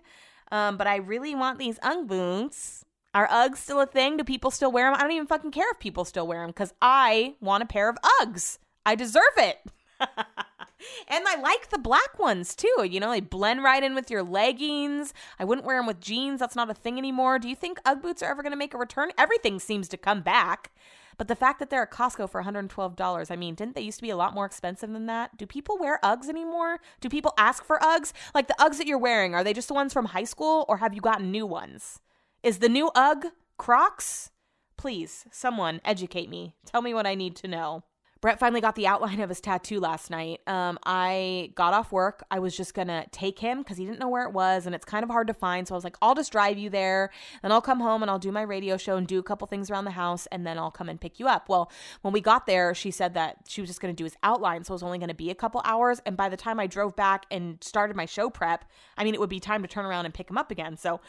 Um, 0.52 0.76
but 0.76 0.86
I 0.86 0.96
really 0.96 1.34
want 1.34 1.58
these 1.58 1.78
Ugg 1.82 2.06
boots. 2.06 2.84
Are 3.14 3.26
Uggs 3.28 3.56
still 3.56 3.80
a 3.80 3.86
thing? 3.86 4.18
Do 4.18 4.24
people 4.24 4.50
still 4.50 4.70
wear 4.70 4.86
them? 4.86 4.94
I 4.94 5.02
don't 5.02 5.12
even 5.12 5.26
fucking 5.26 5.50
care 5.50 5.70
if 5.72 5.78
people 5.78 6.04
still 6.04 6.26
wear 6.26 6.42
them 6.42 6.50
because 6.50 6.74
I 6.82 7.34
want 7.40 7.62
a 7.62 7.66
pair 7.66 7.88
of 7.88 7.96
Uggs. 8.20 8.58
I 8.84 8.94
deserve 8.94 9.22
it. 9.38 9.58
and 11.08 11.24
I 11.26 11.40
like 11.40 11.70
the 11.70 11.78
black 11.78 12.18
ones 12.18 12.54
too. 12.54 12.86
You 12.88 13.00
know, 13.00 13.10
they 13.10 13.20
blend 13.20 13.62
right 13.62 13.82
in 13.82 13.94
with 13.94 14.10
your 14.10 14.22
leggings. 14.22 15.12
I 15.38 15.44
wouldn't 15.44 15.66
wear 15.66 15.78
them 15.78 15.86
with 15.86 16.00
jeans. 16.00 16.40
That's 16.40 16.56
not 16.56 16.70
a 16.70 16.74
thing 16.74 16.98
anymore. 16.98 17.38
Do 17.38 17.48
you 17.48 17.56
think 17.56 17.80
Ugg 17.84 18.02
boots 18.02 18.22
are 18.22 18.30
ever 18.30 18.42
going 18.42 18.52
to 18.52 18.58
make 18.58 18.74
a 18.74 18.78
return? 18.78 19.10
Everything 19.18 19.58
seems 19.58 19.88
to 19.88 19.96
come 19.96 20.22
back. 20.22 20.72
But 21.18 21.28
the 21.28 21.36
fact 21.36 21.58
that 21.60 21.70
they're 21.70 21.82
at 21.82 21.90
Costco 21.90 22.28
for 22.28 22.42
$112, 22.42 23.30
I 23.30 23.36
mean, 23.36 23.54
didn't 23.54 23.74
they 23.74 23.80
used 23.80 23.98
to 23.98 24.02
be 24.02 24.10
a 24.10 24.16
lot 24.16 24.34
more 24.34 24.44
expensive 24.44 24.92
than 24.92 25.06
that? 25.06 25.36
Do 25.38 25.46
people 25.46 25.78
wear 25.78 25.98
Uggs 26.02 26.28
anymore? 26.28 26.78
Do 27.00 27.08
people 27.08 27.32
ask 27.38 27.64
for 27.64 27.78
Uggs? 27.78 28.12
Like 28.34 28.48
the 28.48 28.56
Uggs 28.60 28.78
that 28.78 28.86
you're 28.86 28.98
wearing, 28.98 29.34
are 29.34 29.42
they 29.42 29.54
just 29.54 29.68
the 29.68 29.74
ones 29.74 29.92
from 29.92 30.06
high 30.06 30.24
school 30.24 30.66
or 30.68 30.78
have 30.78 30.94
you 30.94 31.00
gotten 31.00 31.30
new 31.30 31.46
ones? 31.46 32.00
Is 32.42 32.58
the 32.58 32.68
new 32.68 32.90
Ugg 32.94 33.26
Crocs? 33.56 34.30
Please, 34.76 35.24
someone 35.30 35.80
educate 35.84 36.28
me. 36.28 36.54
Tell 36.66 36.82
me 36.82 36.92
what 36.92 37.06
I 37.06 37.14
need 37.14 37.34
to 37.36 37.48
know. 37.48 37.82
Brett 38.22 38.38
finally 38.38 38.62
got 38.62 38.76
the 38.76 38.86
outline 38.86 39.20
of 39.20 39.28
his 39.28 39.40
tattoo 39.40 39.78
last 39.78 40.10
night. 40.10 40.40
Um, 40.46 40.78
I 40.86 41.52
got 41.54 41.74
off 41.74 41.92
work. 41.92 42.24
I 42.30 42.38
was 42.38 42.56
just 42.56 42.72
gonna 42.72 43.06
take 43.12 43.38
him 43.38 43.58
because 43.58 43.76
he 43.76 43.84
didn't 43.84 44.00
know 44.00 44.08
where 44.08 44.24
it 44.24 44.32
was, 44.32 44.64
and 44.64 44.74
it's 44.74 44.86
kind 44.86 45.04
of 45.04 45.10
hard 45.10 45.26
to 45.26 45.34
find. 45.34 45.68
So 45.68 45.74
I 45.74 45.76
was 45.76 45.84
like, 45.84 45.98
I'll 46.00 46.14
just 46.14 46.32
drive 46.32 46.56
you 46.56 46.70
there, 46.70 47.10
and 47.42 47.52
I'll 47.52 47.60
come 47.60 47.80
home 47.80 48.02
and 48.02 48.10
I'll 48.10 48.18
do 48.18 48.32
my 48.32 48.42
radio 48.42 48.78
show 48.78 48.96
and 48.96 49.06
do 49.06 49.18
a 49.18 49.22
couple 49.22 49.46
things 49.46 49.70
around 49.70 49.84
the 49.84 49.90
house, 49.90 50.26
and 50.32 50.46
then 50.46 50.58
I'll 50.58 50.70
come 50.70 50.88
and 50.88 51.00
pick 51.00 51.20
you 51.20 51.28
up. 51.28 51.48
Well, 51.48 51.70
when 52.00 52.12
we 52.12 52.22
got 52.22 52.46
there, 52.46 52.74
she 52.74 52.90
said 52.90 53.14
that 53.14 53.36
she 53.48 53.60
was 53.60 53.68
just 53.68 53.80
gonna 53.80 53.92
do 53.92 54.04
his 54.04 54.16
outline, 54.22 54.64
so 54.64 54.72
it 54.72 54.76
was 54.76 54.82
only 54.82 54.98
gonna 54.98 55.14
be 55.14 55.30
a 55.30 55.34
couple 55.34 55.60
hours. 55.64 56.00
And 56.06 56.16
by 56.16 56.30
the 56.30 56.38
time 56.38 56.58
I 56.58 56.66
drove 56.66 56.96
back 56.96 57.26
and 57.30 57.62
started 57.62 57.96
my 57.96 58.06
show 58.06 58.30
prep, 58.30 58.64
I 58.96 59.04
mean, 59.04 59.14
it 59.14 59.20
would 59.20 59.30
be 59.30 59.40
time 59.40 59.60
to 59.62 59.68
turn 59.68 59.84
around 59.84 60.06
and 60.06 60.14
pick 60.14 60.30
him 60.30 60.38
up 60.38 60.50
again. 60.50 60.78
So 60.78 61.00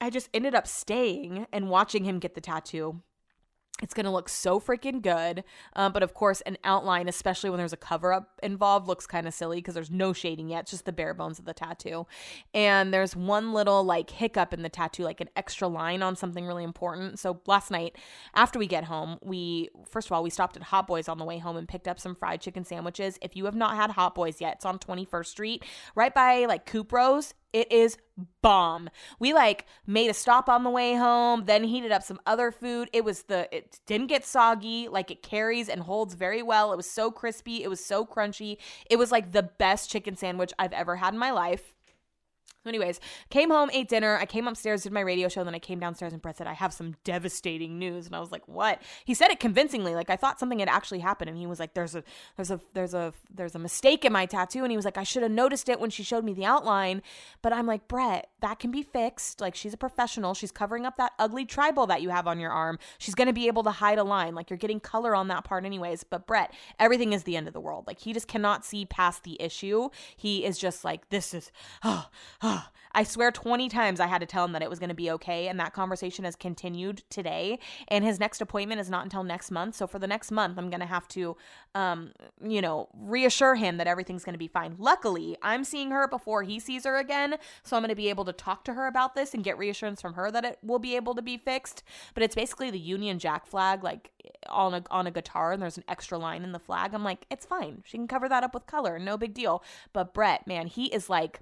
I 0.00 0.10
just 0.10 0.28
ended 0.34 0.54
up 0.54 0.66
staying 0.66 1.46
and 1.52 1.70
watching 1.70 2.04
him 2.04 2.18
get 2.18 2.34
the 2.34 2.40
tattoo 2.40 3.02
it's 3.82 3.94
going 3.94 4.04
to 4.04 4.10
look 4.10 4.28
so 4.28 4.60
freaking 4.60 5.02
good. 5.02 5.44
Um, 5.74 5.92
but 5.92 6.02
of 6.02 6.14
course, 6.14 6.40
an 6.42 6.58
outline, 6.64 7.08
especially 7.08 7.50
when 7.50 7.58
there's 7.58 7.72
a 7.72 7.78
cover 7.78 8.12
up 8.12 8.38
involved, 8.42 8.86
looks 8.86 9.06
kind 9.06 9.26
of 9.26 9.34
silly 9.34 9.58
because 9.58 9.74
there's 9.74 9.90
no 9.90 10.12
shading 10.12 10.50
yet. 10.50 10.60
It's 10.60 10.70
just 10.70 10.84
the 10.84 10.92
bare 10.92 11.14
bones 11.14 11.38
of 11.38 11.44
the 11.44 11.54
tattoo. 11.54 12.06
And 12.54 12.92
there's 12.92 13.16
one 13.16 13.52
little 13.52 13.84
like 13.84 14.10
hiccup 14.10 14.52
in 14.52 14.62
the 14.62 14.68
tattoo, 14.68 15.04
like 15.04 15.20
an 15.20 15.30
extra 15.36 15.68
line 15.68 16.02
on 16.02 16.16
something 16.16 16.46
really 16.46 16.64
important. 16.64 17.18
So 17.18 17.40
last 17.46 17.70
night, 17.70 17.96
after 18.34 18.58
we 18.58 18.66
get 18.66 18.84
home, 18.84 19.18
we, 19.22 19.70
first 19.88 20.08
of 20.08 20.12
all, 20.12 20.22
we 20.22 20.30
stopped 20.30 20.56
at 20.56 20.62
Hot 20.64 20.86
Boys 20.86 21.08
on 21.08 21.18
the 21.18 21.24
way 21.24 21.38
home 21.38 21.56
and 21.56 21.68
picked 21.68 21.88
up 21.88 21.98
some 21.98 22.14
fried 22.14 22.40
chicken 22.40 22.64
sandwiches. 22.64 23.18
If 23.22 23.36
you 23.36 23.44
have 23.46 23.54
not 23.54 23.76
had 23.76 23.90
Hot 23.90 24.14
Boys 24.14 24.40
yet, 24.40 24.56
it's 24.56 24.64
on 24.64 24.78
21st 24.78 25.26
Street, 25.26 25.64
right 25.94 26.14
by 26.14 26.46
like 26.46 26.66
Kupros. 26.66 27.34
It 27.52 27.70
is 27.72 27.96
bomb. 28.42 28.90
We 29.18 29.32
like 29.32 29.66
made 29.86 30.10
a 30.10 30.14
stop 30.14 30.48
on 30.48 30.62
the 30.62 30.70
way 30.70 30.94
home, 30.94 31.44
then 31.46 31.64
heated 31.64 31.90
up 31.92 32.02
some 32.02 32.20
other 32.26 32.52
food. 32.52 32.88
It 32.92 33.04
was 33.04 33.24
the 33.24 33.48
it 33.54 33.80
didn't 33.86 34.06
get 34.06 34.24
soggy, 34.24 34.88
like 34.88 35.10
it 35.10 35.22
carries 35.22 35.68
and 35.68 35.82
holds 35.82 36.14
very 36.14 36.42
well. 36.42 36.72
It 36.72 36.76
was 36.76 36.90
so 36.90 37.10
crispy, 37.10 37.62
it 37.62 37.68
was 37.68 37.84
so 37.84 38.06
crunchy. 38.06 38.58
It 38.88 38.96
was 38.96 39.10
like 39.10 39.32
the 39.32 39.42
best 39.42 39.90
chicken 39.90 40.16
sandwich 40.16 40.52
I've 40.58 40.72
ever 40.72 40.96
had 40.96 41.14
in 41.14 41.18
my 41.18 41.32
life. 41.32 41.74
So, 42.62 42.68
anyways, 42.68 43.00
came 43.30 43.48
home, 43.48 43.70
ate 43.72 43.88
dinner. 43.88 44.18
I 44.18 44.26
came 44.26 44.46
upstairs, 44.46 44.82
did 44.82 44.92
my 44.92 45.00
radio 45.00 45.28
show. 45.28 45.44
Then 45.44 45.54
I 45.54 45.58
came 45.58 45.80
downstairs 45.80 46.12
and 46.12 46.20
Brett 46.20 46.36
said, 46.36 46.46
I 46.46 46.52
have 46.52 46.74
some 46.74 46.94
devastating 47.04 47.78
news. 47.78 48.04
And 48.04 48.14
I 48.14 48.20
was 48.20 48.30
like, 48.30 48.46
what? 48.46 48.82
He 49.06 49.14
said 49.14 49.30
it 49.30 49.40
convincingly. 49.40 49.94
Like 49.94 50.10
I 50.10 50.16
thought 50.16 50.38
something 50.38 50.58
had 50.58 50.68
actually 50.68 50.98
happened. 50.98 51.30
And 51.30 51.38
he 51.38 51.46
was 51.46 51.58
like, 51.58 51.72
there's 51.72 51.94
a, 51.94 52.04
there's 52.36 52.50
a, 52.50 52.60
there's 52.74 52.92
a, 52.92 53.14
there's 53.34 53.54
a 53.54 53.58
mistake 53.58 54.04
in 54.04 54.12
my 54.12 54.26
tattoo. 54.26 54.62
And 54.62 54.70
he 54.70 54.76
was 54.76 54.84
like, 54.84 54.98
I 54.98 55.04
should 55.04 55.22
have 55.22 55.32
noticed 55.32 55.70
it 55.70 55.80
when 55.80 55.88
she 55.88 56.02
showed 56.02 56.22
me 56.22 56.34
the 56.34 56.44
outline. 56.44 57.00
But 57.40 57.54
I'm 57.54 57.66
like, 57.66 57.88
Brett, 57.88 58.28
that 58.40 58.58
can 58.58 58.70
be 58.70 58.82
fixed. 58.82 59.40
Like 59.40 59.54
she's 59.54 59.72
a 59.72 59.78
professional. 59.78 60.34
She's 60.34 60.52
covering 60.52 60.84
up 60.84 60.98
that 60.98 61.12
ugly 61.18 61.46
tribal 61.46 61.86
that 61.86 62.02
you 62.02 62.10
have 62.10 62.26
on 62.26 62.38
your 62.38 62.50
arm. 62.50 62.78
She's 62.98 63.14
to 63.14 63.32
be 63.32 63.46
able 63.46 63.62
to 63.62 63.70
hide 63.70 63.98
a 63.98 64.04
line. 64.04 64.34
Like 64.34 64.50
you're 64.50 64.58
getting 64.58 64.80
color 64.80 65.14
on 65.14 65.28
that 65.28 65.44
part 65.44 65.64
anyways. 65.64 66.04
But 66.04 66.26
Brett, 66.26 66.52
everything 66.78 67.14
is 67.14 67.22
the 67.24 67.36
end 67.36 67.48
of 67.48 67.54
the 67.54 67.60
world. 67.60 67.86
Like 67.86 68.00
he 68.00 68.12
just 68.12 68.28
cannot 68.28 68.66
see 68.66 68.84
past 68.84 69.24
the 69.24 69.40
issue. 69.40 69.88
He 70.14 70.44
is 70.44 70.58
just 70.58 70.84
like, 70.84 71.08
this 71.08 71.32
is, 71.32 71.50
oh, 71.84 72.06
oh. 72.42 72.49
I 72.92 73.04
swear 73.04 73.30
20 73.30 73.68
times 73.68 74.00
I 74.00 74.06
had 74.06 74.20
to 74.20 74.26
tell 74.26 74.44
him 74.44 74.52
that 74.52 74.62
it 74.62 74.70
was 74.70 74.78
going 74.78 74.88
to 74.88 74.94
be 74.94 75.10
okay. 75.12 75.48
And 75.48 75.60
that 75.60 75.72
conversation 75.72 76.24
has 76.24 76.34
continued 76.34 77.02
today. 77.08 77.58
And 77.88 78.04
his 78.04 78.18
next 78.18 78.40
appointment 78.40 78.80
is 78.80 78.90
not 78.90 79.04
until 79.04 79.22
next 79.22 79.50
month. 79.50 79.76
So 79.76 79.86
for 79.86 79.98
the 79.98 80.06
next 80.06 80.30
month, 80.30 80.58
I'm 80.58 80.70
going 80.70 80.80
to 80.80 80.86
have 80.86 81.06
to, 81.08 81.36
um, 81.74 82.12
you 82.42 82.60
know, 82.60 82.88
reassure 82.94 83.54
him 83.54 83.76
that 83.76 83.86
everything's 83.86 84.24
going 84.24 84.34
to 84.34 84.38
be 84.38 84.48
fine. 84.48 84.74
Luckily, 84.78 85.36
I'm 85.42 85.62
seeing 85.62 85.90
her 85.90 86.08
before 86.08 86.42
he 86.42 86.58
sees 86.58 86.84
her 86.84 86.96
again. 86.96 87.36
So 87.62 87.76
I'm 87.76 87.82
going 87.82 87.90
to 87.90 87.94
be 87.94 88.08
able 88.08 88.24
to 88.24 88.32
talk 88.32 88.64
to 88.64 88.74
her 88.74 88.86
about 88.86 89.14
this 89.14 89.34
and 89.34 89.44
get 89.44 89.56
reassurance 89.56 90.00
from 90.00 90.14
her 90.14 90.30
that 90.30 90.44
it 90.44 90.58
will 90.62 90.80
be 90.80 90.96
able 90.96 91.14
to 91.14 91.22
be 91.22 91.36
fixed. 91.36 91.84
But 92.14 92.24
it's 92.24 92.34
basically 92.34 92.70
the 92.70 92.80
Union 92.80 93.18
Jack 93.18 93.46
flag, 93.46 93.84
like 93.84 94.10
on 94.48 94.74
a, 94.74 94.82
on 94.90 95.06
a 95.06 95.10
guitar, 95.12 95.52
and 95.52 95.62
there's 95.62 95.76
an 95.76 95.84
extra 95.88 96.18
line 96.18 96.42
in 96.42 96.52
the 96.52 96.58
flag. 96.58 96.92
I'm 96.92 97.04
like, 97.04 97.26
it's 97.30 97.46
fine. 97.46 97.82
She 97.84 97.98
can 97.98 98.08
cover 98.08 98.28
that 98.28 98.42
up 98.42 98.52
with 98.52 98.66
color. 98.66 98.98
No 98.98 99.16
big 99.16 99.32
deal. 99.32 99.62
But 99.92 100.12
Brett, 100.12 100.46
man, 100.46 100.66
he 100.66 100.86
is 100.86 101.08
like, 101.08 101.40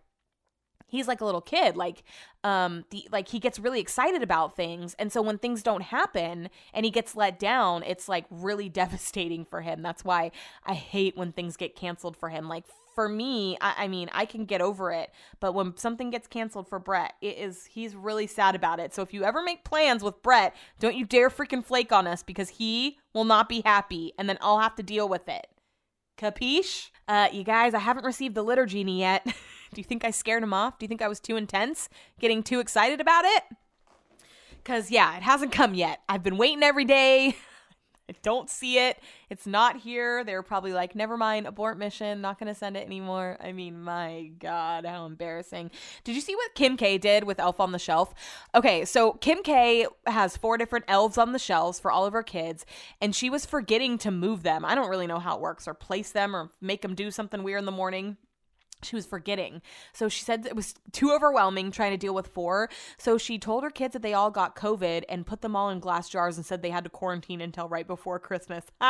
he's 0.89 1.07
like 1.07 1.21
a 1.21 1.25
little 1.25 1.41
kid 1.41 1.77
like 1.77 2.03
um 2.43 2.85
the 2.91 3.07
like 3.13 3.29
he 3.29 3.39
gets 3.39 3.59
really 3.59 3.81
excited 3.81 4.23
about 4.23 4.57
things. 4.57 4.95
And 4.99 5.13
so 5.13 5.23
when 5.23 5.39
things 5.39 5.63
don't 5.63 5.83
happen 5.83 6.51
and 6.75 6.85
he 6.85 6.91
gets 6.91 7.15
let 7.15 7.39
down 7.39 7.83
it's 7.85 8.09
like 8.09 8.25
really 8.31 8.69
devastating 8.83 9.45
for 9.45 9.61
him. 9.61 9.83
That's 9.83 10.05
why 10.05 10.33
i 10.65 10.75
hate 10.75 11.17
when 11.17 11.33
things 11.33 11.57
get 11.57 11.77
canceled 11.77 12.17
for 12.17 12.29
him. 12.31 12.49
Like 12.49 12.65
for 12.95 13.09
me 13.09 13.57
I, 13.61 13.85
I 13.85 13.89
mean 13.89 14.11
i 14.13 14.25
can 14.25 14.45
get 14.45 14.61
over 14.61 14.91
it 14.91 15.13
but 15.39 15.53
when 15.53 15.77
something 15.77 16.11
gets 16.11 16.27
canceled 16.27 16.67
for 16.67 16.81
brett 16.81 17.13
it 17.21 17.39
is 17.39 17.67
he's 17.67 17.95
really 17.95 18.27
sad 18.27 18.57
about 18.57 18.81
it. 18.81 18.93
So 18.95 19.03
if 19.03 19.15
you 19.15 19.23
ever 19.25 19.43
make 19.43 19.65
plans 19.65 20.03
with 20.03 20.23
brett 20.23 20.57
don't 20.81 20.97
you 20.97 21.05
dare 21.05 21.31
freaking 21.31 21.65
flake 21.65 21.93
on 21.93 22.07
us 22.07 22.23
because 22.23 22.49
he 22.49 22.99
will 23.15 23.25
not 23.25 23.49
be 23.49 23.63
happy 23.65 24.13
and 24.19 24.29
then 24.29 24.39
i'll 24.41 24.59
have 24.59 24.75
to 24.77 24.83
deal 24.83 25.09
with 25.09 25.29
it. 25.29 25.47
Capiche? 26.17 26.91
Uh 27.07 27.29
you 27.33 27.45
guys 27.45 27.75
i 27.75 27.79
haven't 27.79 28.05
received 28.05 28.35
the 28.35 28.43
liturgy 28.43 28.81
yet 28.81 29.27
Do 29.73 29.81
you 29.81 29.85
think 29.85 30.05
I 30.05 30.11
scared 30.11 30.43
him 30.43 30.55
off? 30.55 30.79
Do 30.79 30.85
you 30.85 30.89
think 30.89 31.03
I 31.03 31.09
was 31.09 31.21
too 31.21 31.37
intense, 31.37 31.89
getting 32.21 32.43
too 32.43 32.61
excited 32.61 33.01
about 33.01 33.25
it? 33.25 33.45
Because, 34.57 34.91
yeah, 34.91 35.17
it 35.17 35.23
hasn't 35.23 35.53
come 35.53 35.75
yet. 35.75 36.01
I've 36.09 36.23
been 36.23 36.37
waiting 36.37 36.63
every 36.63 36.85
day. 36.85 37.37
I 38.11 38.15
don't 38.23 38.49
see 38.49 38.79
it. 38.79 38.99
It's 39.29 39.47
not 39.47 39.77
here. 39.77 40.25
They 40.25 40.33
were 40.33 40.43
probably 40.43 40.73
like, 40.73 40.95
never 40.95 41.19
mind, 41.19 41.47
abort 41.47 41.77
mission, 41.77 42.23
not 42.23 42.39
going 42.39 42.53
to 42.53 42.59
send 42.59 42.75
it 42.75 42.87
anymore. 42.87 43.37
I 43.39 43.53
mean, 43.53 43.83
my 43.83 44.31
God, 44.39 44.87
how 44.87 45.05
embarrassing. 45.05 45.71
Did 46.05 46.15
you 46.15 46.23
see 46.23 46.35
what 46.35 46.55
Kim 46.55 46.79
K 46.79 46.97
did 46.97 47.25
with 47.25 47.39
Elf 47.39 47.61
on 47.61 47.73
the 47.73 47.79
Shelf? 47.79 48.15
Okay, 48.55 48.87
so 48.87 49.13
Kim 49.13 49.43
K 49.43 49.87
has 50.07 50.39
four 50.39 50.57
different 50.57 50.87
elves 50.89 51.19
on 51.19 51.33
the 51.33 51.39
shelves 51.39 51.79
for 51.79 51.91
all 51.91 52.07
of 52.07 52.15
her 52.15 52.23
kids, 52.23 52.65
and 53.03 53.15
she 53.15 53.29
was 53.29 53.45
forgetting 53.45 53.99
to 53.99 54.11
move 54.11 54.43
them. 54.43 54.65
I 54.65 54.75
don't 54.75 54.89
really 54.89 55.07
know 55.07 55.19
how 55.19 55.37
it 55.37 55.43
works, 55.43 55.69
or 55.69 55.75
place 55.75 56.11
them, 56.11 56.35
or 56.35 56.51
make 56.63 56.81
them 56.81 56.95
do 56.95 57.11
something 57.11 57.43
weird 57.43 57.59
in 57.59 57.67
the 57.67 57.73
morning 57.73 58.17
she 58.83 58.97
was 58.97 59.07
forgetting. 59.07 59.63
So 59.93 60.09
she 60.09 60.25
said 60.25 60.47
it 60.47 60.57
was 60.57 60.75
too 60.93 61.13
overwhelming 61.13 61.71
trying 61.71 61.93
to 61.93 61.97
deal 61.97 62.15
with 62.15 62.29
four. 62.29 62.71
So 62.97 63.19
she 63.19 63.39
told 63.39 63.65
her 63.65 63.71
kids 63.71 63.93
that 63.93 64.03
they 64.03 64.15
all 64.15 64.31
got 64.31 64.57
COVID 64.57 65.05
and 65.09 65.27
put 65.27 65.43
them 65.43 65.57
all 65.57 65.71
in 65.71 65.81
glass 65.81 66.09
jars 66.09 66.37
and 66.37 66.47
said 66.47 66.63
they 66.63 66.71
had 66.71 66.85
to 66.85 66.91
quarantine 66.91 67.41
until 67.41 67.69
right 67.69 67.87
before 67.87 68.19
Christmas. 68.19 68.65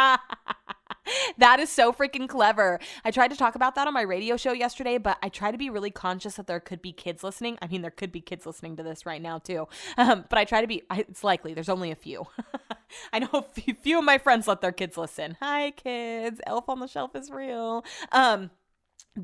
that 1.38 1.60
is 1.60 1.70
so 1.70 1.92
freaking 1.92 2.28
clever. 2.28 2.78
I 3.04 3.10
tried 3.10 3.28
to 3.28 3.36
talk 3.36 3.54
about 3.54 3.74
that 3.74 3.86
on 3.86 3.94
my 3.94 4.02
radio 4.02 4.36
show 4.36 4.52
yesterday, 4.52 4.98
but 4.98 5.18
I 5.22 5.28
try 5.28 5.50
to 5.50 5.58
be 5.58 5.70
really 5.70 5.90
conscious 5.90 6.36
that 6.36 6.46
there 6.46 6.60
could 6.60 6.82
be 6.82 6.92
kids 6.92 7.24
listening. 7.24 7.58
I 7.62 7.66
mean, 7.66 7.82
there 7.82 7.90
could 7.90 8.12
be 8.12 8.20
kids 8.20 8.46
listening 8.46 8.76
to 8.76 8.82
this 8.82 9.06
right 9.06 9.22
now 9.22 9.38
too. 9.38 9.68
Um, 9.96 10.24
but 10.28 10.38
I 10.38 10.44
try 10.44 10.60
to 10.60 10.66
be, 10.66 10.82
it's 10.90 11.24
likely, 11.24 11.54
there's 11.54 11.68
only 11.68 11.90
a 11.90 11.96
few. 11.96 12.26
I 13.12 13.18
know 13.20 13.28
a 13.32 13.42
few, 13.42 13.74
few 13.74 13.98
of 13.98 14.04
my 14.04 14.18
friends 14.18 14.48
let 14.48 14.60
their 14.60 14.72
kids 14.72 14.96
listen. 14.96 15.36
Hi, 15.40 15.72
kids. 15.72 16.40
Elf 16.46 16.68
on 16.68 16.80
the 16.80 16.86
Shelf 16.86 17.14
is 17.14 17.30
real. 17.30 17.84
Um, 18.12 18.50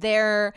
there 0.00 0.54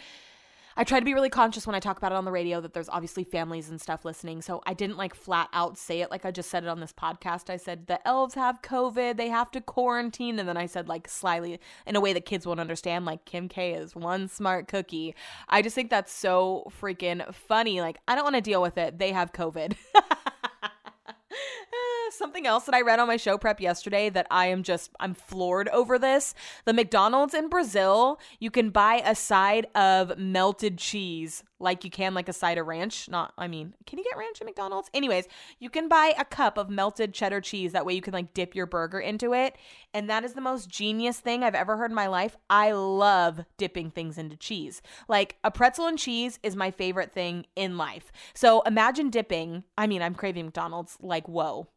I 0.80 0.84
try 0.84 1.00
to 1.00 1.06
be 1.06 1.16
really 1.16 1.32
conscious 1.32 1.66
when 1.66 1.76
I 1.76 1.80
talk 1.80 1.98
about 1.98 2.12
it 2.12 2.16
on 2.16 2.24
the 2.24 2.32
radio 2.32 2.62
that 2.62 2.72
there's 2.72 2.88
obviously 2.88 3.24
families 3.24 3.68
and 3.72 3.82
stuff 3.82 4.06
listening. 4.06 4.44
So 4.44 4.62
I 4.68 4.76
didn't 4.76 4.96
like 4.96 5.16
flat 5.16 5.50
out 5.52 5.76
say 5.76 6.02
it 6.02 6.12
like 6.12 6.24
I 6.24 6.30
just 6.30 6.52
said 6.52 6.64
it 6.64 6.70
on 6.70 6.80
this 6.80 6.94
podcast. 6.94 7.50
I 7.50 7.58
said 7.58 7.88
the 7.88 8.08
elves 8.08 8.36
have 8.36 8.62
COVID, 8.62 9.18
they 9.18 9.30
have 9.30 9.50
to 9.52 9.62
quarantine. 9.62 10.38
And 10.38 10.48
then 10.48 10.56
I 10.56 10.68
said 10.68 10.88
like 10.88 11.08
slyly 11.08 11.60
in 11.88 11.96
a 11.96 12.00
way 12.00 12.14
that 12.14 12.26
kids 12.26 12.46
won't 12.46 12.60
understand, 12.60 13.06
like 13.06 13.26
Kim 13.26 13.50
K 13.50 13.74
is 13.74 13.96
one 13.96 14.28
smart 14.28 14.68
cookie. 14.68 15.16
I 15.50 15.64
just 15.64 15.74
think 15.74 15.90
that's 15.90 16.14
so 16.14 16.72
freaking 16.80 17.34
funny. 17.34 17.82
Like, 17.82 17.98
I 18.08 18.14
don't 18.14 18.24
want 18.24 18.36
to 18.36 18.42
deal 18.42 18.62
with 18.62 18.78
it. 18.78 19.00
They 19.00 19.14
have 19.14 19.34
COVID. 19.34 19.76
something 22.18 22.48
else 22.48 22.66
that 22.66 22.76
I 22.76 22.82
read 22.82 23.00
on 23.00 23.08
my 23.08 23.18
show 23.18 23.38
prep 23.38 23.62
yesterday 23.62 24.10
that 24.10 24.28
I 24.32 24.48
am 24.48 24.64
just 24.64 24.92
I'm 25.00 25.14
floored 25.14 25.70
over 25.70 26.00
this. 26.00 26.34
The 26.66 26.74
McDonald's 26.74 27.34
in 27.34 27.50
Brazil, 27.50 28.20
you 28.40 28.52
can 28.52 28.70
buy 28.70 29.02
a 29.06 29.16
side 29.16 29.68
of 29.76 30.18
melted 30.18 30.78
cheese 30.78 31.44
like 31.60 31.84
you 31.84 31.90
can 31.90 32.14
like 32.14 32.30
a 32.30 32.34
side 32.34 32.58
of 32.58 32.68
ranch. 32.68 33.10
Not 33.10 33.34
I 33.38 33.48
mean, 33.48 33.74
can 33.86 33.98
you 33.98 34.06
get 34.06 34.18
ranch 34.18 34.42
at 34.42 34.46
McDonald's? 34.46 34.90
Anyways, 34.94 35.28
you 35.60 35.70
can 35.70 35.88
buy 35.88 36.14
a 36.18 36.26
cup 36.26 36.58
of 36.58 36.70
melted 36.70 37.14
cheddar 37.14 37.42
cheese 37.42 37.72
that 37.72 37.86
way 37.86 37.94
you 37.94 38.02
can 38.02 38.14
like 38.14 38.34
dip 38.34 38.56
your 38.56 38.66
burger 38.66 39.00
into 39.00 39.34
it, 39.34 39.56
and 39.94 40.10
that 40.10 40.24
is 40.24 40.34
the 40.34 40.42
most 40.42 40.70
genius 40.70 41.20
thing 41.20 41.44
I've 41.44 41.56
ever 41.56 41.78
heard 41.78 41.92
in 41.92 41.96
my 41.96 42.08
life. 42.08 42.38
I 42.50 42.72
love 42.72 43.46
dipping 43.58 43.92
things 43.92 44.18
into 44.18 44.36
cheese. 44.36 44.82
Like 45.08 45.38
a 45.44 45.52
pretzel 45.52 45.88
and 45.88 45.98
cheese 45.98 46.40
is 46.44 46.56
my 46.56 46.72
favorite 46.72 47.12
thing 47.12 47.46
in 47.56 47.78
life. 47.78 48.12
So 48.34 48.62
imagine 48.62 49.10
dipping, 49.10 49.64
I 49.78 49.88
mean, 49.88 50.02
I'm 50.02 50.16
craving 50.16 50.46
McDonald's 50.46 50.98
like 51.02 51.28
whoa 51.28 51.68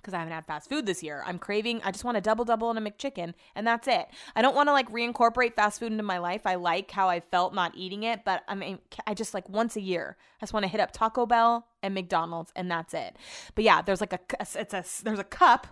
because 0.00 0.14
I 0.14 0.18
haven't 0.18 0.32
had 0.32 0.46
fast 0.46 0.68
food 0.68 0.86
this 0.86 1.02
year. 1.02 1.22
I'm 1.26 1.38
craving, 1.38 1.80
I 1.84 1.90
just 1.90 2.04
want 2.04 2.16
a 2.16 2.20
double 2.20 2.44
double 2.44 2.70
and 2.70 2.78
a 2.78 2.90
McChicken, 2.90 3.34
and 3.54 3.66
that's 3.66 3.86
it. 3.86 4.06
I 4.34 4.42
don't 4.42 4.54
want 4.54 4.68
to 4.68 4.72
like 4.72 4.90
reincorporate 4.90 5.54
fast 5.54 5.80
food 5.80 5.92
into 5.92 6.02
my 6.02 6.18
life. 6.18 6.42
I 6.46 6.54
like 6.56 6.90
how 6.90 7.08
I 7.08 7.20
felt 7.20 7.54
not 7.54 7.72
eating 7.76 8.02
it, 8.02 8.24
but 8.24 8.42
I 8.48 8.54
mean, 8.54 8.78
I 9.06 9.14
just 9.14 9.34
like 9.34 9.48
once 9.48 9.76
a 9.76 9.80
year, 9.80 10.16
I 10.40 10.44
just 10.44 10.52
want 10.52 10.64
to 10.64 10.68
hit 10.68 10.80
up 10.80 10.92
Taco 10.92 11.26
Bell 11.26 11.66
and 11.82 11.94
McDonald's, 11.94 12.52
and 12.56 12.70
that's 12.70 12.94
it. 12.94 13.16
But 13.54 13.64
yeah, 13.64 13.82
there's 13.82 14.00
like 14.00 14.12
a, 14.12 14.20
it's 14.40 14.74
a, 14.74 15.04
there's 15.04 15.18
a 15.18 15.24
cup 15.24 15.66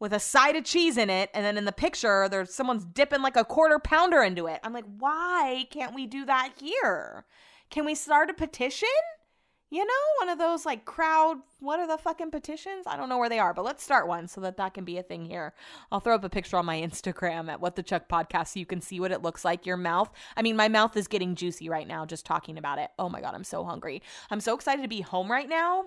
with 0.00 0.12
a 0.12 0.20
side 0.20 0.56
of 0.56 0.64
cheese 0.64 0.96
in 0.96 1.10
it, 1.10 1.30
and 1.34 1.44
then 1.44 1.58
in 1.58 1.64
the 1.64 1.72
picture, 1.72 2.28
there's 2.28 2.54
someone's 2.54 2.84
dipping 2.84 3.22
like 3.22 3.36
a 3.36 3.44
quarter 3.44 3.78
pounder 3.78 4.22
into 4.22 4.46
it. 4.46 4.60
I'm 4.62 4.72
like, 4.72 4.84
why 4.98 5.66
can't 5.70 5.94
we 5.94 6.06
do 6.06 6.24
that 6.26 6.52
here? 6.60 7.24
Can 7.70 7.84
we 7.84 7.94
start 7.94 8.30
a 8.30 8.34
petition? 8.34 8.88
You 9.70 9.84
know, 9.84 9.92
one 10.20 10.30
of 10.30 10.38
those 10.38 10.64
like 10.64 10.84
crowd, 10.84 11.38
what 11.60 11.78
are 11.78 11.86
the 11.86 11.98
fucking 11.98 12.30
petitions? 12.30 12.86
I 12.86 12.96
don't 12.96 13.08
know 13.08 13.18
where 13.18 13.28
they 13.28 13.38
are, 13.38 13.52
but 13.52 13.64
let's 13.64 13.84
start 13.84 14.08
one 14.08 14.26
so 14.26 14.40
that 14.40 14.56
that 14.56 14.74
can 14.74 14.84
be 14.84 14.96
a 14.96 15.02
thing 15.02 15.26
here. 15.26 15.52
I'll 15.92 16.00
throw 16.00 16.14
up 16.14 16.24
a 16.24 16.30
picture 16.30 16.56
on 16.56 16.66
my 16.66 16.76
Instagram 16.80 17.50
at 17.50 17.60
What 17.60 17.76
the 17.76 17.82
Chuck 17.82 18.08
podcast 18.08 18.48
so 18.48 18.60
you 18.60 18.66
can 18.66 18.80
see 18.80 18.98
what 18.98 19.12
it 19.12 19.22
looks 19.22 19.44
like. 19.44 19.66
Your 19.66 19.76
mouth, 19.76 20.10
I 20.36 20.42
mean, 20.42 20.56
my 20.56 20.68
mouth 20.68 20.96
is 20.96 21.08
getting 21.08 21.34
juicy 21.34 21.68
right 21.68 21.86
now 21.86 22.06
just 22.06 22.24
talking 22.24 22.56
about 22.56 22.78
it. 22.78 22.90
Oh 22.98 23.08
my 23.08 23.20
God, 23.20 23.34
I'm 23.34 23.44
so 23.44 23.64
hungry. 23.64 24.02
I'm 24.30 24.40
so 24.40 24.54
excited 24.54 24.82
to 24.82 24.88
be 24.88 25.02
home 25.02 25.30
right 25.30 25.48
now 25.48 25.84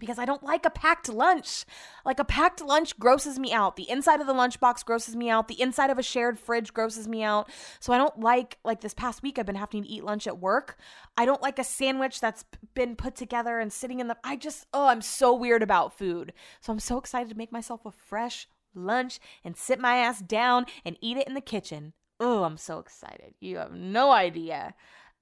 because 0.00 0.18
I 0.18 0.24
don't 0.24 0.42
like 0.42 0.66
a 0.66 0.70
packed 0.70 1.08
lunch. 1.08 1.64
Like 2.04 2.18
a 2.18 2.24
packed 2.24 2.60
lunch 2.60 2.98
grosses 2.98 3.38
me 3.38 3.52
out. 3.52 3.76
The 3.76 3.88
inside 3.88 4.20
of 4.20 4.26
the 4.26 4.34
lunchbox 4.34 4.84
grosses 4.84 5.14
me 5.14 5.30
out. 5.30 5.46
The 5.46 5.60
inside 5.60 5.90
of 5.90 5.98
a 5.98 6.02
shared 6.02 6.38
fridge 6.38 6.74
grosses 6.74 7.06
me 7.06 7.22
out. 7.22 7.48
So 7.78 7.92
I 7.92 7.98
don't 7.98 8.18
like 8.18 8.58
like 8.64 8.80
this 8.80 8.94
past 8.94 9.22
week 9.22 9.38
I've 9.38 9.46
been 9.46 9.54
having 9.54 9.84
to 9.84 9.88
eat 9.88 10.02
lunch 10.02 10.26
at 10.26 10.40
work. 10.40 10.76
I 11.16 11.24
don't 11.24 11.42
like 11.42 11.58
a 11.58 11.64
sandwich 11.64 12.20
that's 12.20 12.44
been 12.74 12.96
put 12.96 13.14
together 13.14 13.60
and 13.60 13.72
sitting 13.72 14.00
in 14.00 14.08
the 14.08 14.16
I 14.24 14.36
just 14.36 14.66
oh, 14.72 14.88
I'm 14.88 15.02
so 15.02 15.34
weird 15.34 15.62
about 15.62 15.96
food. 15.96 16.32
So 16.60 16.72
I'm 16.72 16.80
so 16.80 16.98
excited 16.98 17.28
to 17.28 17.36
make 17.36 17.52
myself 17.52 17.84
a 17.84 17.92
fresh 17.92 18.48
lunch 18.74 19.20
and 19.44 19.56
sit 19.56 19.78
my 19.78 19.96
ass 19.96 20.20
down 20.20 20.66
and 20.84 20.96
eat 21.00 21.16
it 21.16 21.28
in 21.28 21.34
the 21.34 21.40
kitchen. 21.40 21.92
Oh, 22.18 22.44
I'm 22.44 22.58
so 22.58 22.78
excited. 22.78 23.34
You 23.40 23.58
have 23.58 23.72
no 23.72 24.10
idea. 24.10 24.74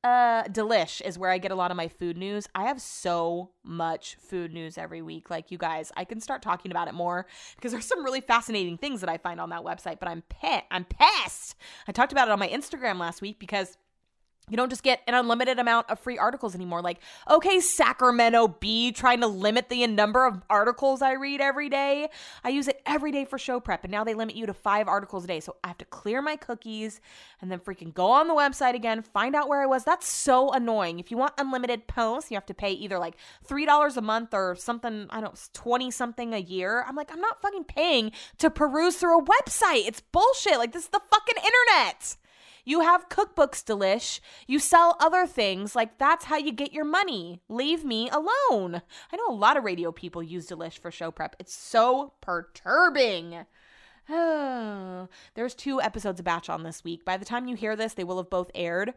Uh, 0.05 0.44
Delish 0.44 1.01
is 1.01 1.18
where 1.18 1.30
I 1.30 1.38
get 1.38 1.51
a 1.51 1.57
lot 1.57 1.72
of 1.72 1.76
my 1.76 1.88
food 1.88 2.16
news. 2.16 2.49
I 2.55 2.64
have 2.64 2.80
so 2.80 3.51
much 3.64 4.16
food 4.20 4.53
news 4.53 4.78
every 4.78 5.03
week. 5.03 5.28
Like 5.28 5.51
you 5.51 5.59
guys, 5.59 5.90
I 5.96 6.05
can 6.05 6.20
start 6.20 6.40
talking 6.40 6.70
about 6.70 6.86
it 6.86 6.94
more 6.94 7.26
because 7.57 7.72
there's 7.72 7.86
some 7.86 8.05
really 8.05 8.20
fascinating 8.20 8.78
things 8.78 9.01
that 9.01 9.11
I 9.11 9.18
find 9.18 9.40
on 9.40 9.51
that 9.51 9.62
website. 9.62 9.99
But 9.99 10.09
I'm 10.09 10.22
pet. 10.28 10.66
I'm 10.70 10.84
pissed. 10.84 11.57
I 11.88 11.92
talked 11.92 12.12
about 12.12 12.28
it 12.28 12.30
on 12.30 12.38
my 12.38 12.49
Instagram 12.49 12.99
last 12.99 13.20
week 13.20 13.40
because 13.40 13.76
you 14.51 14.57
don't 14.57 14.70
just 14.70 14.82
get 14.82 15.01
an 15.07 15.14
unlimited 15.14 15.59
amount 15.59 15.90
of 15.90 15.99
free 15.99 16.18
articles 16.18 16.55
anymore. 16.55 16.82
Like, 16.82 16.99
okay, 17.30 17.61
Sacramento 17.61 18.49
Bee 18.49 18.92
trying 18.92 19.20
to 19.20 19.26
limit 19.26 19.68
the 19.68 19.86
number 19.86 20.26
of 20.26 20.42
articles 20.49 21.03
I 21.03 21.12
read 21.12 21.40
every 21.40 21.68
day. 21.68 22.09
I 22.44 22.51
use 22.51 22.68
it 22.68 22.80
every 22.86 23.12
day 23.12 23.24
for 23.24 23.38
show 23.38 23.61
prep, 23.61 23.84
and 23.84 23.90
now 23.90 24.05
they 24.05 24.14
limit 24.14 24.36
you 24.36 24.46
to 24.46 24.55
five 24.55 24.88
articles 24.88 25.24
a 25.24 25.26
day. 25.26 25.40
So 25.40 25.57
I 25.62 25.68
have 25.68 25.78
to 25.78 25.84
clear 25.84 26.22
my 26.22 26.36
cookies 26.36 27.01
and 27.40 27.51
then 27.51 27.59
freaking 27.59 27.94
go 27.94 28.11
on 28.11 28.28
the 28.28 28.34
website 28.34 28.74
again, 28.74 29.03
find 29.03 29.34
out 29.34 29.49
where 29.49 29.62
I 29.62 29.66
was. 29.66 29.84
That's 29.84 30.09
so 30.09 30.51
annoying. 30.53 30.99
If 30.99 31.11
you 31.11 31.16
want 31.16 31.34
unlimited 31.38 31.86
posts, 31.86 32.30
you 32.30 32.36
have 32.36 32.46
to 32.46 32.55
pay 32.55 32.72
either 32.72 32.99
like 32.99 33.16
$3 33.46 33.96
a 33.96 34.01
month 34.01 34.34
or 34.34 34.57
something, 34.57 35.07
I 35.11 35.20
don't 35.20 35.34
know, 35.34 35.40
20 35.53 35.90
something 35.90 36.34
a 36.34 36.38
year. 36.38 36.84
I'm 36.86 36.96
like, 36.96 37.12
I'm 37.12 37.20
not 37.20 37.40
fucking 37.40 37.64
paying 37.64 38.12
to 38.38 38.51
peruse 38.51 38.96
through 38.96 39.20
a 39.20 39.24
website. 39.24 39.86
It's 39.86 40.01
bullshit. 40.01 40.59
Like, 40.59 40.72
this 40.72 40.84
is 40.84 40.90
the 40.90 41.01
fucking 41.11 41.36
internet. 41.36 42.16
You 42.68 42.80
have 42.80 43.08
cookbooks, 43.08 43.64
Delish. 43.64 44.20
You 44.46 44.58
sell 44.58 44.98
other 45.00 45.26
things. 45.26 45.74
Like, 45.74 45.96
that's 45.96 46.26
how 46.26 46.36
you 46.36 46.52
get 46.52 46.74
your 46.74 46.84
money. 46.84 47.40
Leave 47.48 47.82
me 47.82 48.10
alone. 48.10 48.82
I 49.10 49.16
know 49.16 49.28
a 49.30 49.32
lot 49.32 49.56
of 49.56 49.64
radio 49.64 49.90
people 49.90 50.22
use 50.22 50.48
Delish 50.48 50.78
for 50.78 50.90
show 50.90 51.10
prep. 51.10 51.34
It's 51.38 51.54
so 51.54 52.12
perturbing. 52.20 53.46
There's 54.06 55.54
two 55.56 55.80
episodes 55.80 56.20
of 56.20 56.26
Batch 56.26 56.50
on 56.50 56.62
this 56.62 56.84
week. 56.84 57.06
By 57.06 57.16
the 57.16 57.24
time 57.24 57.48
you 57.48 57.56
hear 57.56 57.74
this, 57.74 57.94
they 57.94 58.04
will 58.04 58.18
have 58.18 58.28
both 58.28 58.50
aired. 58.54 58.92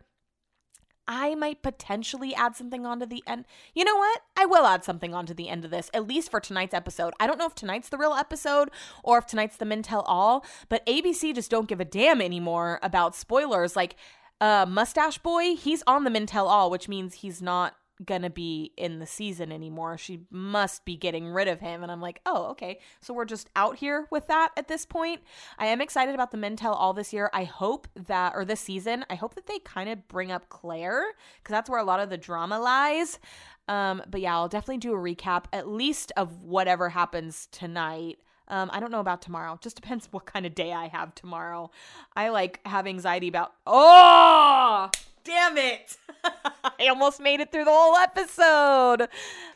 I 1.07 1.35
might 1.35 1.61
potentially 1.61 2.33
add 2.35 2.55
something 2.55 2.85
onto 2.85 3.05
the 3.05 3.23
end. 3.27 3.45
You 3.73 3.83
know 3.83 3.95
what? 3.95 4.21
I 4.37 4.45
will 4.45 4.65
add 4.65 4.83
something 4.83 5.13
onto 5.13 5.33
the 5.33 5.49
end 5.49 5.65
of 5.65 5.71
this, 5.71 5.89
at 5.93 6.07
least 6.07 6.31
for 6.31 6.39
tonight's 6.39 6.73
episode. 6.73 7.13
I 7.19 7.27
don't 7.27 7.37
know 7.37 7.47
if 7.47 7.55
tonight's 7.55 7.89
the 7.89 7.97
real 7.97 8.13
episode 8.13 8.69
or 9.03 9.17
if 9.17 9.25
tonight's 9.25 9.57
the 9.57 9.65
Men 9.65 9.81
Tell 9.81 10.01
All, 10.01 10.45
but 10.69 10.85
ABC 10.85 11.33
just 11.35 11.51
don't 11.51 11.67
give 11.67 11.79
a 11.79 11.85
damn 11.85 12.21
anymore 12.21 12.79
about 12.81 13.15
spoilers. 13.15 13.75
Like, 13.75 13.95
uh, 14.39 14.65
Mustache 14.67 15.17
Boy, 15.19 15.55
he's 15.55 15.83
on 15.85 16.03
the 16.03 16.09
Men 16.09 16.25
Tell 16.25 16.47
All, 16.47 16.69
which 16.69 16.87
means 16.87 17.15
he's 17.15 17.41
not 17.41 17.75
gonna 18.05 18.29
be 18.29 18.71
in 18.77 18.99
the 18.99 19.05
season 19.05 19.51
anymore. 19.51 19.97
She 19.97 20.21
must 20.29 20.85
be 20.85 20.95
getting 20.95 21.27
rid 21.27 21.47
of 21.47 21.59
him. 21.59 21.83
And 21.83 21.91
I'm 21.91 22.01
like, 22.01 22.21
oh, 22.25 22.45
okay. 22.51 22.79
So 22.99 23.13
we're 23.13 23.25
just 23.25 23.49
out 23.55 23.77
here 23.77 24.07
with 24.11 24.27
that 24.27 24.51
at 24.57 24.67
this 24.67 24.85
point. 24.85 25.21
I 25.57 25.67
am 25.67 25.81
excited 25.81 26.13
about 26.15 26.31
the 26.31 26.37
Men 26.37 26.55
Tell 26.55 26.73
All 26.73 26.93
this 26.93 27.13
year. 27.13 27.29
I 27.33 27.43
hope 27.43 27.87
that, 27.95 28.33
or 28.35 28.45
this 28.45 28.61
season, 28.61 29.05
I 29.09 29.15
hope 29.15 29.35
that 29.35 29.47
they 29.47 29.59
kind 29.59 29.89
of 29.89 30.07
bring 30.07 30.31
up 30.31 30.49
Clare 30.49 31.03
because 31.37 31.53
that's 31.53 31.69
where 31.69 31.79
a 31.79 31.83
lot 31.83 31.99
of 31.99 32.09
the 32.09 32.17
drama 32.17 32.59
lies. 32.59 33.19
Um, 33.67 34.03
but 34.09 34.21
yeah, 34.21 34.35
I'll 34.35 34.49
definitely 34.49 34.79
do 34.79 34.93
a 34.93 34.97
recap 34.97 35.45
at 35.53 35.67
least 35.67 36.11
of 36.17 36.41
whatever 36.41 36.89
happens 36.89 37.47
tonight. 37.51 38.17
Um, 38.47 38.69
I 38.73 38.81
don't 38.81 38.91
know 38.91 38.99
about 38.99 39.21
tomorrow. 39.21 39.57
Just 39.61 39.77
depends 39.77 40.07
what 40.11 40.25
kind 40.25 40.45
of 40.45 40.53
day 40.53 40.73
I 40.73 40.87
have 40.89 41.15
tomorrow. 41.15 41.71
I 42.15 42.29
like 42.29 42.59
have 42.65 42.85
anxiety 42.85 43.27
about. 43.27 43.53
Oh, 43.65 44.89
damn 45.23 45.57
it! 45.57 45.97
I 46.79 46.87
almost 46.87 47.19
made 47.19 47.39
it 47.39 47.51
through 47.51 47.65
the 47.65 47.71
whole 47.71 47.95
episode. 47.95 49.07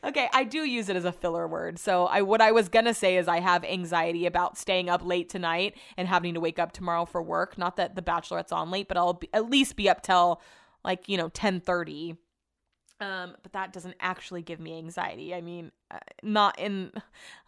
Okay, 0.04 0.30
I 0.34 0.44
do 0.44 0.60
use 0.60 0.90
it 0.90 0.96
as 0.96 1.06
a 1.06 1.12
filler 1.12 1.48
word. 1.48 1.80
So 1.80 2.06
I 2.06 2.22
what 2.22 2.42
I 2.42 2.52
was 2.52 2.70
gonna 2.70 2.94
say 2.94 3.18
is 3.18 3.28
I 3.28 3.40
have 3.40 3.64
anxiety 3.64 4.26
about 4.26 4.58
staying 4.58 4.90
up 4.90 5.06
late 5.06 5.30
tonight 5.30 5.76
and 5.98 6.08
having 6.08 6.34
to 6.34 6.40
wake 6.40 6.60
up 6.60 6.72
tomorrow 6.72 7.06
for 7.06 7.22
work. 7.22 7.58
Not 7.58 7.78
that 7.78 7.96
the 7.96 8.02
Bachelorette's 8.02 8.52
on 8.52 8.72
late, 8.72 8.88
but 8.88 8.98
I'll 8.98 9.14
be, 9.14 9.30
at 9.34 9.50
least 9.50 9.76
be 9.76 9.90
up 9.90 10.02
till 10.02 10.42
like 10.84 11.08
you 11.10 11.18
know 11.18 11.30
ten 11.30 11.60
thirty. 11.60 12.18
Um, 13.02 13.36
but 13.44 13.52
that 13.52 13.74
doesn't 13.74 13.96
actually 14.00 14.42
give 14.42 14.62
me 14.62 14.78
anxiety. 14.78 15.36
I 15.36 15.42
mean, 15.42 15.74
uh, 15.92 15.98
not 16.24 16.58
in, 16.58 16.94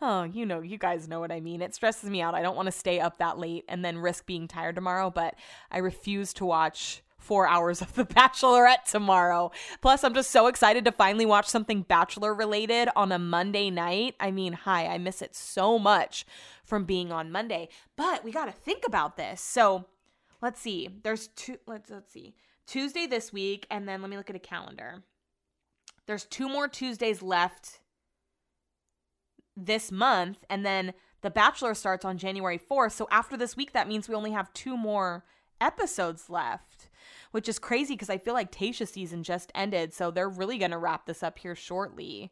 oh, 0.01 0.23
you 0.23 0.45
know, 0.45 0.59
you 0.59 0.77
guys 0.77 1.07
know 1.07 1.21
what 1.21 1.31
I 1.31 1.39
mean. 1.39 1.61
It 1.61 1.73
stresses 1.73 2.09
me 2.09 2.21
out. 2.21 2.35
I 2.35 2.41
don't 2.41 2.57
want 2.57 2.65
to 2.65 2.71
stay 2.73 2.99
up 2.99 3.19
that 3.19 3.39
late 3.39 3.63
and 3.69 3.83
then 3.83 3.97
risk 3.97 4.25
being 4.25 4.49
tired 4.49 4.75
tomorrow, 4.75 5.09
but 5.09 5.35
I 5.71 5.77
refuse 5.77 6.33
to 6.33 6.45
watch 6.45 7.01
four 7.19 7.47
hours 7.47 7.81
of 7.81 7.93
The 7.95 8.05
Bachelorette 8.05 8.83
tomorrow. 8.89 9.51
Plus, 9.81 10.03
I'm 10.03 10.13
just 10.13 10.31
so 10.31 10.47
excited 10.47 10.85
to 10.85 10.91
finally 10.91 11.25
watch 11.25 11.47
something 11.47 11.81
Bachelor 11.81 12.33
related 12.33 12.89
on 12.95 13.11
a 13.11 13.19
Monday 13.19 13.69
night. 13.69 14.15
I 14.19 14.31
mean, 14.31 14.53
hi, 14.53 14.87
I 14.87 14.97
miss 14.97 15.21
it 15.21 15.35
so 15.35 15.77
much 15.77 16.25
from 16.63 16.85
being 16.85 17.11
on 17.11 17.31
Monday. 17.31 17.69
But 17.95 18.23
we 18.23 18.31
got 18.31 18.45
to 18.45 18.51
think 18.51 18.83
about 18.85 19.17
this. 19.17 19.41
So 19.41 19.85
let's 20.41 20.61
see. 20.61 20.89
There's 21.03 21.27
two, 21.29 21.57
let's, 21.65 21.89
let's 21.89 22.11
see. 22.11 22.35
Tuesday 22.65 23.07
this 23.07 23.31
week, 23.31 23.65
and 23.71 23.87
then 23.87 24.01
let 24.01 24.09
me 24.09 24.17
look 24.17 24.29
at 24.29 24.35
a 24.35 24.39
calendar. 24.39 25.03
There's 26.05 26.25
two 26.25 26.49
more 26.49 26.67
Tuesdays 26.67 27.21
left 27.21 27.79
this 29.55 29.91
month, 29.91 30.45
and 30.49 30.65
then 30.65 30.93
The 31.21 31.29
Bachelor 31.29 31.73
starts 31.73 32.05
on 32.05 32.17
January 32.17 32.59
4th. 32.59 32.91
So 32.91 33.07
after 33.09 33.35
this 33.35 33.57
week, 33.57 33.73
that 33.73 33.87
means 33.87 34.07
we 34.07 34.15
only 34.15 34.31
have 34.31 34.53
two 34.53 34.77
more 34.77 35.25
episodes 35.59 36.29
left 36.29 36.76
which 37.31 37.49
is 37.49 37.59
crazy 37.59 37.93
because 37.93 38.09
I 38.09 38.17
feel 38.17 38.33
like 38.33 38.51
Tayshia 38.51 38.87
season 38.87 39.23
just 39.23 39.51
ended, 39.55 39.93
so 39.93 40.11
they're 40.11 40.29
really 40.29 40.57
gonna 40.57 40.77
wrap 40.77 41.05
this 41.05 41.23
up 41.23 41.39
here 41.39 41.55
shortly. 41.55 42.31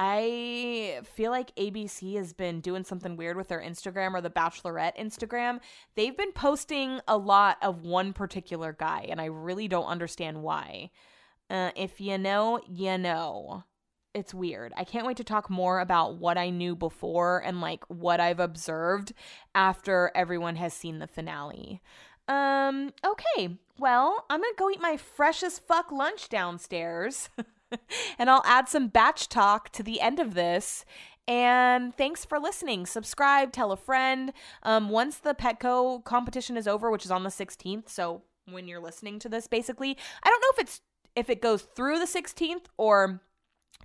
I 0.00 1.00
feel 1.02 1.32
like 1.32 1.54
ABC 1.56 2.14
has 2.16 2.32
been 2.32 2.60
doing 2.60 2.84
something 2.84 3.16
weird 3.16 3.36
with 3.36 3.48
their 3.48 3.60
Instagram 3.60 4.14
or 4.14 4.20
the 4.20 4.30
Bachelorette 4.30 4.96
Instagram. 4.96 5.58
They've 5.96 6.16
been 6.16 6.30
posting 6.32 7.00
a 7.08 7.18
lot 7.18 7.58
of 7.62 7.82
one 7.82 8.12
particular 8.12 8.72
guy, 8.72 9.06
and 9.08 9.20
I 9.20 9.24
really 9.24 9.66
don't 9.66 9.86
understand 9.86 10.42
why. 10.42 10.90
Uh, 11.50 11.72
if 11.76 12.00
you 12.00 12.16
know, 12.16 12.60
you 12.68 12.96
know. 12.96 13.64
It's 14.14 14.32
weird. 14.34 14.72
I 14.76 14.84
can't 14.84 15.06
wait 15.06 15.18
to 15.18 15.24
talk 15.24 15.50
more 15.50 15.78
about 15.78 16.16
what 16.16 16.38
I 16.38 16.48
knew 16.48 16.74
before 16.74 17.40
and 17.44 17.60
like 17.60 17.84
what 17.88 18.20
I've 18.20 18.40
observed 18.40 19.12
after 19.54 20.10
everyone 20.14 20.56
has 20.56 20.72
seen 20.72 20.98
the 20.98 21.06
finale. 21.06 21.82
Um, 22.28 22.92
okay. 23.04 23.58
Well, 23.78 24.24
I'm 24.28 24.40
gonna 24.40 24.52
go 24.56 24.70
eat 24.70 24.80
my 24.80 24.96
fresh 24.96 25.42
as 25.42 25.58
fuck 25.58 25.90
lunch 25.90 26.28
downstairs. 26.28 27.30
and 28.18 28.30
I'll 28.30 28.42
add 28.44 28.68
some 28.68 28.88
batch 28.88 29.28
talk 29.28 29.70
to 29.70 29.82
the 29.82 30.00
end 30.00 30.20
of 30.20 30.34
this. 30.34 30.84
And 31.26 31.94
thanks 31.94 32.24
for 32.24 32.38
listening. 32.38 32.86
Subscribe, 32.86 33.52
tell 33.52 33.70
a 33.70 33.76
friend. 33.76 34.32
Um, 34.62 34.88
once 34.88 35.18
the 35.18 35.34
Petco 35.34 36.02
competition 36.04 36.56
is 36.56 36.66
over, 36.66 36.90
which 36.90 37.04
is 37.04 37.10
on 37.10 37.22
the 37.22 37.28
16th, 37.28 37.88
so 37.88 38.22
when 38.50 38.66
you're 38.66 38.80
listening 38.80 39.18
to 39.20 39.28
this, 39.28 39.46
basically, 39.46 39.96
I 40.22 40.30
don't 40.30 40.40
know 40.40 40.48
if 40.54 40.60
it's 40.60 40.80
if 41.14 41.28
it 41.28 41.42
goes 41.42 41.62
through 41.62 41.98
the 41.98 42.06
16th 42.06 42.66
or 42.76 43.20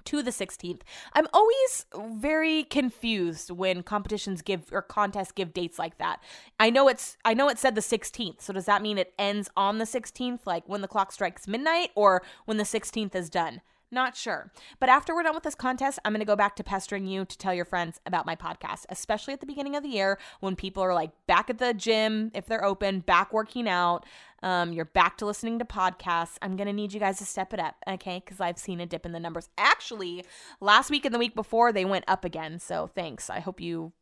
to 0.05 0.21
the 0.21 0.31
16th. 0.31 0.81
I'm 1.13 1.27
always 1.33 1.85
very 1.95 2.63
confused 2.63 3.51
when 3.51 3.83
competitions 3.83 4.41
give 4.41 4.71
or 4.71 4.81
contests 4.81 5.31
give 5.31 5.53
dates 5.53 5.79
like 5.79 5.97
that. 5.97 6.21
I 6.59 6.69
know 6.69 6.87
it's 6.87 7.17
I 7.23 7.33
know 7.33 7.49
it 7.49 7.57
said 7.57 7.75
the 7.75 7.81
16th. 7.81 8.41
So 8.41 8.53
does 8.53 8.65
that 8.65 8.81
mean 8.81 8.97
it 8.97 9.13
ends 9.17 9.49
on 9.55 9.77
the 9.77 9.85
16th 9.85 10.41
like 10.45 10.67
when 10.67 10.81
the 10.81 10.87
clock 10.87 11.11
strikes 11.11 11.47
midnight 11.47 11.91
or 11.95 12.21
when 12.45 12.57
the 12.57 12.63
16th 12.63 13.15
is 13.15 13.29
done? 13.29 13.61
Not 13.93 14.17
sure. 14.17 14.51
But 14.79 14.89
after 14.89 15.13
we're 15.13 15.21
done 15.21 15.35
with 15.35 15.43
this 15.43 15.53
contest, 15.53 15.99
I'm 16.03 16.13
going 16.13 16.19
to 16.19 16.25
go 16.25 16.35
back 16.35 16.55
to 16.55 16.63
pestering 16.63 17.05
you 17.05 17.25
to 17.25 17.37
tell 17.37 17.53
your 17.53 17.63
friends 17.63 18.01
about 18.07 18.25
my 18.25 18.35
podcast, 18.35 18.85
especially 18.89 19.35
at 19.35 19.39
the 19.39 19.45
beginning 19.45 19.75
of 19.75 19.83
the 19.83 19.89
year 19.89 20.17
when 20.39 20.55
people 20.55 20.81
are 20.81 20.95
like 20.95 21.11
back 21.27 21.51
at 21.51 21.59
the 21.59 21.75
gym, 21.75 22.31
if 22.33 22.47
they're 22.47 22.65
open, 22.65 23.01
back 23.01 23.31
working 23.31 23.69
out. 23.69 24.03
Um, 24.41 24.73
you're 24.73 24.83
back 24.83 25.17
to 25.19 25.27
listening 25.27 25.59
to 25.59 25.65
podcasts. 25.65 26.37
I'm 26.41 26.55
going 26.55 26.65
to 26.65 26.73
need 26.73 26.91
you 26.91 26.99
guys 26.99 27.19
to 27.19 27.25
step 27.25 27.53
it 27.53 27.59
up, 27.59 27.75
okay? 27.87 28.19
Because 28.25 28.41
I've 28.41 28.57
seen 28.57 28.81
a 28.81 28.87
dip 28.87 29.05
in 29.05 29.11
the 29.11 29.19
numbers. 29.19 29.47
Actually, 29.59 30.25
last 30.59 30.89
week 30.89 31.05
and 31.05 31.13
the 31.13 31.19
week 31.19 31.35
before, 31.35 31.71
they 31.71 31.85
went 31.85 32.05
up 32.07 32.25
again. 32.25 32.57
So 32.57 32.87
thanks. 32.87 33.29
I 33.29 33.41
hope 33.41 33.61
you 33.61 33.93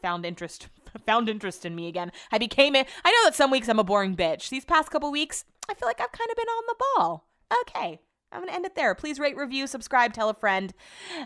found 0.00 0.24
interest 0.24 0.68
found 1.06 1.28
interest 1.28 1.66
in 1.66 1.74
me 1.74 1.88
again. 1.88 2.12
I 2.30 2.38
became 2.38 2.76
it. 2.76 2.86
I 3.04 3.10
know 3.10 3.24
that 3.24 3.34
some 3.34 3.50
weeks 3.50 3.68
I'm 3.68 3.80
a 3.80 3.84
boring 3.84 4.14
bitch. 4.14 4.48
These 4.48 4.64
past 4.64 4.92
couple 4.92 5.10
weeks, 5.10 5.44
I 5.68 5.74
feel 5.74 5.88
like 5.88 6.00
I've 6.00 6.12
kind 6.12 6.30
of 6.30 6.36
been 6.36 6.46
on 6.46 6.62
the 6.68 6.84
ball. 6.96 7.26
Okay. 7.62 8.00
I'm 8.32 8.40
gonna 8.40 8.52
end 8.52 8.64
it 8.64 8.74
there. 8.74 8.94
Please 8.94 9.18
rate, 9.18 9.36
review, 9.36 9.66
subscribe, 9.66 10.12
tell 10.12 10.28
a 10.28 10.34
friend. 10.34 10.72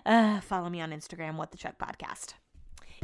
Uh, 0.07 0.41
follow 0.41 0.71
me 0.71 0.81
on 0.81 0.91
Instagram, 0.91 1.37
What 1.37 1.51
the 1.51 1.59
Chuck 1.59 1.79
Podcast. 1.79 2.35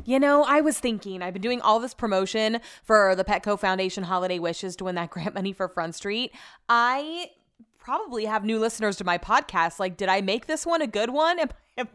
You 0.05 0.19
know, 0.19 0.45
I 0.45 0.61
was 0.61 0.79
thinking, 0.79 1.23
I've 1.23 1.35
been 1.35 1.43
doing 1.43 1.61
all 1.61 1.79
this 1.79 1.93
promotion 1.93 2.61
for 2.83 3.15
the 3.15 3.25
Petco 3.25 3.59
Foundation 3.59 4.05
Holiday 4.05 4.39
Wishes 4.39 4.77
to 4.77 4.85
win 4.85 4.95
that 4.95 5.11
grant 5.11 5.35
money 5.35 5.53
for 5.53 5.69
Front 5.69 5.95
Street. 5.95 6.33
I 6.69 7.31
probably 7.79 8.25
have 8.27 8.45
new 8.45 8.59
listeners 8.59 8.97
to 8.97 9.05
my 9.05 9.19
podcast. 9.19 9.79
Like, 9.79 9.97
did 9.97 10.09
I 10.09 10.21
make 10.21 10.47
this 10.47 10.65
one 10.65 10.83
a 10.83 10.87
good 10.87 11.11
one? 11.11 11.39
Am, 11.39 11.51
am, 11.77 11.89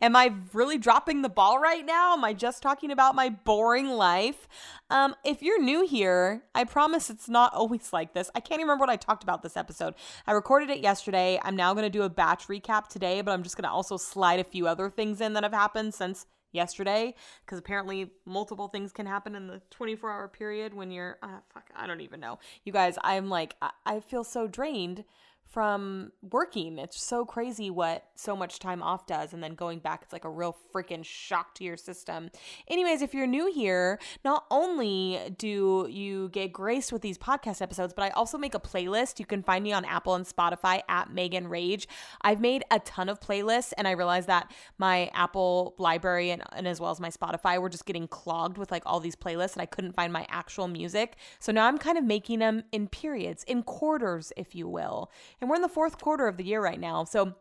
am 0.00 0.16
I 0.16 0.32
really 0.52 0.78
dropping 0.78 1.22
the 1.22 1.28
ball 1.28 1.58
right 1.58 1.84
now? 1.84 2.14
Am 2.14 2.24
I 2.24 2.32
just 2.32 2.62
talking 2.62 2.90
about 2.90 3.14
my 3.14 3.28
boring 3.28 3.88
life? 3.88 4.48
Um, 4.90 5.14
if 5.24 5.42
you're 5.42 5.60
new 5.60 5.86
here, 5.86 6.42
I 6.54 6.64
promise 6.64 7.10
it's 7.10 7.28
not 7.28 7.52
always 7.54 7.92
like 7.92 8.14
this. 8.14 8.30
I 8.34 8.40
can't 8.40 8.60
even 8.60 8.66
remember 8.66 8.82
what 8.82 8.90
I 8.90 8.96
talked 8.96 9.22
about 9.22 9.42
this 9.42 9.56
episode. 9.56 9.94
I 10.26 10.32
recorded 10.32 10.70
it 10.70 10.80
yesterday. 10.80 11.40
I'm 11.42 11.56
now 11.56 11.74
going 11.74 11.84
to 11.84 11.90
do 11.90 12.02
a 12.02 12.10
batch 12.10 12.48
recap 12.48 12.88
today, 12.88 13.20
but 13.20 13.32
I'm 13.32 13.42
just 13.42 13.56
going 13.56 13.68
to 13.68 13.70
also 13.70 13.96
slide 13.96 14.40
a 14.40 14.44
few 14.44 14.66
other 14.66 14.90
things 14.90 15.20
in 15.20 15.32
that 15.34 15.42
have 15.42 15.52
happened 15.52 15.94
since 15.94 16.26
yesterday 16.52 17.14
because 17.44 17.58
apparently 17.58 18.10
multiple 18.24 18.68
things 18.68 18.92
can 18.92 19.06
happen 19.06 19.34
in 19.34 19.46
the 19.46 19.60
24 19.70 20.10
hour 20.10 20.28
period 20.28 20.72
when 20.72 20.90
you're 20.90 21.18
uh, 21.22 21.40
fuck 21.52 21.68
i 21.76 21.86
don't 21.86 22.00
even 22.00 22.20
know 22.20 22.38
you 22.64 22.72
guys 22.72 22.96
i'm 23.04 23.28
like 23.28 23.54
I, 23.60 23.70
I 23.84 24.00
feel 24.00 24.24
so 24.24 24.46
drained 24.46 25.04
from 25.50 26.12
working. 26.22 26.78
It's 26.78 27.02
so 27.02 27.24
crazy 27.24 27.70
what 27.70 28.04
so 28.14 28.36
much 28.36 28.58
time 28.58 28.82
off 28.82 29.06
does. 29.06 29.32
And 29.32 29.42
then 29.42 29.54
going 29.54 29.78
back, 29.78 30.02
it's 30.02 30.12
like 30.12 30.24
a 30.24 30.30
real 30.30 30.56
freaking 30.74 31.04
shock 31.04 31.54
to 31.54 31.64
your 31.64 31.76
system. 31.76 32.30
Anyways, 32.68 33.00
if 33.00 33.14
you're 33.14 33.26
new 33.26 33.50
here, 33.52 33.98
not 34.24 34.44
only 34.50 35.34
do 35.38 35.88
you 35.90 36.28
get 36.30 36.52
graced 36.52 36.92
with 36.92 37.00
these 37.00 37.16
podcast 37.16 37.62
episodes, 37.62 37.94
but 37.94 38.02
I 38.02 38.10
also 38.10 38.36
make 38.36 38.54
a 38.54 38.60
playlist. 38.60 39.18
You 39.18 39.26
can 39.26 39.42
find 39.42 39.64
me 39.64 39.72
on 39.72 39.84
Apple 39.84 40.14
and 40.14 40.26
Spotify 40.26 40.82
at 40.88 41.12
Megan 41.12 41.48
Rage. 41.48 41.88
I've 42.20 42.40
made 42.40 42.64
a 42.70 42.78
ton 42.80 43.08
of 43.08 43.20
playlists, 43.20 43.72
and 43.78 43.88
I 43.88 43.92
realized 43.92 44.28
that 44.28 44.52
my 44.76 45.10
Apple 45.14 45.74
library 45.78 46.30
and, 46.30 46.42
and 46.52 46.68
as 46.68 46.78
well 46.80 46.90
as 46.90 47.00
my 47.00 47.10
Spotify 47.10 47.60
were 47.60 47.70
just 47.70 47.86
getting 47.86 48.06
clogged 48.06 48.58
with 48.58 48.70
like 48.70 48.82
all 48.84 49.00
these 49.00 49.16
playlists, 49.16 49.54
and 49.54 49.62
I 49.62 49.66
couldn't 49.66 49.92
find 49.92 50.12
my 50.12 50.26
actual 50.28 50.68
music. 50.68 51.16
So 51.38 51.52
now 51.52 51.66
I'm 51.66 51.78
kind 51.78 51.96
of 51.96 52.04
making 52.04 52.40
them 52.40 52.64
in 52.70 52.88
periods, 52.88 53.44
in 53.44 53.62
quarters, 53.62 54.32
if 54.36 54.54
you 54.54 54.68
will 54.68 55.10
and 55.40 55.48
we're 55.48 55.56
in 55.56 55.62
the 55.62 55.68
fourth 55.68 56.00
quarter 56.00 56.26
of 56.26 56.36
the 56.36 56.44
year 56.44 56.62
right 56.62 56.80
now. 56.80 57.04
So 57.04 57.34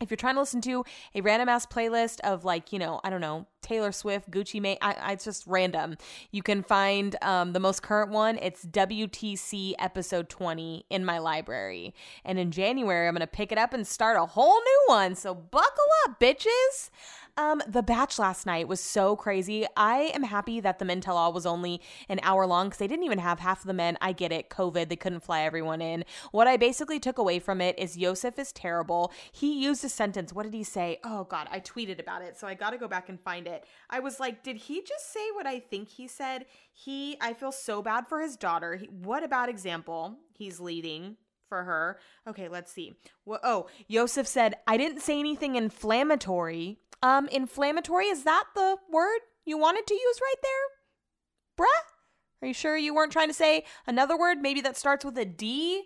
if 0.00 0.10
you're 0.10 0.16
trying 0.16 0.34
to 0.34 0.40
listen 0.40 0.60
to 0.62 0.84
a 1.14 1.20
random 1.20 1.48
ass 1.48 1.66
playlist 1.66 2.20
of 2.20 2.44
like, 2.44 2.72
you 2.72 2.78
know, 2.78 3.00
I 3.04 3.10
don't 3.10 3.20
know, 3.20 3.46
Taylor 3.64 3.90
Swift, 3.90 4.30
Gucci 4.30 4.60
Mane, 4.60 4.78
I, 4.80 4.92
I, 4.92 5.12
it's 5.12 5.24
just 5.24 5.44
random. 5.46 5.96
You 6.30 6.42
can 6.42 6.62
find 6.62 7.16
um, 7.22 7.52
the 7.52 7.60
most 7.60 7.82
current 7.82 8.10
one. 8.10 8.38
It's 8.40 8.64
WTC 8.64 9.74
episode 9.78 10.28
20 10.28 10.84
in 10.90 11.04
my 11.04 11.18
library. 11.18 11.94
And 12.24 12.38
in 12.38 12.50
January, 12.50 13.08
I'm 13.08 13.14
going 13.14 13.20
to 13.20 13.26
pick 13.26 13.50
it 13.50 13.58
up 13.58 13.72
and 13.72 13.86
start 13.86 14.16
a 14.16 14.26
whole 14.26 14.60
new 14.60 14.82
one. 14.86 15.14
So 15.16 15.34
buckle 15.34 15.84
up, 16.04 16.20
bitches. 16.20 16.90
Um, 17.36 17.62
the 17.66 17.82
batch 17.82 18.18
last 18.18 18.46
night 18.46 18.68
was 18.68 18.80
so 18.80 19.16
crazy. 19.16 19.66
I 19.76 20.12
am 20.14 20.22
happy 20.22 20.60
that 20.60 20.78
the 20.78 20.84
men 20.84 21.00
tell 21.00 21.16
all 21.16 21.32
was 21.32 21.46
only 21.46 21.80
an 22.08 22.20
hour 22.22 22.46
long 22.46 22.68
because 22.68 22.78
they 22.78 22.86
didn't 22.86 23.04
even 23.04 23.18
have 23.18 23.40
half 23.40 23.60
of 23.60 23.66
the 23.66 23.74
men. 23.74 23.98
I 24.00 24.12
get 24.12 24.30
it, 24.30 24.50
COVID, 24.50 24.88
they 24.88 24.96
couldn't 24.96 25.24
fly 25.24 25.42
everyone 25.42 25.82
in. 25.82 26.04
What 26.30 26.46
I 26.46 26.56
basically 26.56 27.00
took 27.00 27.18
away 27.18 27.40
from 27.40 27.60
it 27.60 27.76
is 27.76 27.96
Yosef 27.96 28.38
is 28.38 28.52
terrible. 28.52 29.12
He 29.32 29.60
used 29.60 29.84
a 29.84 29.88
sentence. 29.88 30.32
What 30.32 30.44
did 30.44 30.54
he 30.54 30.62
say? 30.62 31.00
Oh 31.02 31.24
God, 31.24 31.48
I 31.50 31.58
tweeted 31.58 31.98
about 31.98 32.22
it, 32.22 32.38
so 32.38 32.46
I 32.46 32.54
got 32.54 32.70
to 32.70 32.78
go 32.78 32.86
back 32.86 33.08
and 33.08 33.20
find 33.20 33.48
it. 33.48 33.53
I 33.88 34.00
was 34.00 34.18
like, 34.18 34.42
did 34.42 34.56
he 34.56 34.82
just 34.82 35.12
say 35.12 35.30
what 35.34 35.46
I 35.46 35.60
think 35.60 35.88
he 35.88 36.08
said? 36.08 36.46
He, 36.72 37.16
I 37.20 37.32
feel 37.32 37.52
so 37.52 37.82
bad 37.82 38.08
for 38.08 38.20
his 38.20 38.36
daughter. 38.36 38.76
He, 38.76 38.86
what 38.86 39.22
a 39.22 39.28
bad 39.28 39.48
example 39.48 40.16
he's 40.36 40.58
leading 40.58 41.16
for 41.48 41.62
her. 41.64 41.98
Okay, 42.26 42.48
let's 42.48 42.72
see. 42.72 42.94
Well, 43.24 43.40
oh, 43.42 43.66
Yosef 43.86 44.26
said, 44.26 44.56
I 44.66 44.76
didn't 44.76 45.00
say 45.00 45.18
anything 45.18 45.56
inflammatory. 45.56 46.78
Um, 47.02 47.28
inflammatory, 47.28 48.06
is 48.06 48.24
that 48.24 48.44
the 48.54 48.76
word 48.90 49.20
you 49.44 49.58
wanted 49.58 49.86
to 49.86 49.94
use 49.94 50.18
right 50.20 50.42
there? 50.42 51.66
Bruh? 51.66 52.42
Are 52.42 52.48
you 52.48 52.54
sure 52.54 52.76
you 52.76 52.94
weren't 52.94 53.12
trying 53.12 53.28
to 53.28 53.34
say 53.34 53.64
another 53.86 54.18
word, 54.18 54.38
maybe 54.38 54.60
that 54.62 54.76
starts 54.76 55.04
with 55.04 55.16
a 55.18 55.24
D? 55.24 55.84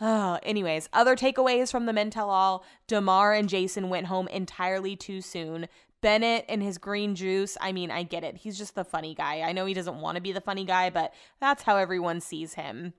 Oh, 0.00 0.38
anyways, 0.42 0.88
other 0.92 1.16
takeaways 1.16 1.70
from 1.70 1.86
the 1.86 1.92
Men 1.92 2.10
Tell 2.10 2.28
All 2.28 2.64
Demar 2.86 3.32
and 3.32 3.48
Jason 3.48 3.88
went 3.88 4.06
home 4.06 4.28
entirely 4.28 4.94
too 4.94 5.22
soon. 5.22 5.68
Bennett 6.02 6.44
and 6.48 6.62
his 6.62 6.78
green 6.78 7.14
juice, 7.14 7.56
I 7.60 7.72
mean, 7.72 7.90
I 7.90 8.02
get 8.02 8.24
it. 8.24 8.36
He's 8.36 8.58
just 8.58 8.74
the 8.74 8.84
funny 8.84 9.14
guy. 9.14 9.40
I 9.40 9.52
know 9.52 9.66
he 9.66 9.74
doesn't 9.74 10.00
want 10.00 10.16
to 10.16 10.22
be 10.22 10.32
the 10.32 10.40
funny 10.40 10.64
guy, 10.64 10.90
but 10.90 11.12
that's 11.40 11.62
how 11.62 11.76
everyone 11.76 12.20
sees 12.20 12.54
him. 12.54 12.92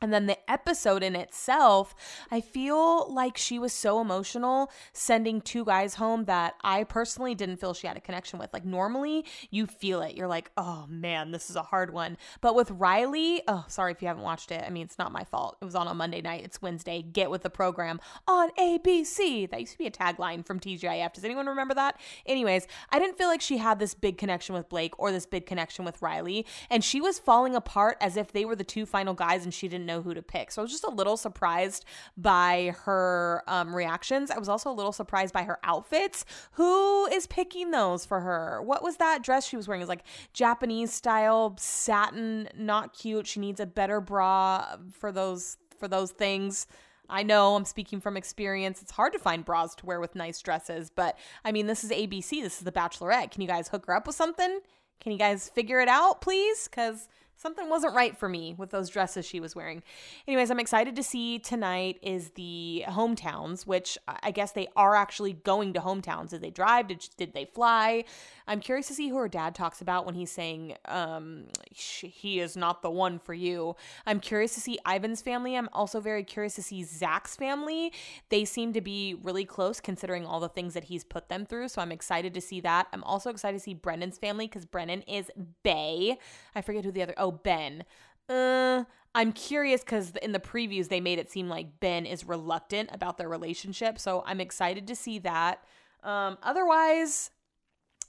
And 0.00 0.12
then 0.12 0.26
the 0.26 0.38
episode 0.50 1.02
in 1.02 1.16
itself, 1.16 1.94
I 2.30 2.40
feel 2.40 3.12
like 3.12 3.36
she 3.36 3.58
was 3.58 3.72
so 3.72 4.00
emotional 4.00 4.70
sending 4.92 5.40
two 5.40 5.64
guys 5.64 5.94
home 5.94 6.26
that 6.26 6.54
I 6.62 6.84
personally 6.84 7.34
didn't 7.34 7.56
feel 7.56 7.74
she 7.74 7.88
had 7.88 7.96
a 7.96 8.00
connection 8.00 8.38
with. 8.38 8.52
Like, 8.52 8.64
normally 8.64 9.24
you 9.50 9.66
feel 9.66 10.00
it. 10.02 10.14
You're 10.14 10.28
like, 10.28 10.52
oh 10.56 10.86
man, 10.88 11.32
this 11.32 11.50
is 11.50 11.56
a 11.56 11.62
hard 11.62 11.92
one. 11.92 12.16
But 12.40 12.54
with 12.54 12.70
Riley, 12.70 13.42
oh, 13.48 13.64
sorry 13.66 13.90
if 13.90 14.00
you 14.00 14.06
haven't 14.06 14.22
watched 14.22 14.52
it. 14.52 14.62
I 14.64 14.70
mean, 14.70 14.84
it's 14.84 14.98
not 14.98 15.10
my 15.10 15.24
fault. 15.24 15.58
It 15.60 15.64
was 15.64 15.74
on 15.74 15.88
a 15.88 15.94
Monday 15.94 16.20
night. 16.20 16.44
It's 16.44 16.62
Wednesday. 16.62 17.02
Get 17.02 17.28
with 17.28 17.42
the 17.42 17.50
program 17.50 18.00
on 18.28 18.50
ABC. 18.58 19.50
That 19.50 19.60
used 19.60 19.72
to 19.72 19.78
be 19.78 19.86
a 19.86 19.90
tagline 19.90 20.46
from 20.46 20.60
TGIF. 20.60 21.12
Does 21.12 21.24
anyone 21.24 21.46
remember 21.46 21.74
that? 21.74 21.98
Anyways, 22.24 22.68
I 22.90 23.00
didn't 23.00 23.18
feel 23.18 23.26
like 23.28 23.40
she 23.40 23.56
had 23.56 23.80
this 23.80 23.94
big 23.94 24.16
connection 24.16 24.54
with 24.54 24.68
Blake 24.68 24.96
or 24.98 25.10
this 25.10 25.26
big 25.26 25.44
connection 25.44 25.84
with 25.84 26.00
Riley. 26.00 26.46
And 26.70 26.84
she 26.84 27.00
was 27.00 27.18
falling 27.18 27.56
apart 27.56 27.96
as 28.00 28.16
if 28.16 28.30
they 28.30 28.44
were 28.44 28.54
the 28.54 28.62
two 28.62 28.86
final 28.86 29.14
guys 29.14 29.42
and 29.42 29.52
she 29.52 29.66
didn't 29.66 29.87
know 29.88 30.00
who 30.02 30.14
to 30.14 30.22
pick. 30.22 30.52
So 30.52 30.62
I 30.62 30.64
was 30.64 30.70
just 30.70 30.84
a 30.84 30.90
little 30.90 31.16
surprised 31.16 31.84
by 32.16 32.74
her 32.84 33.42
um, 33.48 33.74
reactions. 33.74 34.30
I 34.30 34.38
was 34.38 34.48
also 34.48 34.70
a 34.70 34.72
little 34.72 34.92
surprised 34.92 35.34
by 35.34 35.42
her 35.42 35.58
outfits. 35.64 36.24
Who 36.52 37.06
is 37.06 37.26
picking 37.26 37.72
those 37.72 38.06
for 38.06 38.20
her? 38.20 38.62
What 38.62 38.84
was 38.84 38.98
that 38.98 39.24
dress 39.24 39.46
she 39.48 39.56
was 39.56 39.66
wearing? 39.66 39.80
It 39.80 39.84
was 39.84 39.88
like 39.88 40.04
Japanese 40.32 40.92
style 40.92 41.56
satin, 41.58 42.48
not 42.56 42.92
cute. 42.92 43.26
She 43.26 43.40
needs 43.40 43.58
a 43.58 43.66
better 43.66 44.00
bra 44.00 44.76
for 44.92 45.10
those 45.10 45.56
for 45.78 45.88
those 45.88 46.12
things. 46.12 46.66
I 47.08 47.22
know 47.22 47.56
I'm 47.56 47.64
speaking 47.64 48.00
from 48.00 48.16
experience. 48.16 48.82
It's 48.82 48.90
hard 48.90 49.12
to 49.14 49.18
find 49.18 49.44
bras 49.44 49.74
to 49.76 49.86
wear 49.86 50.00
with 50.00 50.14
nice 50.14 50.40
dresses, 50.42 50.90
but 50.90 51.18
I 51.44 51.52
mean, 51.52 51.66
this 51.66 51.82
is 51.82 51.90
ABC. 51.90 52.42
This 52.42 52.58
is 52.58 52.64
The 52.64 52.72
Bachelorette. 52.72 53.30
Can 53.30 53.40
you 53.40 53.48
guys 53.48 53.68
hook 53.68 53.86
her 53.86 53.94
up 53.94 54.06
with 54.06 54.16
something? 54.16 54.60
Can 55.00 55.12
you 55.12 55.18
guys 55.18 55.48
figure 55.48 55.80
it 55.80 55.88
out, 55.88 56.20
please? 56.20 56.68
Because 56.68 57.08
something 57.38 57.70
wasn't 57.70 57.94
right 57.94 58.16
for 58.16 58.28
me 58.28 58.54
with 58.58 58.70
those 58.70 58.90
dresses 58.90 59.24
she 59.24 59.40
was 59.40 59.56
wearing. 59.56 59.82
Anyways, 60.26 60.50
I'm 60.50 60.60
excited 60.60 60.96
to 60.96 61.02
see 61.02 61.38
tonight 61.38 61.98
is 62.02 62.30
the 62.30 62.84
hometowns, 62.88 63.66
which 63.66 63.96
I 64.06 64.32
guess 64.32 64.52
they 64.52 64.66
are 64.76 64.94
actually 64.94 65.32
going 65.32 65.72
to 65.74 65.80
hometowns. 65.80 66.30
Did 66.30 66.42
they 66.42 66.50
drive? 66.50 66.88
Did, 66.88 67.08
did 67.16 67.32
they 67.32 67.46
fly? 67.46 68.04
I'm 68.48 68.60
curious 68.60 68.88
to 68.88 68.94
see 68.94 69.08
who 69.08 69.16
her 69.16 69.28
dad 69.28 69.54
talks 69.54 69.80
about 69.80 70.04
when 70.04 70.14
he's 70.14 70.32
saying 70.32 70.74
um, 70.86 71.44
he 71.70 72.40
is 72.40 72.56
not 72.56 72.82
the 72.82 72.90
one 72.90 73.18
for 73.18 73.34
you. 73.34 73.76
I'm 74.06 74.20
curious 74.20 74.54
to 74.54 74.60
see 74.60 74.78
Ivan's 74.88 75.22
family. 75.22 75.54
I'm 75.54 75.68
also 75.72 76.00
very 76.00 76.24
curious 76.24 76.54
to 76.56 76.62
see 76.62 76.82
Zach's 76.82 77.36
family. 77.36 77.92
They 78.30 78.44
seem 78.44 78.72
to 78.72 78.80
be 78.80 79.14
really 79.22 79.44
close 79.44 79.80
considering 79.80 80.26
all 80.26 80.40
the 80.40 80.48
things 80.48 80.74
that 80.74 80.84
he's 80.84 81.04
put 81.04 81.28
them 81.28 81.46
through. 81.46 81.68
So 81.68 81.82
I'm 81.82 81.92
excited 81.92 82.34
to 82.34 82.40
see 82.40 82.60
that. 82.62 82.88
I'm 82.92 83.04
also 83.04 83.30
excited 83.30 83.58
to 83.58 83.62
see 83.62 83.74
Brendan's 83.74 84.18
family 84.18 84.46
because 84.46 84.64
Brendan 84.64 85.02
is 85.02 85.30
Bay. 85.62 86.18
I 86.54 86.62
forget 86.62 86.84
who 86.84 86.90
the 86.90 87.02
other. 87.02 87.14
Oh, 87.16 87.27
oh, 87.28 87.32
Ben. 87.32 87.84
Uh, 88.28 88.84
I'm 89.14 89.32
curious 89.32 89.80
because 89.80 90.12
in 90.22 90.32
the 90.32 90.38
previews 90.38 90.88
they 90.88 91.00
made 91.00 91.18
it 91.18 91.30
seem 91.30 91.48
like 91.48 91.80
Ben 91.80 92.06
is 92.06 92.24
reluctant 92.24 92.90
about 92.92 93.18
their 93.18 93.28
relationship. 93.28 93.98
So 93.98 94.22
I'm 94.26 94.40
excited 94.40 94.86
to 94.86 94.94
see 94.94 95.18
that. 95.20 95.64
Um, 96.04 96.38
otherwise, 96.42 97.30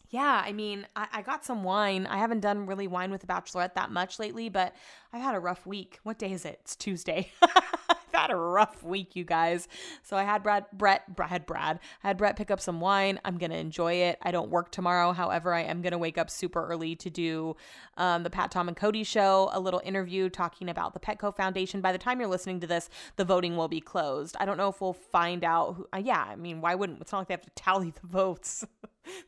yeah, 0.09 0.41
I 0.45 0.53
mean, 0.53 0.87
I, 0.95 1.07
I, 1.13 1.21
got 1.21 1.45
some 1.45 1.63
wine. 1.63 2.05
I 2.07 2.17
haven't 2.17 2.41
done 2.41 2.65
really 2.65 2.87
wine 2.87 3.11
with 3.11 3.21
the 3.21 3.27
Bachelorette 3.27 3.75
that 3.75 3.91
much 3.91 4.19
lately, 4.19 4.49
but 4.49 4.75
I've 5.13 5.21
had 5.21 5.35
a 5.35 5.39
rough 5.39 5.65
week. 5.65 5.99
What 6.03 6.19
day 6.19 6.31
is 6.31 6.45
it? 6.45 6.59
It's 6.61 6.75
Tuesday. 6.75 7.31
had 8.21 8.31
a 8.31 8.35
rough 8.35 8.83
week, 8.83 9.15
you 9.15 9.23
guys. 9.23 9.67
So 10.03 10.17
I 10.17 10.23
had 10.23 10.43
Brad, 10.43 10.65
Brett, 10.73 11.03
I 11.17 11.27
had 11.27 11.45
Brad, 11.45 11.79
I 12.03 12.07
had 12.07 12.17
Brett 12.17 12.35
pick 12.35 12.51
up 12.51 12.59
some 12.59 12.79
wine. 12.79 13.19
I'm 13.25 13.37
gonna 13.37 13.55
enjoy 13.55 13.93
it. 13.93 14.17
I 14.21 14.31
don't 14.31 14.49
work 14.49 14.71
tomorrow, 14.71 15.11
however, 15.13 15.53
I 15.53 15.61
am 15.61 15.81
gonna 15.81 15.97
wake 15.97 16.17
up 16.17 16.29
super 16.29 16.65
early 16.65 16.95
to 16.97 17.09
do 17.09 17.55
um, 17.97 18.23
the 18.23 18.29
Pat 18.29 18.51
Tom 18.51 18.67
and 18.67 18.77
Cody 18.77 19.03
show, 19.03 19.49
a 19.53 19.59
little 19.59 19.81
interview 19.83 20.29
talking 20.29 20.69
about 20.69 20.93
the 20.93 20.99
Petco 20.99 21.35
Foundation. 21.35 21.81
By 21.81 21.91
the 21.91 21.97
time 21.97 22.19
you're 22.19 22.29
listening 22.29 22.59
to 22.61 22.67
this, 22.67 22.89
the 23.15 23.25
voting 23.25 23.55
will 23.55 23.67
be 23.67 23.81
closed. 23.81 24.35
I 24.39 24.45
don't 24.45 24.57
know 24.57 24.69
if 24.69 24.81
we'll 24.81 24.93
find 24.93 25.43
out. 25.43 25.75
Who, 25.75 25.87
uh, 25.93 25.97
yeah, 25.97 26.25
I 26.29 26.35
mean, 26.35 26.61
why 26.61 26.75
wouldn't? 26.75 27.01
It's 27.01 27.11
not 27.11 27.19
like 27.19 27.27
they 27.27 27.33
have 27.33 27.41
to 27.41 27.51
tally 27.55 27.91
the 27.91 28.07
votes 28.07 28.65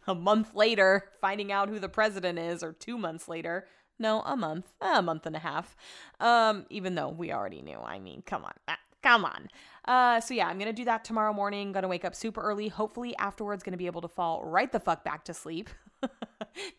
a 0.07 0.15
month 0.15 0.55
later, 0.55 1.09
finding 1.19 1.51
out 1.51 1.69
who 1.69 1.79
the 1.79 1.89
president 1.89 2.39
is, 2.39 2.63
or 2.63 2.73
two 2.73 2.97
months 2.97 3.27
later. 3.27 3.67
No, 3.99 4.21
a 4.21 4.35
month, 4.35 4.73
a 4.81 5.01
month 5.01 5.27
and 5.27 5.35
a 5.35 5.39
half. 5.39 5.75
Um, 6.19 6.65
even 6.71 6.95
though 6.95 7.09
we 7.09 7.31
already 7.31 7.61
knew. 7.61 7.77
I 7.77 7.99
mean, 7.99 8.23
come 8.25 8.43
on, 8.43 8.53
ah, 8.67 8.79
come 9.01 9.25
on. 9.25 9.49
Uh, 9.85 10.19
so 10.21 10.33
yeah, 10.33 10.47
I'm 10.47 10.59
gonna 10.59 10.73
do 10.73 10.85
that 10.85 11.03
tomorrow 11.03 11.33
morning. 11.33 11.71
Gonna 11.71 11.87
wake 11.87 12.05
up 12.05 12.15
super 12.15 12.41
early. 12.41 12.67
Hopefully 12.67 13.15
afterwards, 13.17 13.63
gonna 13.63 13.77
be 13.77 13.87
able 13.87 14.01
to 14.01 14.07
fall 14.07 14.43
right 14.43 14.71
the 14.71 14.79
fuck 14.79 15.03
back 15.03 15.23
to 15.25 15.33
sleep. 15.33 15.69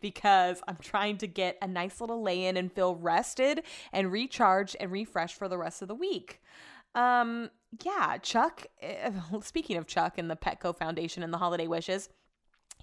because 0.01 0.61
I'm 0.67 0.77
trying 0.81 1.19
to 1.19 1.27
get 1.27 1.57
a 1.63 1.69
nice 1.69 2.01
little 2.01 2.23
lay 2.23 2.45
in 2.47 2.57
and 2.57 2.73
feel 2.73 2.97
rested 2.97 3.63
and 3.93 4.11
recharged 4.11 4.77
and 4.81 4.91
refreshed 4.91 5.37
for 5.37 5.49
the 5.49 5.57
rest 5.59 5.83
of 5.83 5.89
the 5.89 5.95
week. 5.95 6.43
Um, 6.95 7.51
yeah, 7.85 8.19
Chuck. 8.19 8.67
eh, 8.81 9.11
Speaking 9.43 9.77
of 9.77 9.87
Chuck 9.87 10.19
and 10.19 10.31
the 10.31 10.37
Petco 10.37 10.77
Foundation 10.77 11.23
and 11.23 11.33
the 11.33 11.39
holiday 11.39 11.67
wishes. 11.67 12.09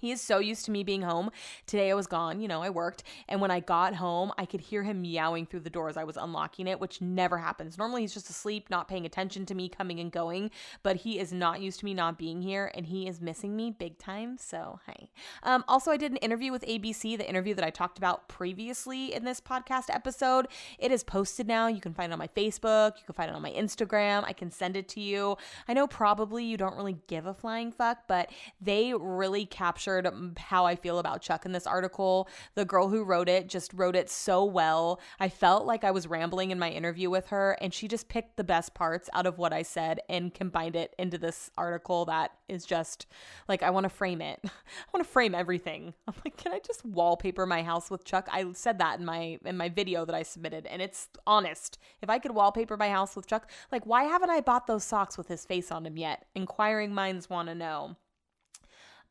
He 0.00 0.10
is 0.10 0.20
so 0.20 0.38
used 0.38 0.64
to 0.64 0.70
me 0.70 0.82
being 0.82 1.02
home. 1.02 1.30
Today 1.66 1.90
I 1.90 1.94
was 1.94 2.06
gone, 2.06 2.40
you 2.40 2.48
know, 2.48 2.62
I 2.62 2.70
worked. 2.70 3.02
And 3.28 3.40
when 3.40 3.50
I 3.50 3.60
got 3.60 3.94
home, 3.94 4.32
I 4.38 4.46
could 4.46 4.60
hear 4.60 4.82
him 4.82 5.02
meowing 5.02 5.46
through 5.46 5.60
the 5.60 5.70
door 5.70 5.88
as 5.88 5.96
I 5.96 6.04
was 6.04 6.16
unlocking 6.16 6.66
it, 6.66 6.80
which 6.80 7.00
never 7.00 7.38
happens. 7.38 7.76
Normally 7.76 8.02
he's 8.02 8.14
just 8.14 8.30
asleep, 8.30 8.70
not 8.70 8.88
paying 8.88 9.04
attention 9.04 9.44
to 9.46 9.54
me 9.54 9.68
coming 9.68 10.00
and 10.00 10.10
going, 10.10 10.50
but 10.82 10.96
he 10.96 11.18
is 11.18 11.32
not 11.32 11.60
used 11.60 11.80
to 11.80 11.84
me 11.84 11.94
not 11.94 12.18
being 12.18 12.40
here 12.40 12.70
and 12.74 12.86
he 12.86 13.06
is 13.06 13.20
missing 13.20 13.54
me 13.54 13.70
big 13.70 13.98
time. 13.98 14.38
So, 14.38 14.80
hi. 14.86 15.08
Um, 15.42 15.64
also, 15.68 15.90
I 15.90 15.96
did 15.96 16.12
an 16.12 16.18
interview 16.18 16.50
with 16.50 16.64
ABC, 16.66 17.18
the 17.18 17.28
interview 17.28 17.54
that 17.54 17.64
I 17.64 17.70
talked 17.70 17.98
about 17.98 18.28
previously 18.28 19.12
in 19.12 19.24
this 19.24 19.40
podcast 19.40 19.86
episode. 19.90 20.48
It 20.78 20.92
is 20.92 21.04
posted 21.04 21.46
now. 21.46 21.66
You 21.66 21.80
can 21.80 21.94
find 21.94 22.10
it 22.10 22.14
on 22.14 22.18
my 22.18 22.28
Facebook, 22.28 22.96
you 22.98 23.04
can 23.04 23.14
find 23.14 23.30
it 23.30 23.34
on 23.34 23.42
my 23.42 23.52
Instagram. 23.52 24.24
I 24.24 24.32
can 24.32 24.50
send 24.50 24.76
it 24.76 24.88
to 24.90 25.00
you. 25.00 25.36
I 25.68 25.74
know 25.74 25.86
probably 25.86 26.44
you 26.44 26.56
don't 26.56 26.76
really 26.76 26.96
give 27.06 27.26
a 27.26 27.34
flying 27.34 27.72
fuck, 27.72 27.98
but 28.08 28.30
they 28.60 28.94
really 28.94 29.46
captured 29.90 30.12
mm, 30.12 30.38
how 30.38 30.66
I 30.66 30.76
feel 30.76 30.98
about 30.98 31.22
Chuck 31.22 31.44
in 31.44 31.52
this 31.52 31.66
article. 31.66 32.28
The 32.54 32.64
girl 32.64 32.88
who 32.88 33.04
wrote 33.04 33.28
it 33.28 33.48
just 33.48 33.72
wrote 33.72 33.96
it 33.96 34.10
so 34.10 34.44
well. 34.44 35.00
I 35.18 35.28
felt 35.28 35.66
like 35.66 35.84
I 35.84 35.90
was 35.90 36.06
rambling 36.06 36.50
in 36.50 36.58
my 36.58 36.70
interview 36.70 37.10
with 37.10 37.28
her, 37.28 37.56
and 37.60 37.72
she 37.72 37.88
just 37.88 38.08
picked 38.08 38.36
the 38.36 38.44
best 38.44 38.74
parts 38.74 39.08
out 39.12 39.26
of 39.26 39.38
what 39.38 39.52
I 39.52 39.62
said 39.62 40.00
and 40.08 40.32
combined 40.34 40.76
it 40.76 40.94
into 40.98 41.18
this 41.18 41.50
article 41.56 42.04
that 42.06 42.32
is 42.48 42.64
just 42.64 43.06
like 43.48 43.62
I 43.62 43.70
want 43.70 43.84
to 43.84 43.90
frame 43.90 44.20
it. 44.20 44.40
I 44.44 44.48
want 44.92 45.04
to 45.04 45.10
frame 45.10 45.34
everything. 45.34 45.94
I'm 46.08 46.14
like, 46.24 46.36
can 46.36 46.52
I 46.52 46.60
just 46.60 46.84
wallpaper 46.84 47.46
my 47.46 47.62
house 47.62 47.90
with 47.90 48.04
Chuck? 48.04 48.28
I 48.30 48.52
said 48.52 48.78
that 48.78 48.98
in 48.98 49.04
my 49.04 49.38
in 49.44 49.56
my 49.56 49.68
video 49.68 50.04
that 50.04 50.14
I 50.14 50.22
submitted, 50.22 50.66
and 50.66 50.82
it's 50.82 51.08
honest. 51.26 51.78
If 52.02 52.10
I 52.10 52.18
could 52.18 52.32
wallpaper 52.32 52.76
my 52.76 52.90
house 52.90 53.16
with 53.16 53.26
Chuck, 53.26 53.50
like 53.72 53.86
why 53.86 54.04
haven't 54.04 54.30
I 54.30 54.40
bought 54.40 54.66
those 54.66 54.84
socks 54.84 55.18
with 55.18 55.28
his 55.28 55.44
face 55.44 55.70
on 55.70 55.82
them 55.82 55.96
yet? 55.96 56.26
Inquiring 56.34 56.94
minds 56.94 57.30
want 57.30 57.48
to 57.48 57.54
know. 57.54 57.96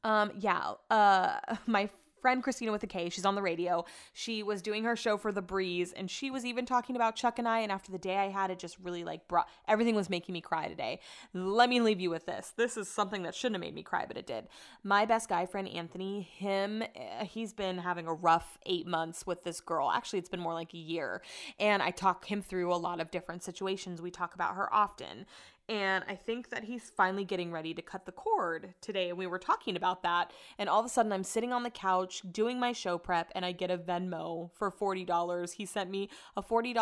Um, 0.03 0.31
yeah, 0.39 0.73
uh, 0.89 1.39
my 1.67 1.89
friend 2.21 2.43
Christina 2.43 2.71
with 2.71 2.83
a 2.83 2.87
K, 2.87 3.09
she's 3.09 3.25
on 3.25 3.35
the 3.35 3.41
radio. 3.41 3.85
She 4.13 4.43
was 4.43 4.61
doing 4.61 4.83
her 4.83 4.95
show 4.95 5.17
for 5.17 5.31
The 5.31 5.41
Breeze, 5.41 5.93
and 5.93 6.09
she 6.09 6.31
was 6.31 6.45
even 6.45 6.65
talking 6.65 6.95
about 6.95 7.15
Chuck 7.15 7.39
and 7.39 7.47
I. 7.47 7.59
And 7.59 7.71
after 7.71 7.91
the 7.91 7.97
day 7.97 8.17
I 8.17 8.29
had, 8.29 8.51
it 8.51 8.59
just 8.59 8.77
really 8.79 9.03
like 9.03 9.27
brought 9.27 9.47
everything 9.67 9.95
was 9.95 10.09
making 10.09 10.33
me 10.33 10.41
cry 10.41 10.67
today. 10.67 10.99
Let 11.33 11.69
me 11.69 11.81
leave 11.81 11.99
you 11.99 12.09
with 12.09 12.25
this. 12.25 12.53
This 12.55 12.77
is 12.77 12.89
something 12.89 13.23
that 13.23 13.35
shouldn't 13.35 13.55
have 13.55 13.61
made 13.61 13.75
me 13.75 13.83
cry, 13.83 14.05
but 14.07 14.17
it 14.17 14.27
did. 14.27 14.47
My 14.83 15.05
best 15.05 15.29
guy 15.29 15.45
friend 15.45 15.67
Anthony, 15.67 16.21
him, 16.21 16.83
uh, 16.83 17.25
he's 17.25 17.53
been 17.53 17.77
having 17.77 18.07
a 18.07 18.13
rough 18.13 18.57
eight 18.65 18.87
months 18.87 19.25
with 19.25 19.43
this 19.43 19.61
girl. 19.61 19.89
Actually, 19.91 20.19
it's 20.19 20.29
been 20.29 20.39
more 20.39 20.53
like 20.53 20.73
a 20.73 20.77
year. 20.77 21.21
And 21.59 21.81
I 21.81 21.91
talk 21.91 22.25
him 22.25 22.41
through 22.41 22.73
a 22.73 22.75
lot 22.75 22.99
of 22.99 23.11
different 23.11 23.43
situations. 23.43 24.01
We 24.01 24.11
talk 24.11 24.35
about 24.35 24.55
her 24.55 24.73
often. 24.73 25.25
And 25.69 26.03
I 26.09 26.15
think 26.15 26.49
that 26.49 26.63
he's 26.63 26.91
finally 26.97 27.23
getting 27.23 27.51
ready 27.51 27.75
to 27.75 27.81
cut 27.83 28.07
the 28.07 28.11
cord 28.11 28.73
today. 28.81 29.09
And 29.09 29.19
we 29.19 29.27
were 29.27 29.37
talking 29.37 29.75
about 29.75 30.01
that. 30.01 30.31
And 30.57 30.67
all 30.67 30.79
of 30.79 30.85
a 30.85 30.89
sudden, 30.89 31.11
I'm 31.11 31.23
sitting 31.23 31.53
on 31.53 31.61
the 31.61 31.69
couch 31.69 32.23
doing 32.31 32.59
my 32.59 32.71
show 32.73 32.97
prep, 32.97 33.31
and 33.35 33.45
I 33.45 33.51
get 33.51 33.69
a 33.69 33.77
Venmo 33.77 34.49
for 34.55 34.71
$40. 34.71 35.53
He 35.53 35.67
sent 35.67 35.91
me 35.91 36.09
a 36.35 36.41
$40 36.41 36.73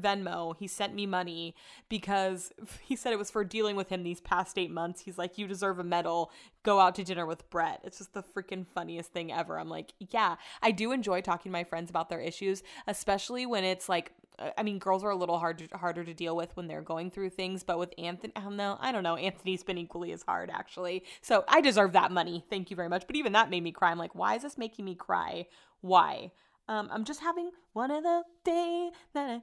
Venmo. 0.00 0.54
He 0.56 0.68
sent 0.68 0.94
me 0.94 1.04
money 1.04 1.56
because 1.88 2.52
he 2.80 2.94
said 2.94 3.12
it 3.12 3.18
was 3.18 3.30
for 3.30 3.42
dealing 3.42 3.74
with 3.74 3.88
him 3.88 4.04
these 4.04 4.20
past 4.20 4.56
eight 4.56 4.70
months. 4.70 5.00
He's 5.00 5.18
like, 5.18 5.36
You 5.36 5.48
deserve 5.48 5.80
a 5.80 5.84
medal. 5.84 6.30
Go 6.62 6.78
out 6.78 6.94
to 6.94 7.04
dinner 7.04 7.26
with 7.26 7.50
Brett. 7.50 7.80
It's 7.82 7.98
just 7.98 8.14
the 8.14 8.22
freaking 8.22 8.66
funniest 8.66 9.12
thing 9.12 9.32
ever. 9.32 9.58
I'm 9.58 9.68
like, 9.68 9.94
Yeah, 10.10 10.36
I 10.62 10.70
do 10.70 10.92
enjoy 10.92 11.22
talking 11.22 11.50
to 11.50 11.58
my 11.58 11.64
friends 11.64 11.90
about 11.90 12.08
their 12.08 12.20
issues, 12.20 12.62
especially 12.86 13.46
when 13.46 13.64
it's 13.64 13.88
like, 13.88 14.12
I 14.56 14.62
mean, 14.62 14.78
girls 14.78 15.02
are 15.02 15.10
a 15.10 15.16
little 15.16 15.38
hard 15.38 15.68
harder 15.74 16.04
to 16.04 16.14
deal 16.14 16.36
with 16.36 16.56
when 16.56 16.68
they're 16.68 16.82
going 16.82 17.10
through 17.10 17.30
things, 17.30 17.64
but 17.64 17.78
with 17.78 17.92
Anthony, 17.98 18.32
I 18.36 18.40
don't 18.40 18.56
know. 18.56 18.76
I 18.80 18.92
don't 18.92 19.02
know. 19.02 19.16
Anthony's 19.16 19.64
been 19.64 19.78
equally 19.78 20.12
as 20.12 20.22
hard, 20.22 20.50
actually. 20.50 21.04
So 21.22 21.44
I 21.48 21.60
deserve 21.60 21.92
that 21.92 22.12
money. 22.12 22.44
Thank 22.48 22.70
you 22.70 22.76
very 22.76 22.88
much. 22.88 23.06
But 23.06 23.16
even 23.16 23.32
that 23.32 23.50
made 23.50 23.62
me 23.62 23.72
cry. 23.72 23.90
I'm 23.90 23.98
like, 23.98 24.14
why 24.14 24.36
is 24.36 24.42
this 24.42 24.56
making 24.56 24.84
me 24.84 24.94
cry? 24.94 25.46
Why? 25.80 26.30
Um, 26.68 26.88
I'm 26.92 27.04
just 27.04 27.20
having 27.20 27.50
one 27.72 27.90
of 27.90 28.02
the 28.02 28.22
days 28.44 28.92
that 29.14 29.30
I 29.30 29.40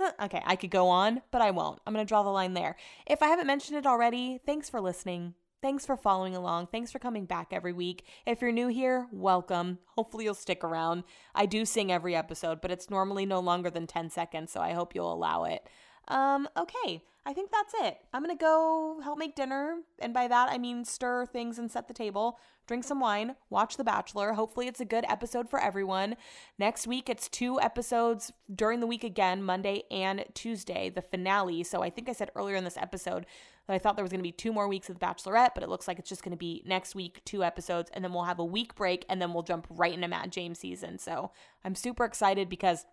Okay, 0.22 0.42
I 0.44 0.56
could 0.56 0.70
go 0.70 0.88
on, 0.88 1.22
but 1.30 1.42
I 1.42 1.50
won't. 1.50 1.80
I'm 1.86 1.92
going 1.92 2.04
to 2.04 2.08
draw 2.08 2.22
the 2.22 2.30
line 2.30 2.54
there. 2.54 2.76
If 3.06 3.22
I 3.22 3.28
haven't 3.28 3.46
mentioned 3.46 3.78
it 3.78 3.86
already, 3.86 4.40
thanks 4.44 4.68
for 4.68 4.80
listening. 4.80 5.34
Thanks 5.62 5.86
for 5.86 5.96
following 5.96 6.34
along. 6.34 6.66
Thanks 6.66 6.90
for 6.90 6.98
coming 6.98 7.24
back 7.24 7.52
every 7.52 7.72
week. 7.72 8.04
If 8.26 8.42
you're 8.42 8.50
new 8.50 8.66
here, 8.66 9.06
welcome. 9.12 9.78
Hopefully, 9.96 10.24
you'll 10.24 10.34
stick 10.34 10.64
around. 10.64 11.04
I 11.36 11.46
do 11.46 11.64
sing 11.64 11.92
every 11.92 12.16
episode, 12.16 12.60
but 12.60 12.72
it's 12.72 12.90
normally 12.90 13.26
no 13.26 13.38
longer 13.38 13.70
than 13.70 13.86
10 13.86 14.10
seconds, 14.10 14.50
so 14.50 14.60
I 14.60 14.72
hope 14.72 14.92
you'll 14.92 15.12
allow 15.12 15.44
it. 15.44 15.64
Um, 16.08 16.48
okay, 16.56 17.04
I 17.24 17.32
think 17.32 17.52
that's 17.52 17.74
it. 17.78 17.98
I'm 18.12 18.22
gonna 18.22 18.34
go 18.34 19.00
help 19.04 19.18
make 19.18 19.36
dinner, 19.36 19.76
and 20.00 20.12
by 20.12 20.26
that 20.26 20.50
I 20.50 20.58
mean 20.58 20.84
stir 20.84 21.26
things 21.26 21.60
and 21.60 21.70
set 21.70 21.86
the 21.86 21.94
table, 21.94 22.40
drink 22.66 22.82
some 22.82 22.98
wine, 22.98 23.36
watch 23.48 23.76
The 23.76 23.84
Bachelor. 23.84 24.32
Hopefully, 24.32 24.66
it's 24.66 24.80
a 24.80 24.84
good 24.84 25.04
episode 25.08 25.48
for 25.48 25.60
everyone. 25.60 26.16
Next 26.58 26.88
week, 26.88 27.08
it's 27.08 27.28
two 27.28 27.60
episodes 27.60 28.32
during 28.52 28.80
the 28.80 28.88
week 28.88 29.04
again, 29.04 29.44
Monday 29.44 29.84
and 29.92 30.24
Tuesday, 30.34 30.90
the 30.90 31.02
finale. 31.02 31.62
So 31.62 31.84
I 31.84 31.90
think 31.90 32.08
I 32.08 32.12
said 32.12 32.32
earlier 32.34 32.56
in 32.56 32.64
this 32.64 32.76
episode 32.76 33.26
that 33.66 33.74
I 33.74 33.78
thought 33.78 33.96
there 33.96 34.04
was 34.04 34.12
gonna 34.12 34.22
be 34.22 34.32
two 34.32 34.52
more 34.52 34.68
weeks 34.68 34.88
of 34.88 34.98
The 34.98 35.06
Bachelorette, 35.06 35.50
but 35.54 35.62
it 35.62 35.68
looks 35.68 35.88
like 35.88 35.98
it's 35.98 36.08
just 36.08 36.22
gonna 36.22 36.36
be 36.36 36.62
next 36.66 36.94
week, 36.94 37.22
two 37.24 37.44
episodes, 37.44 37.90
and 37.94 38.04
then 38.04 38.12
we'll 38.12 38.24
have 38.24 38.38
a 38.38 38.44
week 38.44 38.74
break, 38.74 39.04
and 39.08 39.20
then 39.20 39.32
we'll 39.32 39.42
jump 39.42 39.66
right 39.70 39.94
into 39.94 40.08
Matt 40.08 40.30
James 40.30 40.58
season. 40.58 40.98
So 40.98 41.32
I'm 41.64 41.74
super 41.74 42.04
excited 42.04 42.48
because 42.48 42.84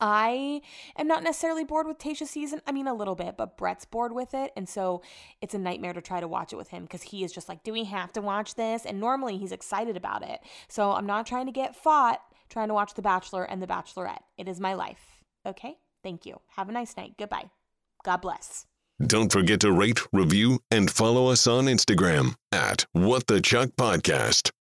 I 0.00 0.60
am 0.96 1.06
not 1.06 1.22
necessarily 1.22 1.64
bored 1.64 1.86
with 1.86 1.98
Tayshia's 1.98 2.30
season. 2.30 2.60
I 2.66 2.72
mean, 2.72 2.86
a 2.86 2.94
little 2.94 3.14
bit, 3.14 3.36
but 3.36 3.56
Brett's 3.56 3.84
bored 3.84 4.12
with 4.12 4.34
it. 4.34 4.52
And 4.56 4.68
so 4.68 5.02
it's 5.40 5.54
a 5.54 5.58
nightmare 5.58 5.92
to 5.92 6.00
try 6.00 6.20
to 6.20 6.28
watch 6.28 6.52
it 6.52 6.56
with 6.56 6.68
him 6.68 6.82
because 6.82 7.02
he 7.02 7.24
is 7.24 7.32
just 7.32 7.48
like, 7.48 7.62
do 7.62 7.72
we 7.72 7.84
have 7.84 8.12
to 8.14 8.20
watch 8.20 8.54
this? 8.54 8.84
And 8.84 9.00
normally 9.00 9.38
he's 9.38 9.52
excited 9.52 9.96
about 9.96 10.22
it. 10.22 10.40
So 10.68 10.92
I'm 10.92 11.06
not 11.06 11.26
trying 11.26 11.46
to 11.46 11.52
get 11.52 11.76
fought 11.76 12.20
trying 12.48 12.68
to 12.68 12.74
watch 12.74 12.94
The 12.94 13.02
Bachelor 13.02 13.44
and 13.44 13.62
The 13.62 13.66
Bachelorette. 13.66 14.22
It 14.36 14.48
is 14.48 14.60
my 14.60 14.74
life. 14.74 15.22
Okay? 15.46 15.78
Thank 16.02 16.26
you. 16.26 16.40
Have 16.56 16.68
a 16.68 16.72
nice 16.72 16.96
night. 16.96 17.14
Goodbye. 17.18 17.50
God 18.04 18.18
bless. 18.18 18.66
Don't 19.02 19.32
forget 19.32 19.60
to 19.60 19.72
rate, 19.72 20.00
review, 20.12 20.60
and 20.70 20.90
follow 20.90 21.28
us 21.28 21.46
on 21.46 21.64
Instagram 21.64 22.34
at 22.52 22.86
What 22.92 23.26
the 23.26 23.40
Chuck 23.40 23.70
Podcast. 23.76 24.50